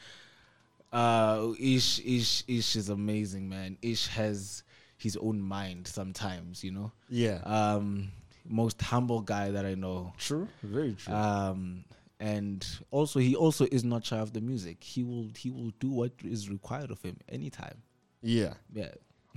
[0.92, 3.78] uh, Ish, Ish, Ish is amazing, man.
[3.82, 4.62] Ish has
[4.98, 6.92] his own mind sometimes, you know?
[7.08, 7.38] Yeah.
[7.44, 8.10] Um,
[8.48, 10.12] most humble guy that I know.
[10.18, 10.48] True.
[10.62, 11.14] Very true.
[11.14, 11.85] Um,
[12.18, 14.82] and also he also is not shy of the music.
[14.82, 17.82] He will he will do what is required of him anytime.
[18.23, 18.55] Yeah.
[18.73, 18.93] Yeah.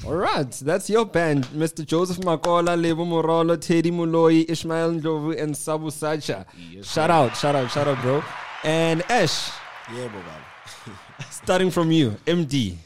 [0.06, 1.86] All right, that's your band, Mr.
[1.86, 6.46] Joseph Makola, Lebo Morolo, Teddy Muloi, Ishmael Ndlovu, and Sabu Sacha.
[6.84, 8.24] shout out, shout out, shout out, bro.
[8.64, 9.52] And Ash,
[9.94, 10.94] Yeah, Boban.
[11.32, 12.78] starting from you, MD.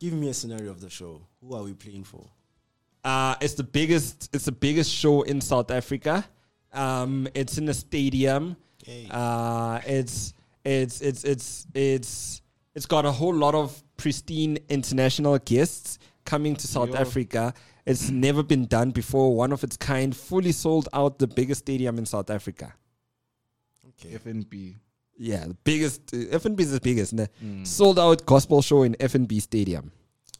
[0.00, 1.20] Give me a scenario of the show.
[1.42, 2.24] Who are we playing for?
[3.04, 4.30] Uh, it's the biggest.
[4.32, 6.24] It's the biggest show in South Africa.
[6.72, 8.56] Um, it's in a stadium.
[9.10, 10.34] Uh, it's
[10.64, 12.42] it's it's it's it's
[12.74, 16.96] it's got a whole lot of pristine international guests coming to South Yo.
[16.96, 17.54] Africa.
[17.84, 19.34] It's never been done before.
[19.34, 21.18] One of its kind, fully sold out.
[21.18, 22.72] The biggest stadium in South Africa.
[23.88, 24.16] Okay.
[24.16, 24.76] FNB.
[25.18, 26.14] Yeah, the biggest.
[26.14, 27.14] Uh, FNB is the biggest.
[27.14, 27.66] Mm.
[27.66, 29.90] Sold out gospel show in FNB Stadium.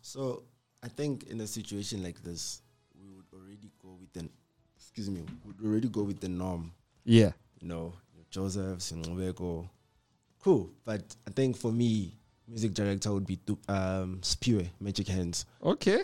[0.01, 0.45] So
[0.83, 2.61] I think in a situation like this,
[3.01, 4.29] we would already go with the
[4.77, 6.73] excuse me, would already go with the norm.
[7.05, 7.33] Yeah.
[7.61, 9.69] You know, your Joseph, Sinobeko.
[10.43, 10.71] Cool.
[10.85, 12.13] But I think for me,
[12.49, 15.45] music director would be Tu- um Spewe, Magic Hands.
[15.63, 16.03] Okay.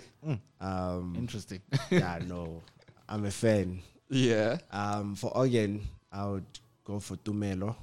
[0.60, 1.60] Um Interesting.
[1.90, 2.62] yeah, no.
[3.08, 3.80] I'm a fan.
[4.08, 4.58] Yeah.
[4.70, 5.82] Um for organ,
[6.12, 6.46] I would
[6.84, 7.74] go for Tumelo.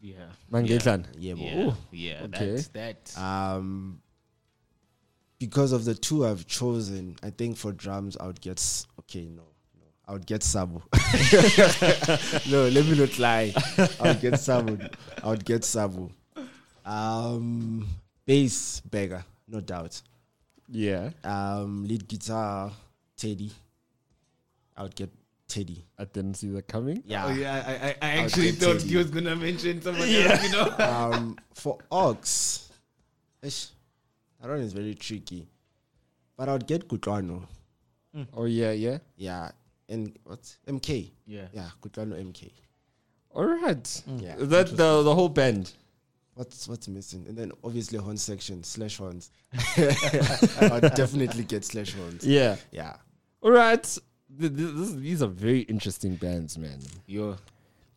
[0.00, 0.28] Yeah.
[0.52, 1.06] Mangetlan.
[1.16, 1.44] Yeah, bro.
[1.44, 1.72] Yeah.
[1.90, 2.22] Yeah.
[2.24, 2.50] Okay.
[2.52, 3.18] That's that.
[3.18, 4.00] Um,
[5.38, 8.60] because of the two I've chosen, I think for drums I would get
[9.00, 9.24] okay.
[9.28, 10.80] No, no, I would get Sabu.
[12.50, 13.52] no, let me not lie.
[14.00, 14.78] I would get Sabu.
[15.22, 16.10] I would get Sabu.
[16.84, 17.86] Um,
[18.26, 20.00] bass beggar, no doubt.
[20.68, 21.10] Yeah.
[21.22, 22.70] Um, lead guitar
[23.16, 23.50] Teddy.
[24.76, 25.10] I would get
[25.48, 25.84] Teddy.
[25.98, 27.02] I didn't see that coming.
[27.06, 27.26] Yeah.
[27.26, 28.88] Oh yeah, I I, I I actually get thought Teddy.
[28.88, 30.32] he was gonna mention someone Yeah.
[30.32, 30.74] else, you know.
[30.78, 32.16] um, for aux,
[34.48, 35.46] one is very tricky.
[36.36, 37.46] But I would get Kutlwano.
[38.36, 38.98] Oh yeah, yeah.
[39.16, 39.50] Yeah,
[39.88, 40.40] and what?
[40.68, 41.10] MK?
[41.26, 41.46] Yeah.
[41.52, 42.50] yeah, Kutlwano MK.
[43.30, 44.02] All right.
[44.18, 45.72] Yeah, that the the whole band.
[46.34, 47.24] What's what's missing?
[47.28, 49.30] And then obviously horn section slash horns.
[49.76, 52.26] I would definitely get slash horns.
[52.26, 52.56] Yeah.
[52.72, 52.94] yeah.
[53.40, 53.82] All right.
[53.82, 54.00] Th-
[54.56, 56.80] th- this- these are very interesting bands, man.
[57.06, 57.36] Yo.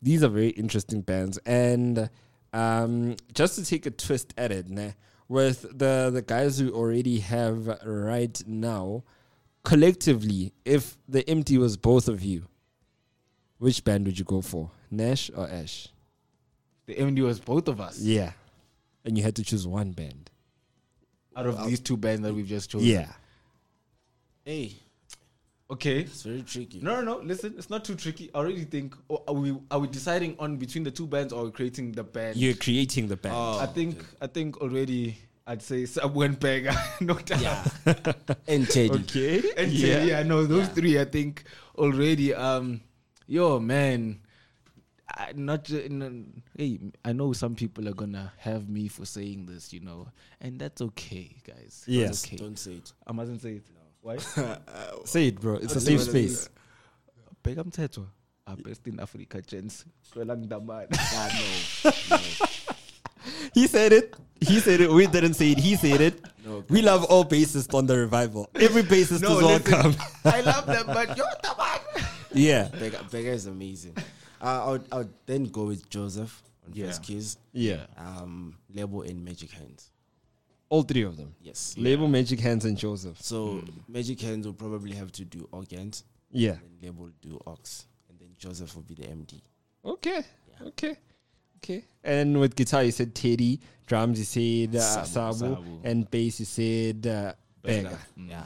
[0.00, 2.08] These are very interesting bands, and
[2.52, 4.90] um, just to take a twist at it, nah,
[5.28, 9.04] with the the guys we already have right now,
[9.64, 12.44] collectively, if the MD was both of you,
[13.58, 15.88] which band would you go for, Nash or Ash?
[16.86, 18.00] The MD was both of us.
[18.00, 18.32] Yeah,
[19.04, 20.30] and you had to choose one band.
[21.36, 22.88] Out of these two bands that we've just chosen.
[22.88, 23.12] Yeah.
[24.44, 24.72] Hey,
[25.70, 26.00] Okay.
[26.00, 26.80] it's very tricky.
[26.80, 27.24] No, no, no.
[27.24, 28.30] Listen, it's not too tricky.
[28.34, 28.94] I already think.
[29.10, 32.36] Oh, are we are we deciding on between the two bands or creating the band?
[32.36, 33.34] You're creating the band.
[33.36, 37.40] Oh, I think I think already I'd say Samuel Pega, no doubt.
[37.40, 37.64] Yeah.
[38.48, 38.90] and Teddy.
[38.90, 39.42] Okay.
[39.58, 39.94] And Yeah.
[39.98, 40.74] Teddy, yeah, no, those Yeah.
[40.74, 41.44] three I think
[41.76, 42.32] already.
[42.34, 42.80] Um,
[43.26, 44.20] yo, man,
[45.10, 46.24] I, not ju- no,
[46.56, 50.08] hey, I know some people are gonna have me for saying this, you know,
[50.40, 51.84] and that's okay, guys.
[51.86, 52.24] It's Yes.
[52.26, 52.36] okay.
[52.36, 52.92] Don't say it.
[53.06, 53.64] I mustn't say it.
[54.08, 54.16] Why?
[55.04, 55.56] Say it, bro.
[55.56, 56.48] It's a What's safe the- space.
[57.44, 58.06] Bheka mthetho
[58.46, 59.84] are best in Africa, gents.
[60.10, 60.88] Swela ngidamane.
[63.54, 64.14] He said it.
[64.40, 64.90] He said it.
[64.90, 65.58] We didn't say it.
[65.58, 66.20] He said it.
[66.46, 68.48] No, we love all bassists on the revival.
[68.54, 69.94] Every bassist No, is listen, welcome.
[70.24, 71.80] I love them, but yo, Taman.
[72.32, 72.68] yeah.
[72.68, 73.94] Beggar, Beggar is amazing.
[74.40, 76.86] Uh, I, would, I would then go with Joseph on Yeah.
[76.86, 77.36] first keys.
[77.52, 77.84] Yeah.
[77.98, 79.90] Um, Label and Magic Hands.
[80.70, 81.34] All three of them.
[81.40, 81.74] Yes.
[81.78, 83.20] Label, Magic Hands, and Joseph.
[83.22, 86.04] So Magic Hands will probably have to do organs.
[86.30, 86.50] Yeah.
[86.52, 87.56] And then Label do aux.
[88.10, 89.40] And then Joseph will be the MD.
[89.84, 90.22] Okay.
[90.62, 90.96] Okay.
[91.58, 91.84] Okay.
[92.04, 93.60] And with guitar, you said Teddy.
[93.86, 94.24] Drums, you
[94.68, 95.06] said uh, Sabu,
[95.38, 95.54] Sabu.
[95.54, 95.80] Sabu.
[95.84, 97.32] And bass, you said uh,
[97.62, 97.98] Beggar.
[98.16, 98.44] Yeah.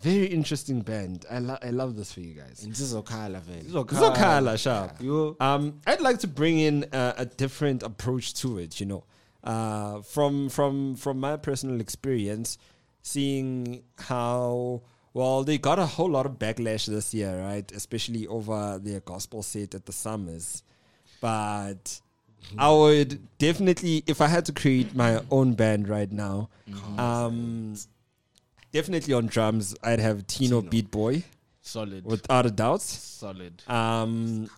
[0.00, 1.26] Very interesting band.
[1.28, 2.62] I, lo- I love this for you guys.
[2.62, 3.64] And this is Okala, man.
[3.64, 5.02] Zokhala, sharp.
[5.42, 8.78] Um, I'd like to bring in a, a different approach to it.
[8.78, 9.04] You know,
[9.48, 12.58] uh, from from from my personal experience,
[13.02, 14.82] seeing how
[15.14, 17.72] well they got a whole lot of backlash this year, right?
[17.72, 20.62] Especially over their gospel set at the summers,
[21.20, 22.00] but.
[22.56, 26.48] I would definitely, if I had to create my own band right now,
[26.96, 27.74] um,
[28.72, 31.24] definitely on drums, I'd have Tino, Beat Boy.
[31.60, 32.04] Solid.
[32.04, 32.80] Without a doubt.
[32.80, 33.62] Solid.
[33.66, 34.48] Um,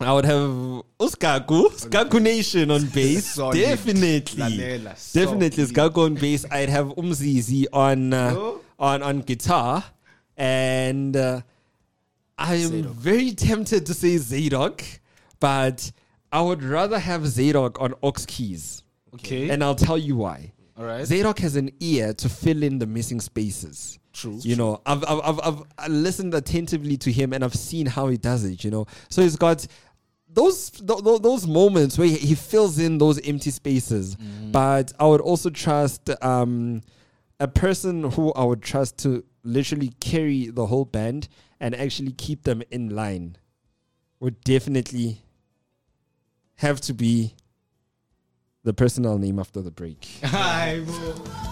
[0.00, 0.50] I would have
[0.98, 3.34] Uskaku, Skaku Nation on bass.
[3.34, 3.54] Solid.
[3.56, 4.42] Definitely.
[4.42, 5.64] Lalela, Definitely.
[5.64, 6.44] Skaku on bass.
[6.50, 9.84] I'd have Umzizi on uh, on on guitar.
[10.36, 11.42] And uh,
[12.38, 14.82] I am very tempted to say Zadok,
[15.38, 15.92] but
[16.32, 18.82] I would rather have Zadok on aux keys.
[19.14, 19.50] Okay.
[19.50, 20.52] And I'll tell you why.
[20.76, 21.04] All right.
[21.04, 23.98] Zadok has an ear to fill in the missing spaces.
[24.12, 24.38] True.
[24.42, 28.16] You know, I've, I've, I've, I've listened attentively to him and I've seen how he
[28.16, 28.86] does it, you know.
[29.08, 29.66] So he's got
[30.28, 34.16] those th- th- those moments where he, he fills in those empty spaces.
[34.50, 36.82] But I would also trust um,
[37.40, 41.28] a person who I would trust to literally carry the whole band
[41.60, 43.36] and actually keep them in line
[44.20, 45.20] would definitely
[46.56, 47.34] have to be
[48.64, 50.08] the personal name after the break.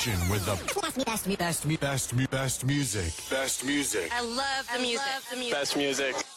[0.00, 3.12] station with the best, best, best, best, mu- best music.
[3.28, 4.10] Best music.
[4.14, 5.04] I love the music.
[5.30, 5.52] the music.
[5.52, 6.29] Best music.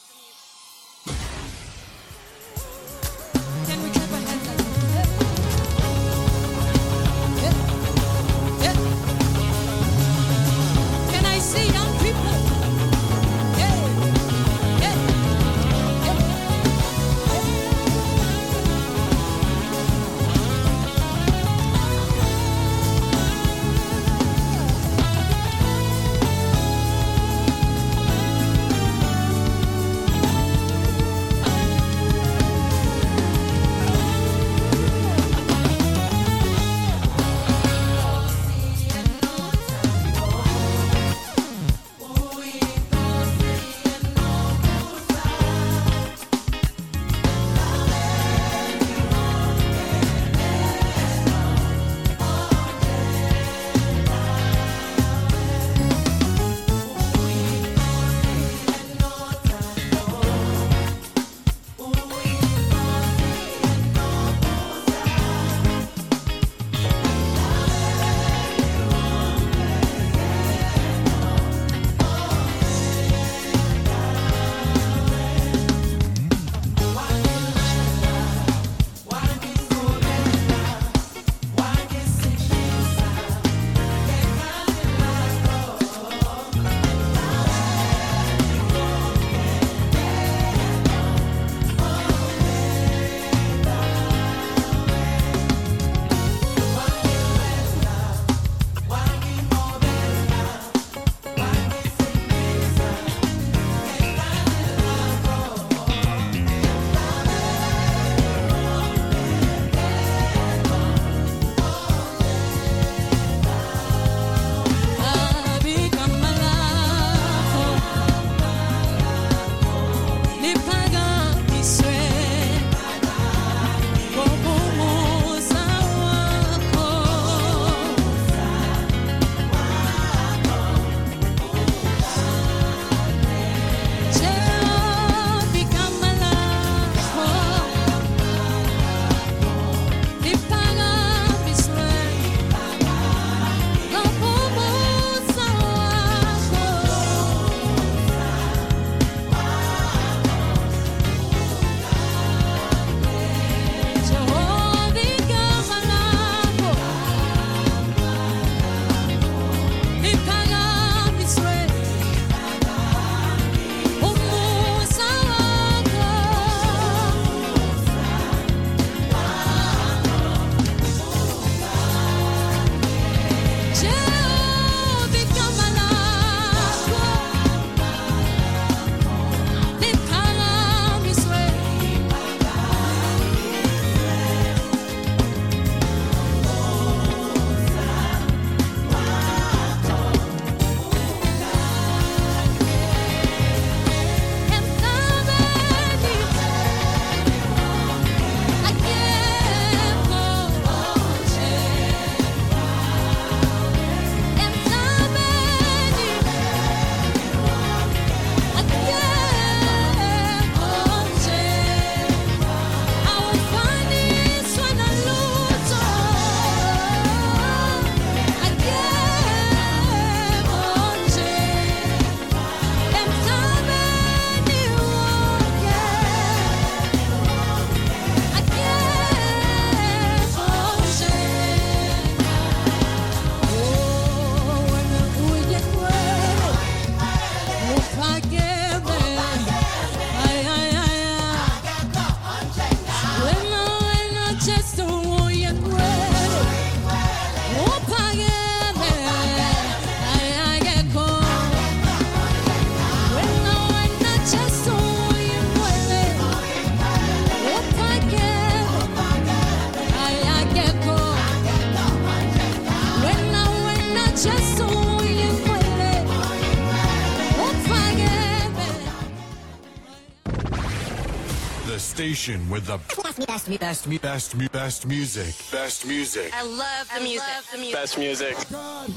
[272.24, 275.36] station with the best, best, best, best, best, best music.
[275.52, 276.32] Best music.
[276.34, 277.28] I love the I music.
[277.28, 277.76] Love the music.
[277.76, 278.38] Best music.
[278.50, 278.94] God,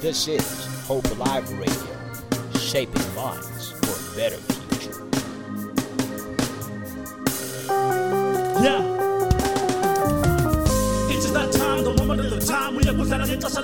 [0.00, 4.98] this is Hope Alive Radio, shaping minds for a better future.
[8.62, 8.82] Yeah.
[11.08, 12.76] It is that time, the moment of the time.
[12.76, 13.62] We are going to get us a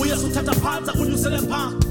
[0.00, 1.85] We are a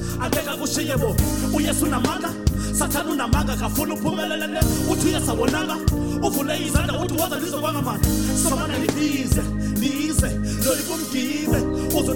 [0.84, 1.16] bo
[1.54, 2.30] uyesu unamandla
[2.74, 4.60] sathana unamanga kafuna uphumelele ne
[4.92, 5.76] uthi uyesu awonanga
[6.22, 8.04] uvule izandla uthi woza ndizokwanga mani?
[8.44, 9.42] Somana ndibize
[9.78, 11.60] ndize ndoyikumgibe
[12.00, 12.14] uze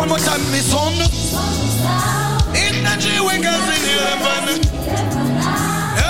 [0.00, 1.04] Let me say it one more time, Miss Honda.
[2.52, 4.54] Ninachiwe kazi nilafanya.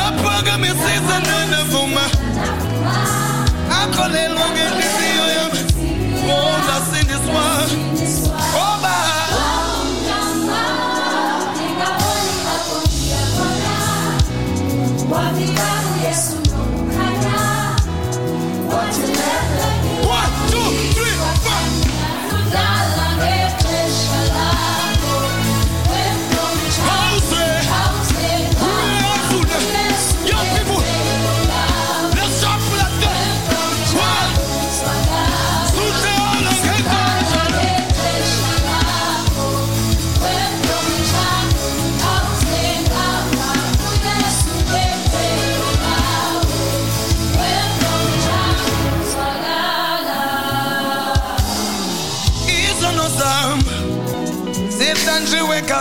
[0.07, 2.01] Apakamisiza nanavuma.
[3.83, 4.90] Akholelwa ngenhliziyo yami.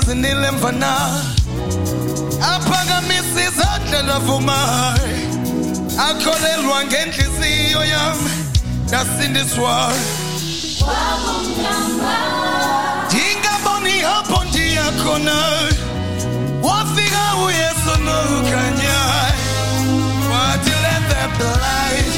[0.10, 1.24] Zihlanjiwe gazi nilemvana
[2.42, 5.20] aphakamisa izandla lavumayo
[6.10, 8.18] akholelwa ngenhliziyo yam
[8.88, 9.92] ndasindiswa
[13.08, 15.36] ndingaboni apho ndiyakhona
[16.64, 19.00] wafika uyesu nokanya
[20.32, 22.16] wathi let there be light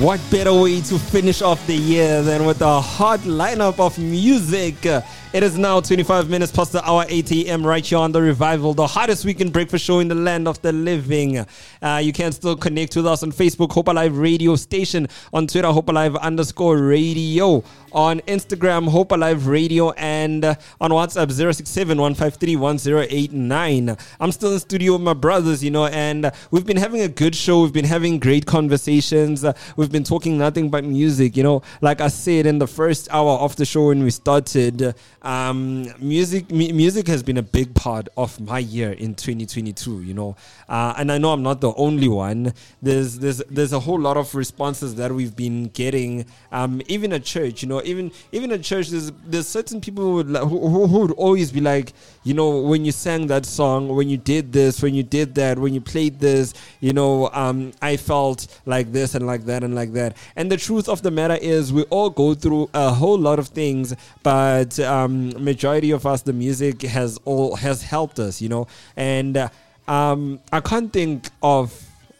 [0.00, 4.86] What better way to finish off the year than with a hot lineup of music?
[5.32, 7.64] It is now 25 minutes past the hour, 8 a.m.
[7.64, 10.72] right here on The Revival, the hottest weekend breakfast show in the land of the
[10.72, 11.46] living.
[11.80, 15.68] Uh, you can still connect with us on Facebook, Hope Alive Radio Station, on Twitter,
[15.68, 17.62] Hope Alive underscore radio,
[17.92, 23.96] on Instagram, Hope Alive Radio, and uh, on WhatsApp 067 153 1089.
[24.18, 27.08] I'm still in studio with my brothers, you know, and uh, we've been having a
[27.08, 27.62] good show.
[27.62, 29.44] We've been having great conversations.
[29.44, 31.62] Uh, we've been talking nothing but music, you know.
[31.80, 36.50] Like I said in the first hour of the show when we started, um, music
[36.50, 40.36] mu- music has been a big part of my year in 2022, you know.
[40.68, 42.54] Uh, and I know I'm not the only one.
[42.80, 47.24] There's there's there's a whole lot of responses that we've been getting, um, even at
[47.24, 48.88] church, you know, even even at church.
[48.88, 51.92] There's there's certain people who would, who who would always be like,
[52.24, 55.58] you know, when you sang that song, when you did this, when you did that,
[55.58, 59.74] when you played this, you know, um, I felt like this and like that and
[59.74, 60.16] like that.
[60.36, 63.48] And the truth of the matter is, we all go through a whole lot of
[63.48, 68.66] things, but um, majority of us, the music has all has helped us, you know,
[68.96, 69.36] and.
[69.36, 69.48] Uh,
[69.90, 71.74] um, I can't think of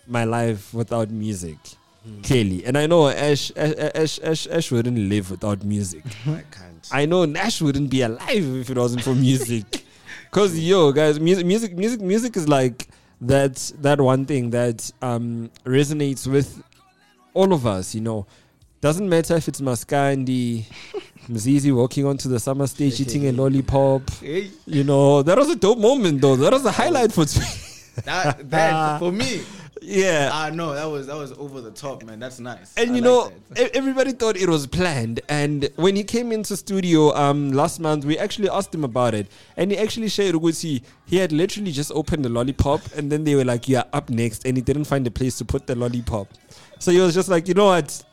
[0.08, 1.56] my life without music,
[2.24, 2.64] clearly.
[2.64, 6.02] And I know Ash, Ash, Ash, Ash, Ash wouldn't live without music.
[6.26, 6.88] I can't.
[6.90, 9.84] I know Nash wouldn't be alive if it wasn't for music.
[10.32, 12.88] Cause yo, guys, music, music, music, music is like
[13.20, 13.72] that.
[13.80, 16.62] That one thing that um, resonates with
[17.34, 17.94] all of us.
[17.94, 18.26] You know,
[18.80, 20.64] doesn't matter if it's Maskandi,
[21.30, 24.02] Mzizi walking onto the summer stage eating a lollipop.
[24.20, 26.36] You know, that was a dope moment though.
[26.36, 27.24] That was a highlight for.
[28.04, 29.42] That, that for me.
[29.82, 30.30] Yeah.
[30.32, 32.18] Ah, no, that was that was over the top, man.
[32.18, 32.74] That's nice.
[32.76, 33.74] And I you know, that.
[33.74, 35.20] everybody thought it was planned.
[35.28, 39.26] And when he came into studio um last month, we actually asked him about it,
[39.56, 40.82] and he actually shared with Ugusi.
[41.06, 44.46] He had literally just opened the lollipop, and then they were like, "Yeah, up next,"
[44.46, 46.28] and he didn't find a place to put the lollipop,
[46.78, 48.04] so he was just like, "You know what."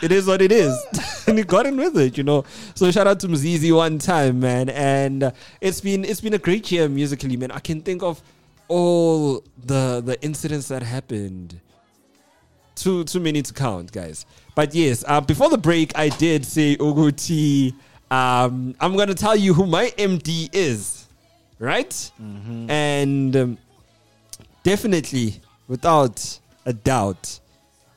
[0.00, 0.74] It is what it is,
[1.26, 2.44] and he got in with it, you know.
[2.74, 6.38] So shout out to Mzizi one time, man, and uh, it's been it's been a
[6.38, 7.50] great year musically, man.
[7.50, 8.22] I can think of
[8.68, 11.60] all the the incidents that happened
[12.74, 14.24] too too many to count, guys.
[14.54, 17.74] But yes, uh, before the break, I did say Uguti.
[18.10, 21.06] Um, I'm gonna tell you who my MD is,
[21.58, 22.10] right?
[22.70, 23.58] And um,
[24.62, 27.38] definitely, without a doubt,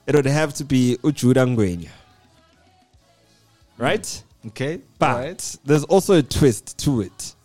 [0.08, 1.90] it would have to be Ujuda Ngwenya.
[3.78, 4.24] Right?
[4.48, 4.80] Okay.
[5.00, 7.36] But there's also a twist to it.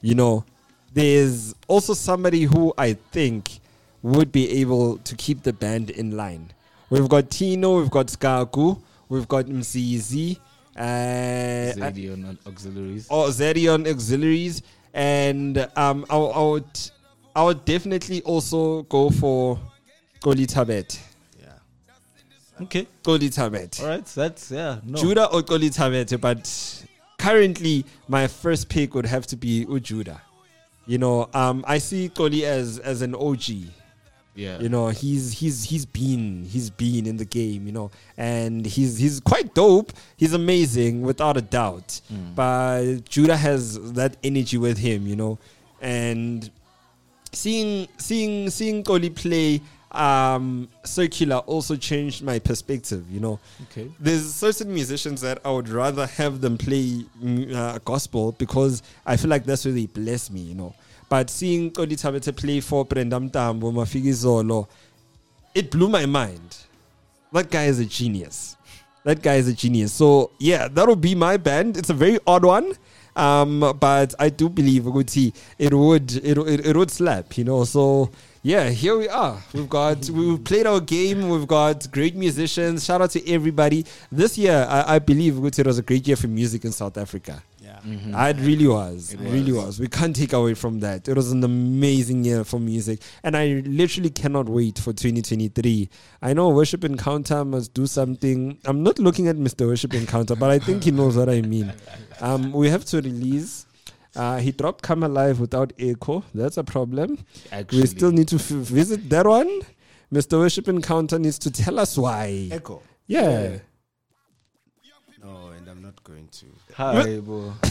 [0.00, 0.44] You know,
[0.94, 3.60] there's also somebody who I think
[4.02, 6.52] would be able to keep the band in line.
[6.90, 10.38] We've got Tino, we've got Skaku, we've got Mzizi,
[10.76, 13.08] uh, Zedion auxiliaries.
[13.10, 14.62] or Zedion auxiliaries,
[14.94, 16.80] and um, I, I would,
[17.34, 19.58] I would definitely also go for
[20.20, 20.98] Goli Tabet.
[22.62, 22.86] Okay.
[23.02, 23.80] Goli Tabet.
[23.80, 24.04] All right.
[24.06, 24.80] That's yeah.
[24.84, 24.98] No.
[24.98, 26.86] Judah or Goli Tabet, but
[27.18, 30.20] currently my first pick would have to be Ujuda.
[30.86, 33.48] You know, um, I see Goli as as an OG.
[34.34, 34.58] Yeah.
[34.60, 38.98] You know, he's he's he's been he's been in the game, you know, and he's
[38.98, 39.92] he's quite dope.
[40.16, 42.00] He's amazing without a doubt.
[42.34, 45.38] But Judah has that energy with him, you know,
[45.80, 46.50] and
[47.32, 49.62] seeing seeing seeing Goli play
[49.96, 53.38] um circular also changed my perspective you know.
[53.64, 53.90] Okay.
[53.98, 57.04] there's certain musicians that i would rather have them play
[57.54, 60.74] uh, gospel because i feel like that's where they bless me you know.
[61.08, 64.66] But seeing Kodi Tabete play for Brenda Mtambo Mafikizolo
[65.54, 66.56] it blew my mind.
[67.32, 68.56] That guy is a genius.
[69.04, 69.92] That guy is a genius.
[69.92, 71.76] So yeah that would be my band.
[71.76, 72.74] It's a very odd one
[73.16, 77.64] um, but I do believe it would it, it, it would slap, you know.
[77.64, 78.10] So
[78.46, 79.42] yeah, here we are.
[79.52, 81.28] We've got we've played our game.
[81.28, 82.84] We've got great musicians.
[82.84, 83.84] Shout out to everybody.
[84.12, 86.96] This year, I, I believe Uguti, it was a great year for music in South
[86.96, 87.42] Africa.
[87.60, 87.80] Yeah.
[88.14, 89.12] Uh, It really was.
[89.12, 89.80] It really was.
[89.80, 91.08] We can't take away from that.
[91.08, 93.00] It was an amazing year for music.
[93.24, 95.88] And I literally cannot wait for 2023.
[96.22, 98.58] I know Worship Encounter must do something.
[98.64, 99.66] I'm not looking at Mr.
[99.66, 101.72] Worship Encounter, but I think he knows what I mean.
[102.18, 103.65] Um, we have to release.
[104.16, 106.24] Uh, he dropped Come Alive without echo.
[106.34, 107.18] That's a problem.
[107.52, 107.82] Actually.
[107.82, 109.60] We still need to f- visit that one.
[110.12, 110.38] Mr.
[110.38, 112.48] Worship Encounter needs to tell us why.
[112.50, 112.80] Echo.
[113.06, 113.58] Yeah.
[115.22, 116.46] No, and I'm not going to.
[116.74, 117.52] Hi, bro.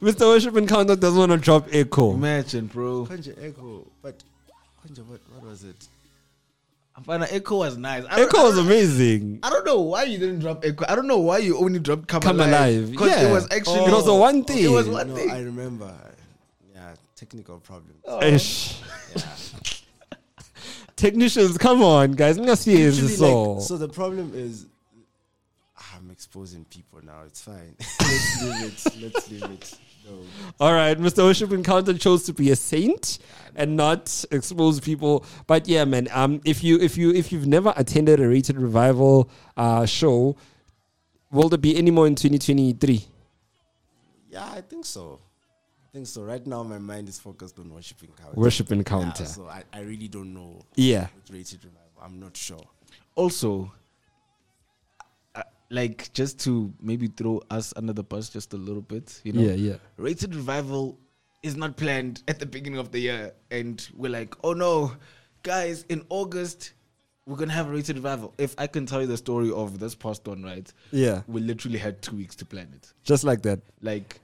[0.00, 0.20] Mr.
[0.22, 2.12] Worship Encounter doesn't want to drop echo.
[2.14, 3.06] Imagine, bro.
[3.06, 4.22] Konja Echo, but
[4.82, 5.86] Konja, what, what was it?
[7.02, 8.04] Fana Echo was nice.
[8.08, 9.40] I Echo was don't- amazing.
[9.42, 10.84] I don't know why you didn't drop Echo.
[10.88, 12.90] I don't know why you only dropped Come, Come Alive.
[12.92, 13.28] Because Yeah.
[13.28, 14.58] it was actually It was the one thing.
[14.64, 15.30] It was one no, thing.
[15.30, 15.92] I remember.
[16.72, 17.98] Yeah, technical problems.
[18.22, 18.80] Ish.
[20.96, 22.36] Technicians, come on, guys.
[22.38, 23.52] I'm gonna see it Usually, so.
[23.54, 24.66] like, so the problem is,
[25.76, 27.22] ah, I'm exposing people now.
[27.26, 27.74] It's fine.
[28.00, 29.02] Let's leave it.
[29.02, 29.74] Let's leave it.
[30.08, 30.18] No.
[30.60, 31.24] All right, Mr.
[31.24, 33.18] Worship Encounter chose to be a saint
[33.56, 35.24] and not expose people.
[35.46, 36.08] But yeah, man.
[36.12, 40.36] Um, if you if you if you've never attended a rated revival uh show,
[41.30, 43.04] will there be any more in 2023?
[44.30, 45.20] Yeah, I think so.
[45.84, 46.22] I think so.
[46.22, 48.34] Right now, my mind is focused on worship encounter.
[48.34, 49.22] Worship encounter.
[49.22, 50.60] Yeah, so I, I really don't know.
[50.74, 51.06] Yeah.
[51.30, 52.64] Rated revival, I'm not sure.
[53.14, 53.70] Also,
[55.36, 59.32] uh, like just to maybe throw us under the bus just a little bit, you
[59.32, 59.42] know.
[59.42, 59.76] Yeah, yeah.
[59.96, 60.98] Rated revival
[61.44, 64.92] is not planned at the beginning of the year, and we're like, oh no,
[65.42, 66.72] guys, in August
[67.26, 68.34] we're gonna have a rated revival.
[68.38, 70.70] If I can tell you the story of this past one, right?
[70.90, 71.22] Yeah.
[71.26, 72.92] we literally had two weeks to plan it.
[73.02, 73.60] Just like that.
[73.80, 74.20] Like,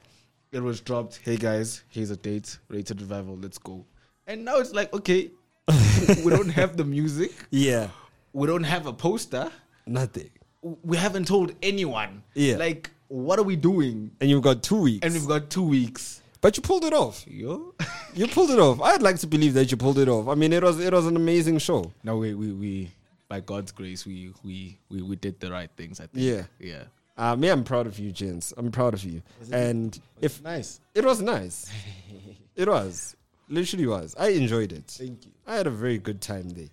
[0.52, 1.20] it was dropped.
[1.22, 2.58] Hey guys, here's a date.
[2.68, 3.36] Rated revival.
[3.36, 3.84] Let's go.
[4.26, 5.30] And now it's like, okay,
[6.24, 7.32] we don't have the music.
[7.50, 7.88] Yeah.
[8.32, 9.50] We don't have a poster.
[9.86, 10.30] Nothing.
[10.62, 12.22] We haven't told anyone.
[12.34, 12.56] Yeah.
[12.56, 14.10] Like, what are we doing?
[14.20, 15.04] And you've got two weeks.
[15.06, 16.20] And we've got two weeks.
[16.40, 17.26] But you pulled it off.
[17.26, 17.74] Yo.
[18.14, 18.80] you pulled it off.
[18.80, 20.28] I'd like to believe that you pulled it off.
[20.28, 21.92] I mean, it was it was an amazing show.
[22.02, 22.90] No, we we, we
[23.28, 26.00] by God's grace, we we we, we did the right things.
[26.00, 26.24] I think.
[26.24, 26.42] Yeah.
[26.58, 26.84] Yeah.
[27.16, 28.54] Uh, me, I'm proud of you, gents.
[28.56, 29.22] I'm proud of you.
[29.38, 30.80] Was and if nice?
[30.94, 31.70] it was nice,
[32.56, 33.14] it was
[33.48, 34.16] literally was.
[34.18, 34.84] I enjoyed it.
[34.86, 35.32] Thank you.
[35.46, 36.68] I had a very good time there.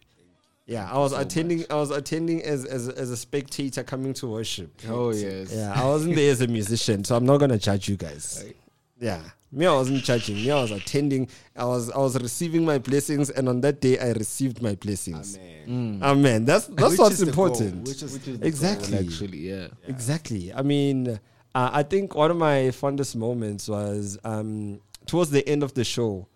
[0.66, 1.66] Yeah, I was so attending.
[1.70, 4.72] I was attending as, as as a spectator coming to worship.
[4.88, 5.54] Oh, yes.
[5.54, 8.46] Yeah, I wasn't there as a musician, so I'm not gonna judge you guys.
[9.00, 9.22] Yeah,
[9.52, 10.36] me, I wasn't judging.
[10.36, 11.30] Me, I was attending.
[11.56, 15.38] I was I was receiving my blessings, and on that day, I received my blessings.
[15.38, 16.00] Amen.
[16.04, 16.46] Amen.
[16.46, 17.88] That's that's Which what's is the goal, important.
[17.88, 18.98] which is Which the is the goal, exactly.
[18.98, 19.68] actually, yeah.
[19.88, 20.54] Exactly.
[20.54, 21.20] I mean,
[21.56, 25.84] uh, I think one of my fondest moments was um, towards the end of the
[25.84, 26.28] show,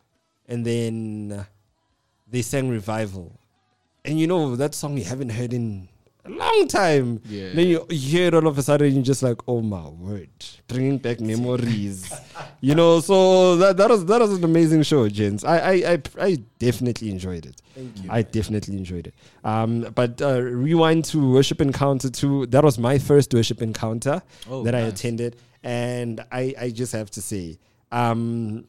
[0.48, 1.44] and then uh,
[2.30, 3.38] they sang revival,
[4.06, 5.90] and you know that song you haven't heard in
[6.26, 7.22] a long time.
[7.26, 7.54] Yeah.
[7.54, 10.30] Then you hear it all of a sudden, you're just like, "Oh my word!"
[10.68, 12.12] Bringing back memories.
[12.62, 15.44] you know, so that that was that was an amazing show, gents.
[15.44, 17.62] I I I, I definitely enjoyed it.
[17.76, 18.10] Thank you.
[18.12, 19.16] I definitely enjoyed it.
[19.44, 22.46] Um, but uh, rewind to worship encounter two.
[22.48, 27.10] That was my first worship encounter Oh, that I attended, and I I just have
[27.12, 27.58] to say,
[27.92, 28.66] um,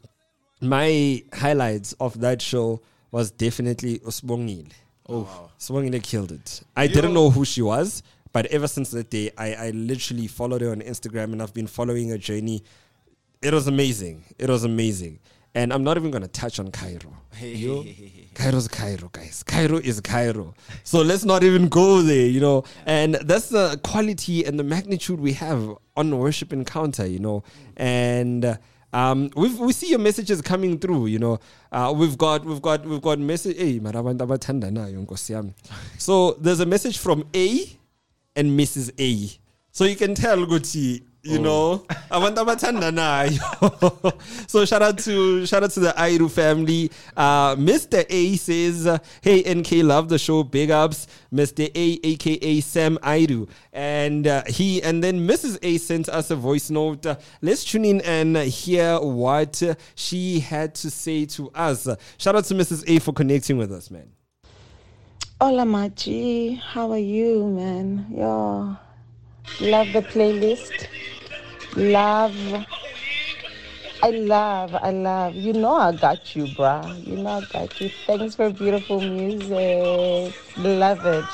[0.60, 4.70] my highlights of that show was definitely Usbongile.
[5.08, 6.62] Oh, Swangile killed it.
[6.76, 10.60] I didn't know who she was, but ever since that day, I, I literally followed
[10.60, 12.62] her on Instagram and I've been following her journey.
[13.42, 14.24] It was amazing.
[14.38, 15.18] It was amazing.
[15.54, 17.12] And I'm not even going to touch on Cairo.
[17.38, 17.84] Yo,
[18.34, 19.42] Cairo's Cairo, guys.
[19.42, 20.54] Cairo is Cairo.
[20.82, 22.64] So let's not even go there, you know.
[22.86, 27.42] And that's the quality and the magnitude we have on Worship Encounter, you know.
[27.76, 28.56] And uh,
[28.92, 31.38] um, we've, we see your messages coming through, you know.
[31.70, 33.56] Uh, we've got we've got we've got message.
[33.56, 33.80] Hey.
[35.98, 37.78] So there's a message from A
[38.36, 38.92] and Mrs.
[38.98, 39.38] A.
[39.70, 44.48] So you can tell Guti, you know, I abantu abathanda nayo.
[44.48, 46.90] so shout out to shout out to the Airu family.
[47.16, 48.04] Uh, Mr.
[48.08, 50.42] A says, "Hey NK, love the show.
[50.42, 51.70] Big ups, Mr.
[51.74, 55.58] A, aka Sam Airu." And uh, he and then Mrs.
[55.62, 57.06] A sent us a voice note.
[57.06, 61.86] Uh, let's tune in and hear what uh, she had to say to us.
[62.18, 62.82] Shout out to Mrs.
[62.88, 64.10] A for connecting with us, man.
[65.40, 66.54] Hola, Machi.
[66.54, 68.06] How are you, man?
[68.10, 68.76] Yo,
[69.60, 70.88] love the playlist.
[71.76, 72.66] Love.
[74.04, 75.34] I love, I love.
[75.34, 77.06] You know I got you, bruh.
[77.06, 77.88] You know I got you.
[78.06, 80.34] Thanks for beautiful music.
[80.56, 81.24] Love it.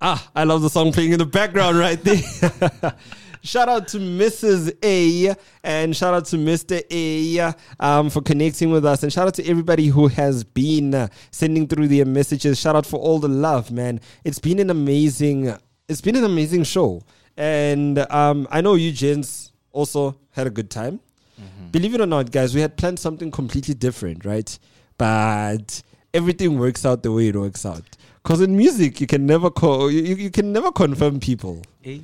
[0.00, 2.22] Ah, I love the song playing in the background right there.
[3.42, 4.72] shout out to Mrs.
[4.82, 6.82] A and shout out to Mr.
[6.90, 9.02] A um, for connecting with us.
[9.02, 12.58] And shout out to everybody who has been uh, sending through their messages.
[12.60, 14.00] Shout out for all the love, man.
[14.24, 15.54] It's been an amazing,
[15.88, 17.02] it's been an amazing show.
[17.36, 21.00] And um, I know you gents also had a good time.
[21.72, 24.58] Believe it or not, guys, we had planned something completely different, right?
[24.98, 27.96] But everything works out the way it works out.
[28.22, 31.62] Because in music, you can never co- you, you you can never confirm people.
[31.80, 32.02] Hey,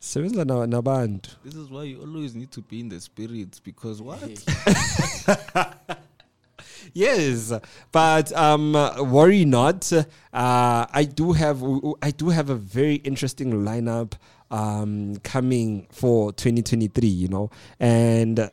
[0.00, 1.30] Sebenza na- nabantu.
[1.42, 4.20] this is why you always need to be in the spirits because what?
[6.92, 7.52] yes,
[7.92, 8.72] but um,
[9.10, 9.90] worry not.
[9.92, 10.04] Uh,
[10.92, 11.62] I do have
[12.02, 14.12] I do have a very interesting lineup
[14.50, 17.08] um, coming for 2023.
[17.08, 17.50] You know,
[17.80, 18.50] and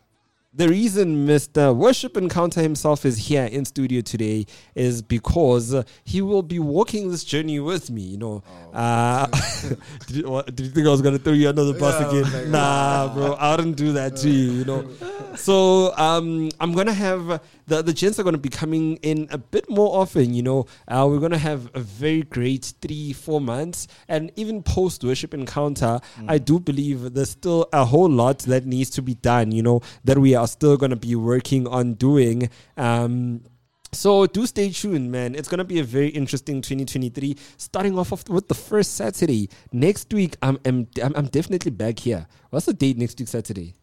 [0.56, 1.76] the reason Mr.
[1.76, 7.24] Worship Encounter himself is here in studio today is because he will be walking this
[7.24, 8.02] journey with me.
[8.04, 9.26] You know, uh,
[10.08, 12.20] did, you, what, did you think I was gonna throw you under the bus Yeah,
[12.20, 12.52] again?
[12.52, 14.52] nah, bro, I wouldn't do that to you.
[14.52, 14.90] You know,
[15.36, 19.70] so um, I'm gonna have the the gents are gonna be coming in a bit
[19.70, 20.34] more often.
[20.34, 25.04] You know, uh, we're gonna have a very great three four months, and even post
[25.04, 29.52] worship encounter, I do believe there's still a whole lot that needs to be done.
[29.52, 32.50] You know, that we are still gonna be working on doing.
[32.78, 33.42] Um,
[33.92, 35.36] so do stay tuned, man.
[35.36, 37.38] It's gonna be a very interesting 2023.
[37.58, 40.36] Starting off of- with the first Saturday next week.
[40.42, 42.26] I'm I'm I'm, I'm definitely back here.
[42.50, 43.76] What's the date next week Saturday?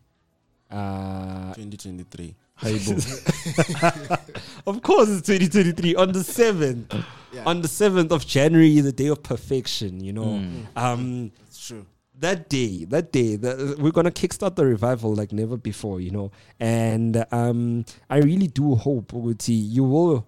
[0.70, 2.34] Uh, 2023.
[4.66, 7.04] of course, it's 2023 on the 7th.
[7.32, 7.44] Yeah.
[7.46, 10.40] On the 7th of January, the day of perfection, you know.
[10.40, 10.66] Mm.
[10.76, 11.86] Um, It's true.
[12.18, 16.32] that day, that day, the, we're gonna kickstart the revival like never before, you know.
[16.58, 20.26] And um, I really do hope, Uti, you will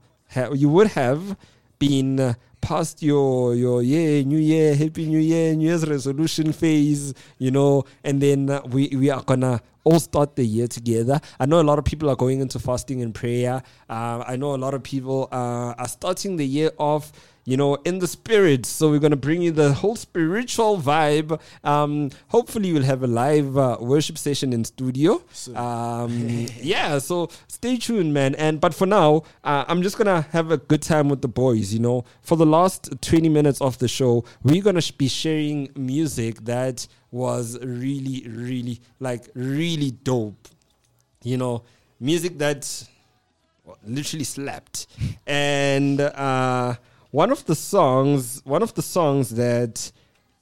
[0.54, 1.36] you would have
[1.78, 7.12] been uh, past your your yeah, New Year, Happy New Year, New Year's resolution phase,
[7.38, 7.84] you know.
[8.04, 11.20] And then we we are gonna all start the year together.
[11.38, 13.62] I know a lot of people are going into fasting and prayer.
[13.90, 17.12] Uh, I know a lot of people uh, are starting the year off
[17.44, 18.66] you know, in the spirit.
[18.66, 21.40] So we're going to bring you the whole spiritual vibe.
[21.64, 25.22] Um, hopefully, we'll have a live uh, worship session in studio.
[25.54, 28.34] Um, yeah, so stay tuned, man.
[28.36, 31.72] And but for now, uh, I'm just gonna have a good time with the boys.
[31.72, 36.44] You know, for the last 20 minutes of the show, we're gonna be sharing music
[36.44, 40.48] that was really, really, like, really dope.
[41.24, 41.62] You know,
[42.00, 42.88] music that
[43.86, 44.86] literally slapped.
[45.26, 46.74] and uh,
[47.12, 49.92] one of the songs, one of the songs that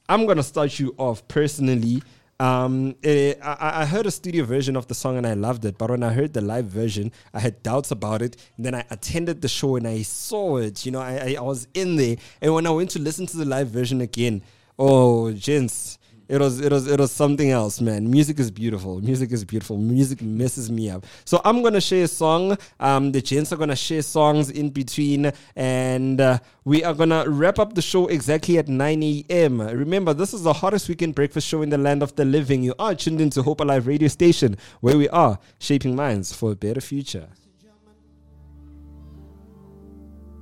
[0.09, 2.01] I'm gonna start you off personally.
[2.39, 5.77] Um, eh, I, I heard a studio version of the song and I loved it,
[5.77, 8.35] but when I heard the live version, I had doubts about it.
[8.57, 10.83] And then I attended the show and I saw it.
[10.85, 13.37] You know, I, I, I was in there, and when I went to listen to
[13.37, 14.41] the live version again,
[14.79, 15.99] oh, gents,
[16.31, 18.09] it was it was it was something else, man.
[18.09, 19.01] Music is beautiful.
[19.01, 19.77] Music is beautiful.
[19.77, 21.05] Music messes me up.
[21.25, 22.57] So I'm gonna share a song.
[22.79, 27.59] Um, the gents are gonna share songs in between, and uh, we are gonna wrap
[27.59, 29.59] up the show exactly at 9 a.m.
[29.59, 32.63] Remember, this is the hottest weekend breakfast show in the land of the living.
[32.63, 36.55] You are tuned into Hope Alive Radio Station, where we are shaping minds for a
[36.55, 37.27] better future.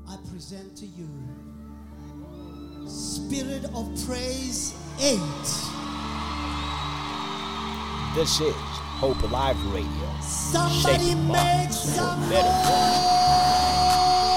[0.08, 1.10] I present to you
[2.88, 5.69] Spirit of Praise 8.
[8.20, 8.54] This is
[9.00, 9.88] Hope Alive Radio.
[10.20, 14.29] Somebody Shaping make some better noise.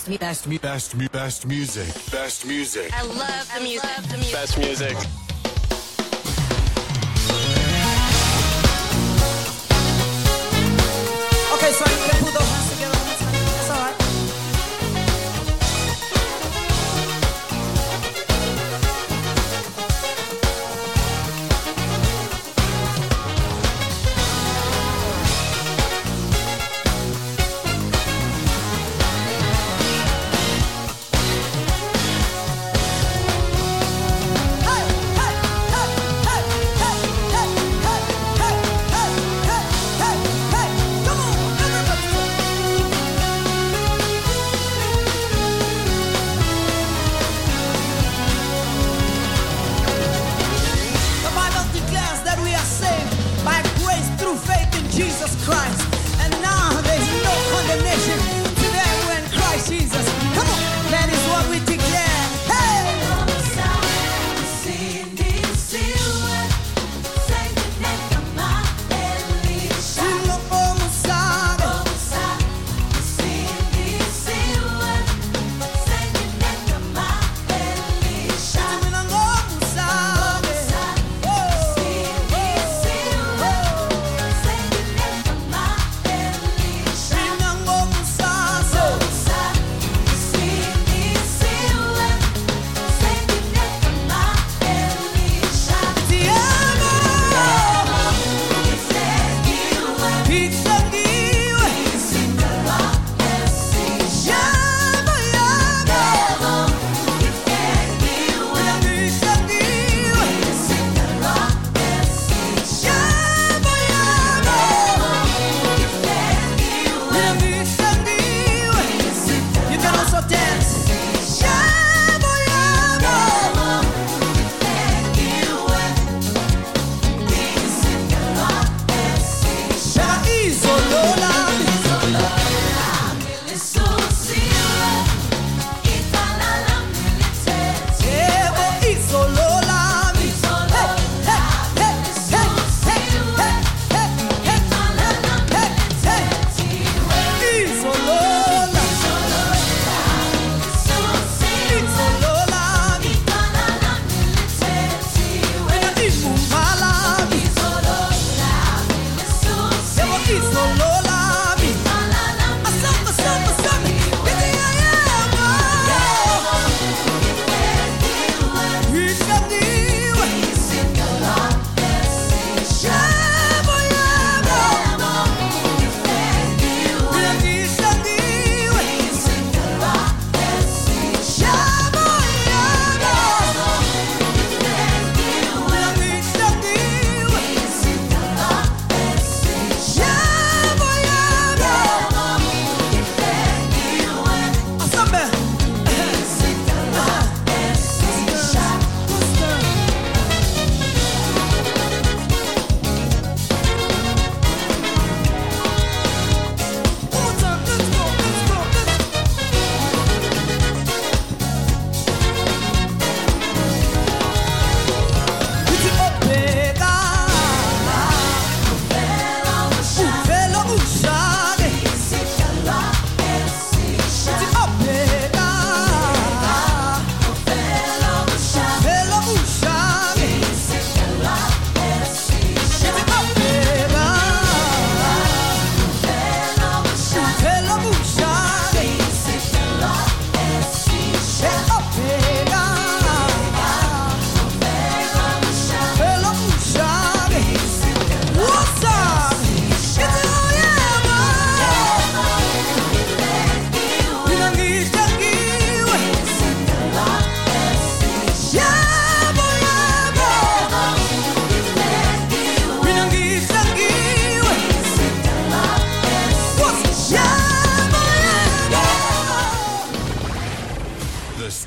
[0.00, 1.94] best, me best, me best, me best music.
[2.10, 2.90] Best music.
[2.94, 3.84] I love the music.
[3.96, 4.32] Love the music.
[4.32, 5.29] Best music.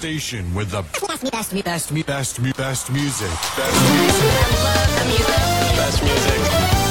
[0.04, 2.58] Station with the best, best, best, best, music.
[2.58, 3.30] Best music.
[3.56, 5.28] Best music.
[5.78, 6.83] Best music.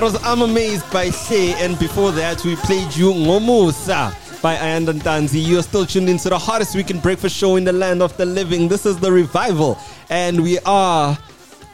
[0.00, 4.94] That was I'm Amazed by Shay, and before that, we played you Ngomusa by Ayanda
[4.94, 5.46] Ntanzi.
[5.46, 8.66] You're still tuned into the hottest weekend breakfast show in the land of the living.
[8.66, 11.18] This is the revival, and we are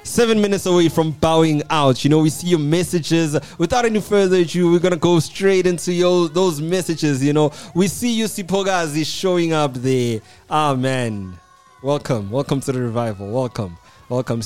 [0.03, 2.03] seven minutes away from bowing out.
[2.03, 3.39] You know, we see your messages.
[3.59, 7.23] Without any further ado, we're gonna go straight into your those messages.
[7.23, 10.21] You know, we see you Siphokazi showing up there.
[10.51, 11.39] Ah man.
[11.81, 12.33] Welcome.
[12.33, 13.31] Welcome to the revival.
[13.31, 13.79] Welcome.
[14.09, 14.41] Welcome.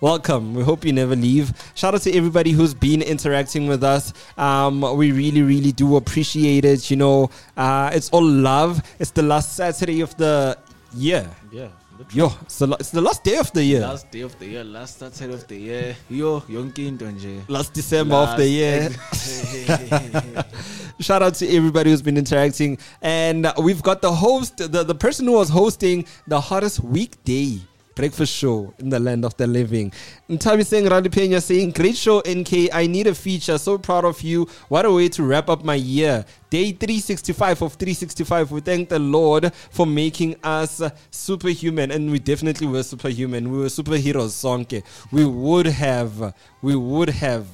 [0.00, 0.54] Welcome.
[0.54, 1.52] We hope you never leave.
[1.76, 4.12] Shout out to everybody who's been interacting with us.
[4.36, 6.90] Um, we really, really do appreciate it.
[6.90, 8.82] You know, uh, it's all love.
[8.98, 10.58] It's the last Saturday of the
[10.92, 11.30] year.
[11.52, 11.68] Yeah.
[12.12, 13.82] Yo, it's the, it's the last day of the year.
[13.82, 15.96] Last day of the year, last Saturday of the year.
[16.10, 17.48] Yo, yonke into nje.
[17.48, 18.90] Last December of the year.
[21.00, 22.78] Shout out to everybody who's been interacting.
[23.02, 27.60] And we've got the host, the, the person who was hosting the hottest weekday
[27.94, 29.92] breakfast show in the land of the living.
[30.28, 32.72] Ntabi saying Randy Pena saying, Great show, NK.
[32.72, 33.58] I need a feature.
[33.58, 34.46] So proud of you.
[34.68, 36.24] What a way to wrap up my year.
[36.50, 38.50] Day 365 of 365.
[38.50, 41.90] We thank the Lord for making us superhuman.
[41.90, 43.50] And we definitely were superhuman.
[43.50, 44.82] We were superheroes, Sonke.
[45.10, 47.46] We would have, we would have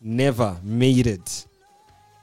[0.00, 1.46] never made it.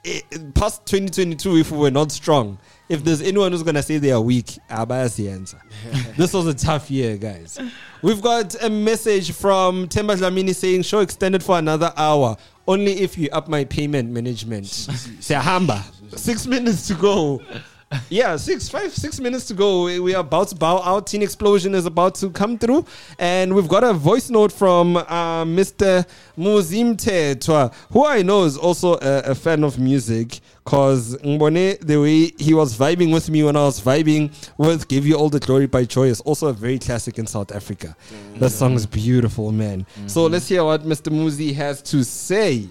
[0.05, 0.23] I-
[0.55, 2.57] past 2022 if we were not strong.
[2.89, 5.61] If there's anyone who's gonna say they are weak, answer.
[6.17, 7.59] this was a tough year, guys.
[8.01, 12.35] We've got a message from Temba Dlamini saying show extended for another hour.
[12.67, 14.65] Only if you up my payment management.
[15.21, 15.83] Sehamba.
[16.17, 17.41] Six minutes to go.
[18.09, 19.83] Yeah, six, five, six minutes to go.
[19.83, 21.07] We- are about to bow out.
[21.07, 22.85] Teen Explosion is about to come through.
[23.19, 26.05] And we've got a voice note from uh, Mr.
[26.37, 30.39] Muzi Mthethwa, who I know is also a, a fan of music.
[30.63, 35.15] Because the way he was vibing with me when I was vibing with Give You
[35.15, 37.95] All the Glory by Joy is also a very classic in South Africa.
[38.35, 39.85] That song is beautiful, man.
[40.07, 41.11] So let's hear what Mr.
[41.11, 42.67] Muzi has to say.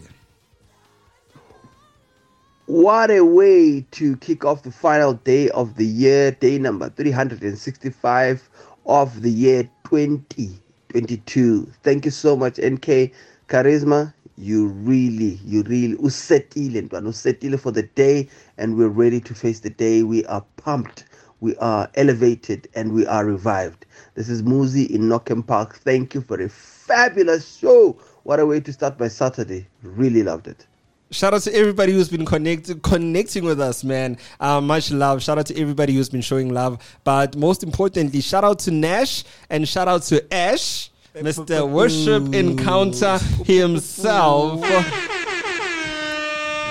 [2.71, 8.49] What a way to kick off the final day of the year, day number 365
[8.87, 11.73] of the year 2022.
[11.83, 13.11] Thank you so much, NK
[13.49, 14.15] Charisma.
[14.39, 20.05] You really, you really, usetile for the day, and we're ready to face the day.
[20.05, 21.07] We are pumped,
[21.41, 23.85] we are elevated, and we are revived.
[24.15, 25.75] This is Muzi in Norkem Park.
[25.79, 27.99] Thank you for a fabulous show.
[28.23, 29.67] What a way to start my Saturday.
[29.83, 30.69] Really loved it.
[31.13, 34.17] Shout out to everybody who's been connected, connecting with us, man.
[34.39, 35.23] Uh, much love.
[35.23, 36.79] Shout out to everybody who's been showing love.
[37.03, 41.69] But most importantly, shout out to Nash and shout out to Ash, Mr.
[41.69, 44.65] Worship Encounter himself.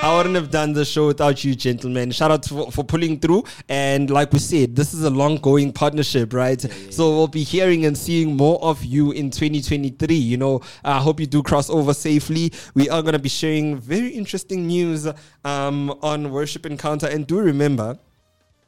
[0.02, 2.11] I wouldn't have done the show without you, gentlemen.
[2.11, 3.44] Shout out for, for pulling through.
[3.68, 6.60] And like we said, this is a long going partnership, right?
[6.90, 10.16] So we'll be hearing and seeing more of you in 2023.
[10.16, 12.53] You know, I hope you do cross over safely.
[12.76, 15.06] We are going to be sharing very interesting news
[15.44, 17.08] um, on Worship Encounter.
[17.08, 18.00] And do remember,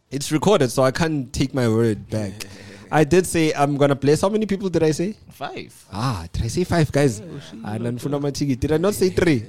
[0.10, 2.34] it's recorded, so I can't take my word back.
[2.92, 4.19] I did say I'm gonna bless.
[4.19, 5.16] How many people did I say?
[5.30, 5.85] Five.
[5.93, 7.22] Ah, did I say five, guys?
[7.64, 8.60] Ah, nanifuna.
[8.60, 9.45] Did I not say three?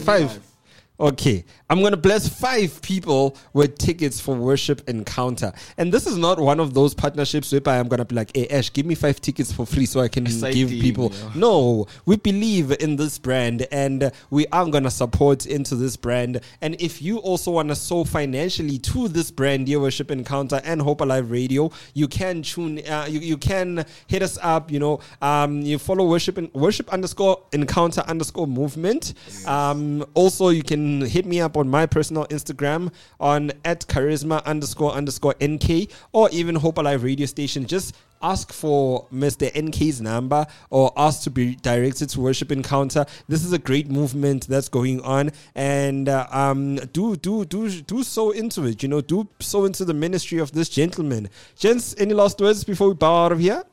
[0.00, 0.40] Five.
[1.00, 6.38] Okay, I'm gonna bless five people with tickets for Worship Encounter, and this is not
[6.38, 9.50] one of those partnerships whereby I'm gonna be like, "Hey Ash, give me five tickets
[9.50, 11.30] for free so I can Exciting, give people." yeah.
[11.34, 16.40] No, we believe in this brand, and we are gonna support into this brand.
[16.60, 21.00] And if you also wanna sow financially to this brand, Dear Worship Encounter and Hope
[21.00, 24.70] Alive Radio, you can tune, uh, you, you can hit us up.
[24.70, 29.14] You know, um, you follow Worship and Worship underscore Encounter underscore Movement.
[29.46, 34.92] Um, also, you can hit me up on my personal Instagram on at charisma underscore
[34.92, 37.66] underscore nk or even Hope Alive Radio Station.
[37.66, 39.50] Just ask for Mr.
[39.52, 43.04] NK's number or ask to be directed to Worship Encounter.
[43.28, 48.02] This is a great movement that's going on, and uh, um, do do do do
[48.02, 48.82] so into it.
[48.82, 51.28] You know, do so into the ministry of this gentleman.
[51.56, 53.64] Gents, any last words before we bow out of here?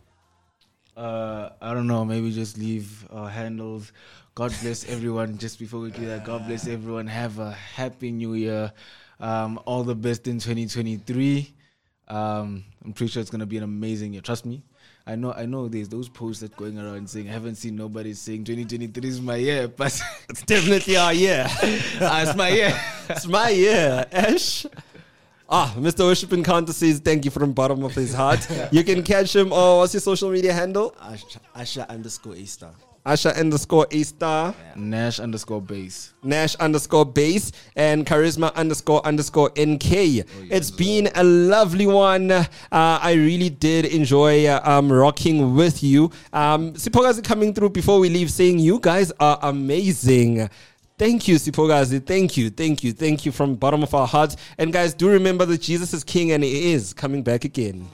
[0.98, 2.04] Uh, I don't know.
[2.04, 3.94] Maybe just leave our handles.
[4.40, 5.38] God bless everyone.
[5.38, 7.08] Just before we do that, God bless everyone.
[7.08, 8.72] Have a happy new year.
[9.20, 11.54] Um, all the best in 2023.
[12.08, 14.22] Um, I'm pretty sure it's gonna be an amazing year.
[14.22, 14.64] Trust me.
[15.06, 15.34] I know.
[15.34, 15.68] I know.
[15.68, 19.36] There's those posts that going around saying I haven't seen nobody saying 2023 is my
[19.36, 21.46] year, but it's definitely our year.
[22.00, 22.82] Ah, it's my year.
[23.10, 24.06] it's my year.
[24.10, 24.66] Ash.
[25.50, 26.06] Ah, Mr.
[26.06, 28.40] Worship Encounter says thank you from the bottom of his heart.
[28.72, 29.50] you can catch him.
[29.52, 30.92] Oh, what's your social media handle?
[30.92, 32.72] Asha, Asha underscore A star.
[33.06, 34.54] Asha underscore A star.
[34.76, 36.14] Nash underscore base.
[36.22, 40.26] Nash underscore base and charisma underscore underscore NK.
[40.52, 42.32] it's been a lovely one.
[42.32, 46.12] Uh, I really did enjoy uh, um, rocking with you.
[46.34, 50.50] Um, Siphokazi coming through before we leave saying you guys are amazing.
[50.98, 52.06] Thank you, Siphokazi.
[52.06, 54.36] Thank you, thank you, thank you from bottom of our hearts.
[54.58, 57.88] And guys, do remember that Jesus is King and He is coming back again.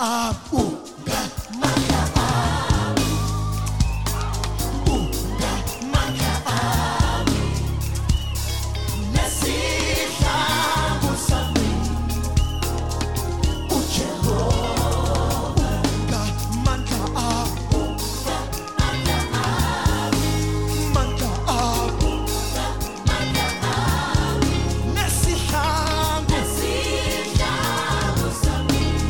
[0.00, 0.49] up.